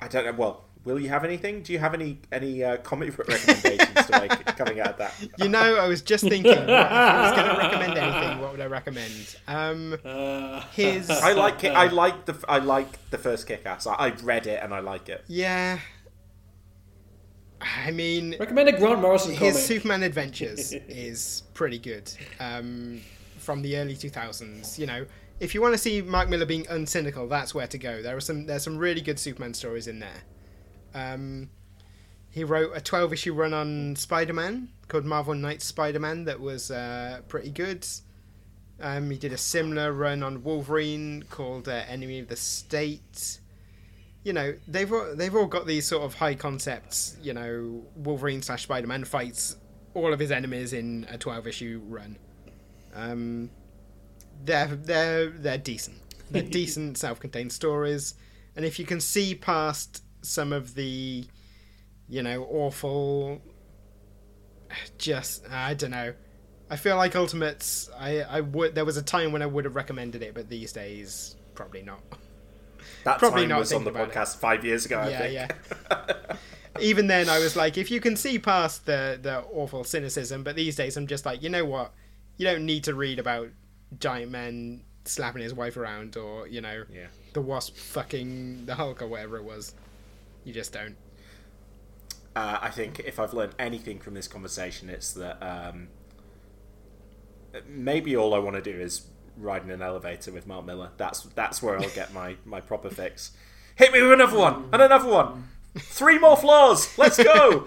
[0.00, 0.32] I don't know.
[0.32, 1.62] Well, will you have anything?
[1.62, 5.14] Do you have any any uh, comic book recommendations to make coming out of that?
[5.38, 8.52] you know, I was just thinking, what, if I was going to recommend anything, what
[8.52, 9.36] would I recommend?
[9.48, 9.98] Um,
[10.72, 11.72] his I like it.
[11.72, 13.86] I like the I like the first Kick-Ass.
[13.86, 15.24] I, I've read it and I like it.
[15.28, 15.78] Yeah.
[17.84, 19.54] I mean, recommend a Grant Morrison His comic.
[19.56, 22.10] Superman Adventures is pretty good
[22.40, 23.00] um,
[23.38, 24.78] from the early 2000s.
[24.78, 25.06] You know,
[25.40, 28.02] if you want to see Mark Millar being uncynical, that's where to go.
[28.02, 30.22] There are some there's some really good Superman stories in there.
[30.94, 31.50] Um,
[32.30, 36.40] he wrote a 12 issue run on Spider Man called Marvel Knights Spider Man that
[36.40, 37.86] was uh, pretty good.
[38.80, 43.38] Um, he did a similar run on Wolverine called uh, Enemy of the State
[44.24, 47.16] you know they've all, they've all got these sort of high concepts.
[47.22, 49.56] You know, Wolverine slash Spider Man fights
[49.92, 52.16] all of his enemies in a twelve issue run.
[52.94, 53.50] Um,
[54.44, 55.98] they're they're they're decent.
[56.30, 58.14] They're decent self contained stories,
[58.56, 61.26] and if you can see past some of the,
[62.08, 63.42] you know, awful,
[64.96, 66.14] just I don't know.
[66.70, 67.90] I feel like Ultimates.
[67.98, 68.74] I I would.
[68.74, 72.00] There was a time when I would have recommended it, but these days probably not.
[73.04, 74.98] That Probably time not was on the podcast five years ago.
[74.98, 75.52] I yeah, think.
[75.90, 76.36] yeah.
[76.80, 80.56] Even then, I was like, if you can see past the the awful cynicism, but
[80.56, 81.92] these days, I'm just like, you know what?
[82.36, 83.48] You don't need to read about
[84.00, 87.06] giant men slapping his wife around, or you know, Yeah.
[87.34, 89.74] the wasp fucking the Hulk or whatever it was.
[90.44, 90.96] You just don't.
[92.34, 95.88] Uh, I think if I've learned anything from this conversation, it's that um,
[97.68, 99.02] maybe all I want to do is
[99.36, 100.90] ride in an elevator with Mark Millar.
[100.96, 103.32] That's that's where I'll get my, my proper fix.
[103.76, 105.48] Hit me with another one and another one.
[105.76, 106.96] Three more floors.
[106.96, 107.66] Let's go.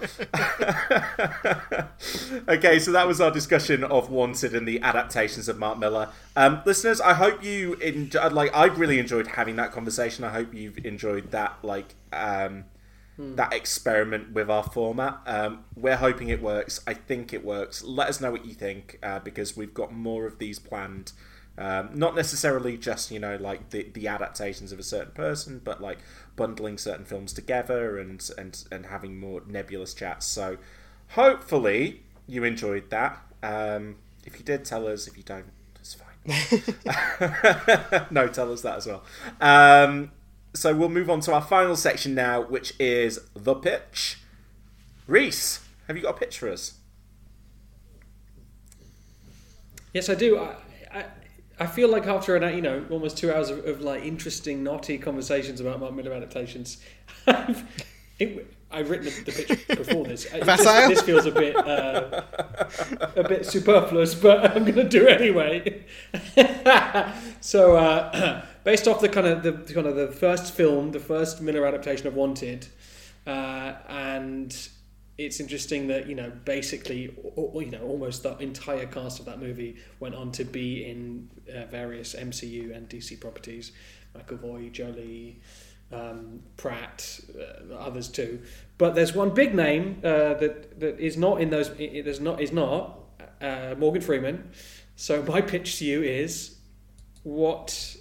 [2.48, 6.08] okay, so that was our discussion of Wanted and the adaptations of Mark Millar.
[6.34, 8.32] Um, listeners, I hope you enjoyed.
[8.32, 10.24] Like, I really enjoyed having that conversation.
[10.24, 11.58] I hope you've enjoyed that.
[11.62, 11.94] Like.
[12.12, 12.64] Um,
[13.18, 15.18] that experiment with our format.
[15.26, 16.80] Um, we're hoping it works.
[16.86, 17.82] I think it works.
[17.82, 21.12] Let us know what you think uh, because we've got more of these planned.
[21.58, 25.80] Um, not necessarily just you know like the, the adaptations of a certain person, but
[25.80, 25.98] like
[26.36, 30.26] bundling certain films together and and and having more nebulous chats.
[30.26, 30.58] So
[31.08, 33.20] hopefully you enjoyed that.
[33.42, 35.08] Um, if you did, tell us.
[35.08, 35.46] If you don't,
[35.80, 36.62] it's fine.
[38.10, 39.02] no, tell us that as well.
[39.40, 40.12] Um,
[40.54, 44.18] so we'll move on to our final section now, which is the pitch.
[45.06, 46.74] Reese, have you got a pitch for us?
[49.92, 50.38] Yes, I do.
[50.38, 50.54] I,
[51.58, 54.98] I, feel like after an you know almost two hours of, of like interesting, naughty
[54.98, 56.78] conversations about Mark Millar adaptations,
[58.18, 60.24] it, I've written the, the pitch before this.
[60.24, 62.22] This, this feels a bit uh,
[63.16, 65.84] a bit superfluous, but I'm going to do it anyway.
[67.40, 71.40] so, uh, based off the kind of the kind of the first film, the first
[71.40, 72.66] Millar adaptation of Wanted,
[73.26, 74.68] uh, and
[75.18, 79.76] it's interesting that you know basically you know almost the entire cast of that movie
[79.98, 83.72] went on to be in uh, various MCU and DC properties,
[84.16, 85.40] McAvoy, Jolie,
[85.92, 88.40] um, Pratt, uh, others too.
[88.78, 91.70] But there's one big name uh, that that is not in those.
[91.70, 93.00] Is not is not
[93.40, 94.50] uh, Morgan Freeman.
[94.94, 96.56] So my pitch to you is,
[97.22, 97.96] what,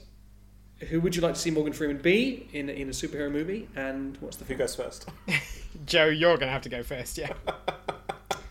[0.79, 4.17] who would you like to see Morgan Freeman be in in a superhero movie, and
[4.17, 5.09] what's the Who goes first?
[5.85, 7.17] Joe, you're gonna have to go first.
[7.17, 7.33] Yeah.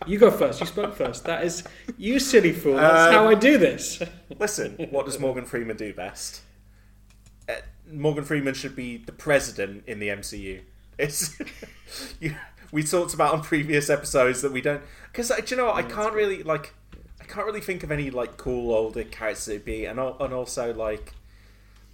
[0.05, 0.61] You go first.
[0.61, 1.25] You spoke first.
[1.25, 1.65] That is
[1.97, 2.75] you, silly fool.
[2.75, 4.01] That's how I do this.
[4.39, 6.43] Listen, what does Morgan Freeman do best?
[7.49, 7.55] Uh,
[7.91, 10.61] Morgan Freeman should be the president in the MCU.
[10.97, 11.37] It's
[12.21, 12.35] you,
[12.71, 14.81] we talked about on previous episodes that we don't
[15.11, 16.73] because do you know what, I can't really like
[17.19, 20.73] I can't really think of any like cool older characters to be and and also
[20.73, 21.13] like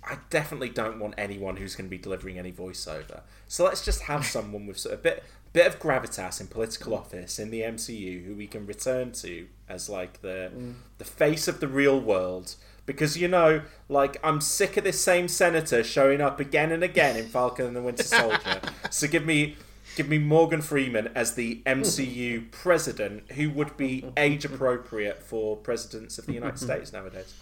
[0.06, 3.22] I definitely don't want anyone who's going to be delivering any voiceover.
[3.48, 5.24] So let's just have someone with sort of a bit
[5.54, 7.00] bit of gravitas in political mm.
[7.00, 10.74] office in the MCU who we can return to as like the mm.
[10.98, 12.56] the face of the real world.
[12.86, 17.16] Because you know, like I'm sick of this same senator showing up again and again
[17.16, 18.60] in Falcon and the Winter Soldier.
[18.90, 19.56] so give me
[19.96, 26.18] give me Morgan Freeman as the MCU president, who would be age appropriate for presidents
[26.18, 27.34] of the United States nowadays.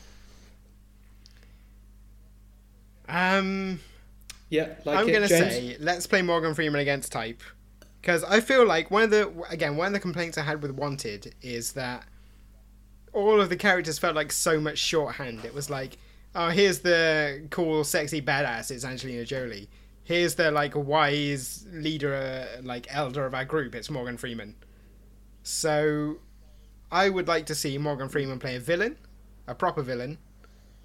[3.09, 3.80] Um,
[4.49, 5.53] Yeah, like I'm gonna James?
[5.53, 7.41] say let's play Morgan Freeman against type
[8.01, 10.71] because I feel like one of the again one of the complaints I had with
[10.71, 12.05] Wanted is that
[13.13, 15.43] all of the characters felt like so much shorthand.
[15.43, 15.97] It was like,
[16.33, 18.71] oh, here's the cool, sexy badass.
[18.71, 19.69] It's Angelina Jolie.
[20.03, 23.75] Here's the like wise leader, uh, like elder of our group.
[23.75, 24.55] It's Morgan Freeman.
[25.43, 26.17] So,
[26.91, 28.97] I would like to see Morgan Freeman play a villain,
[29.47, 30.17] a proper villain.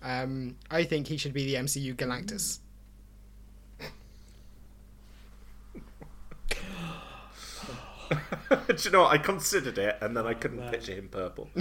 [0.07, 2.61] Um, I think he should be the MCU Galactus.
[8.69, 9.13] Do you know what?
[9.13, 11.51] I considered it, and then I couldn't picture him purple.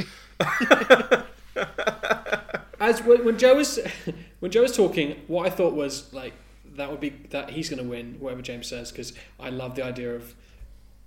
[2.79, 3.79] As when, when Joe was
[4.41, 6.33] when Joe was talking, what I thought was like
[6.75, 9.83] that would be that he's going to win whatever James says because I love the
[9.83, 10.35] idea of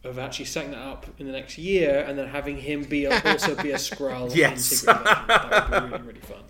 [0.02, 3.23] of actually setting that up in the next year and then having him be a,
[3.25, 4.31] also be a Skrull.
[4.33, 4.65] in Yes.
[4.65, 6.42] Secret that would be really really fun.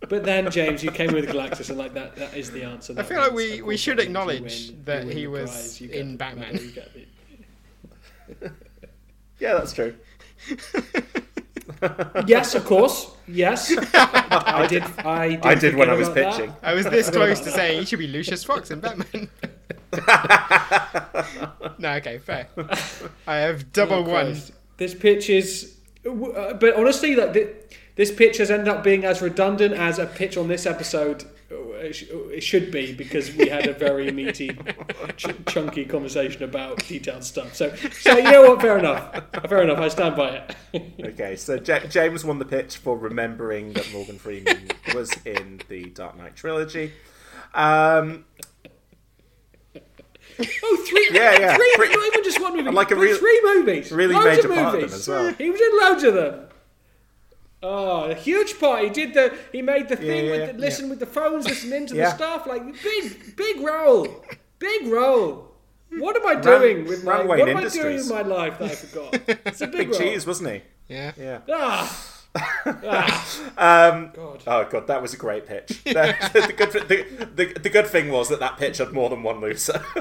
[0.00, 2.94] But then James, you came with Galactus, and like that that is the answer.
[2.96, 5.80] I feel like we, we should that means you acknowledge win- that he was prize,
[5.80, 6.54] in get- Batman.
[8.40, 8.52] the-
[9.40, 9.94] Yeah, that's true.
[12.26, 13.10] Yes, of course.
[13.28, 14.82] Yes, I did.
[15.04, 16.32] I did, I did when I was about that.
[16.34, 16.52] pitching.
[16.62, 19.28] I was this close to saying he should be Lucius Fox in Batman.
[21.78, 22.48] no, okay, fair.
[23.26, 24.36] I have double Oh, one.
[24.78, 27.48] This pitch is, uh, but honestly, like thi-
[27.98, 31.24] this pitch has ended up being as redundant as a pitch on this episode.
[31.50, 34.56] uh, It should be because we had a very meaty,
[35.16, 37.54] ch- chunky conversation about detailed stuff.
[37.56, 38.60] So, so you know what?
[38.62, 39.20] Fair enough.
[39.48, 39.78] Fair enough.
[39.78, 40.54] I stand by it.
[41.08, 45.86] Okay, so J- James won the pitch for remembering that Morgan Freeman was in the
[45.86, 46.92] Dark Knight trilogy.
[47.54, 48.24] Um,
[50.40, 51.56] Oh, three, Yeah, yeah.
[51.56, 52.66] three, Three- not even just one movie.
[52.66, 54.94] And like a real- three movies, really loads major of part of them movies.
[54.94, 55.32] as well.
[55.34, 56.47] He was in loads of them.
[57.62, 58.84] Oh, a huge part.
[58.84, 59.36] He did the.
[59.52, 60.52] He made the thing yeah, with yeah.
[60.52, 62.10] the, listen with the phones, listening to Yeah.
[62.10, 62.46] the stuff.
[62.46, 64.24] Like big, big role,
[64.60, 65.46] big role.
[65.90, 67.16] What am I doing with my?
[67.18, 68.10] ran What Wayne am I doing Industries.
[68.10, 69.20] with my life that I forgot?
[69.46, 69.98] It's a big, Big role.
[69.98, 70.62] cheese, wasn't he?
[70.88, 71.12] Yeah.
[71.18, 71.38] Yeah.
[71.50, 72.14] Ah,
[73.56, 74.42] Um, God.
[74.46, 75.68] Oh god, that was a great pitch.
[75.84, 79.22] the, the good, the, the, the good thing was that that pitch had more than
[79.24, 79.82] one loser.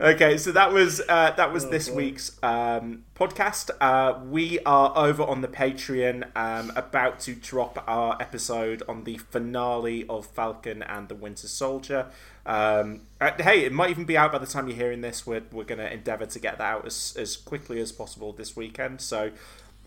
[0.00, 3.70] okay, so that was uh, that was this week's um, podcast.
[3.80, 9.18] Uh, we are over on the Patreon, um, about to drop our episode on the
[9.18, 12.06] finale of Falcon and the Winter Soldier.
[12.46, 15.26] Um, uh, hey, it might even be out by the time you're hearing this.
[15.26, 18.54] We're, we're going to endeavour to get that out as, as quickly as possible this
[18.54, 19.00] weekend.
[19.00, 19.30] So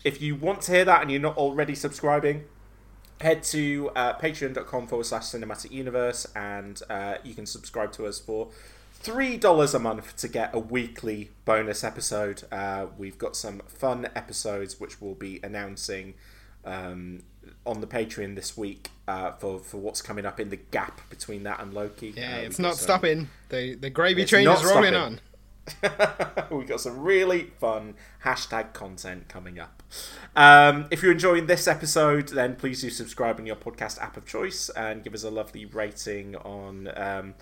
[0.04, 2.44] if you want to hear that and you're not already subscribing,
[3.20, 8.18] head to uh, patreon.com forward slash cinematic universe and uh, you can subscribe to us
[8.18, 8.48] for
[9.02, 12.42] $3 a month to get a weekly bonus episode.
[12.50, 16.14] Uh, we've got some fun episodes which we'll be announcing
[16.64, 17.22] um,
[17.64, 21.44] on the Patreon this week uh, for, for what's coming up in the gap between
[21.44, 22.12] that and Loki.
[22.16, 23.28] Yeah, Uh, it's not some- stopping.
[23.50, 24.94] The the gravy It's train is rolling stopping.
[24.94, 25.20] on.
[26.50, 27.94] We've got some really fun
[28.24, 29.82] hashtag content coming up.
[30.34, 34.24] Um, if you're enjoying this episode, then please do subscribe on your podcast app of
[34.26, 37.34] choice and give us a lovely rating on um,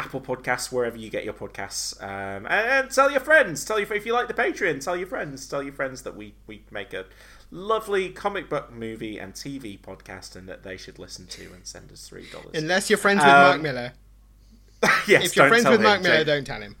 [0.00, 3.64] Apple Podcasts, wherever you get your podcasts, um, and, and tell your friends.
[3.64, 5.46] Tell your if you like the Patreon, tell your friends.
[5.46, 7.04] Tell your friends that we we make a
[7.50, 11.92] lovely comic book movie and TV podcast, and that they should listen to and send
[11.92, 12.50] us three dollars.
[12.54, 13.92] Unless you're friends with Mark Um, Millar.
[15.06, 16.26] yes, if you're don't friends tell with him, Mark Millar, Jake.
[16.26, 16.76] don't tell him.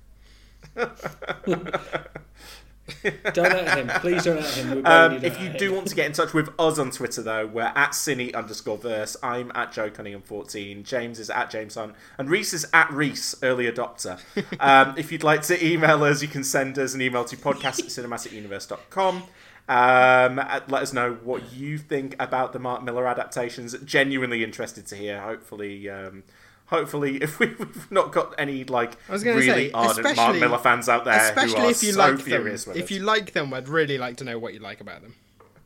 [3.32, 3.88] Don't at him.
[4.00, 4.86] Please don't at him.
[4.86, 5.56] Um, if you him.
[5.56, 8.78] do want to get in touch with us on Twitter, though, we're at Cine underscore
[8.78, 9.16] verse.
[9.22, 10.84] I'm at Joe Cunningham14.
[10.84, 11.94] James is at James Hunt.
[12.18, 14.20] And Reese is at Reese, early adopter.
[14.60, 17.80] um, if you'd like to email us, you can send us an email to podcast
[17.80, 19.24] at cinematicuniverse.com.
[19.68, 20.36] Um,
[20.68, 23.76] let us know what you think about the Mark Millar adaptations.
[23.84, 25.20] Genuinely interested to hear.
[25.20, 26.24] Hopefully, um,
[26.70, 30.58] hopefully, if we, we've not got any like I was really say, ardent Mark Millar
[30.58, 32.44] fans out there, especially who are if you so like them.
[32.44, 32.90] with If us.
[32.90, 35.14] you like them, I'd really like to know what you like about them.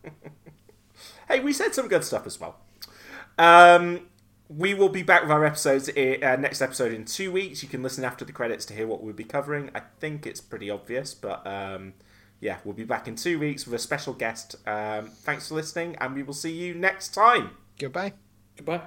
[1.29, 2.57] hey, we said some good stuff as well.
[3.39, 4.09] Um,
[4.49, 7.63] we will be back with our episodes, uh, next episode in two weeks.
[7.63, 9.71] You can listen after the credits to hear what we'll be covering.
[9.75, 11.95] I think it's pretty obvious, but um,
[12.41, 14.57] yeah, we'll be back in two weeks with a special guest.
[14.67, 17.51] Um, thanks for listening, and we will see you next time.
[17.79, 18.13] Goodbye.
[18.57, 18.83] Goodbye.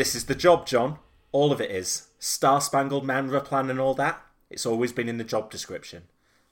[0.00, 0.96] This is the job, John.
[1.30, 2.08] All of it is.
[2.18, 4.18] Star Spangled Manra plan and all that.
[4.48, 6.04] It's always been in the job description.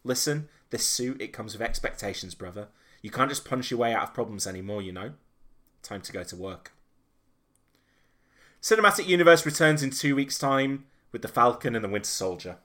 [0.05, 2.69] Listen, this suit, it comes with expectations, brother.
[3.03, 5.13] You can't just punch your way out of problems anymore, you know?
[5.83, 6.73] Time to go to work.
[8.61, 12.57] Cinematic Universe returns in two weeks' time with The Falcon and the Winter Soldier.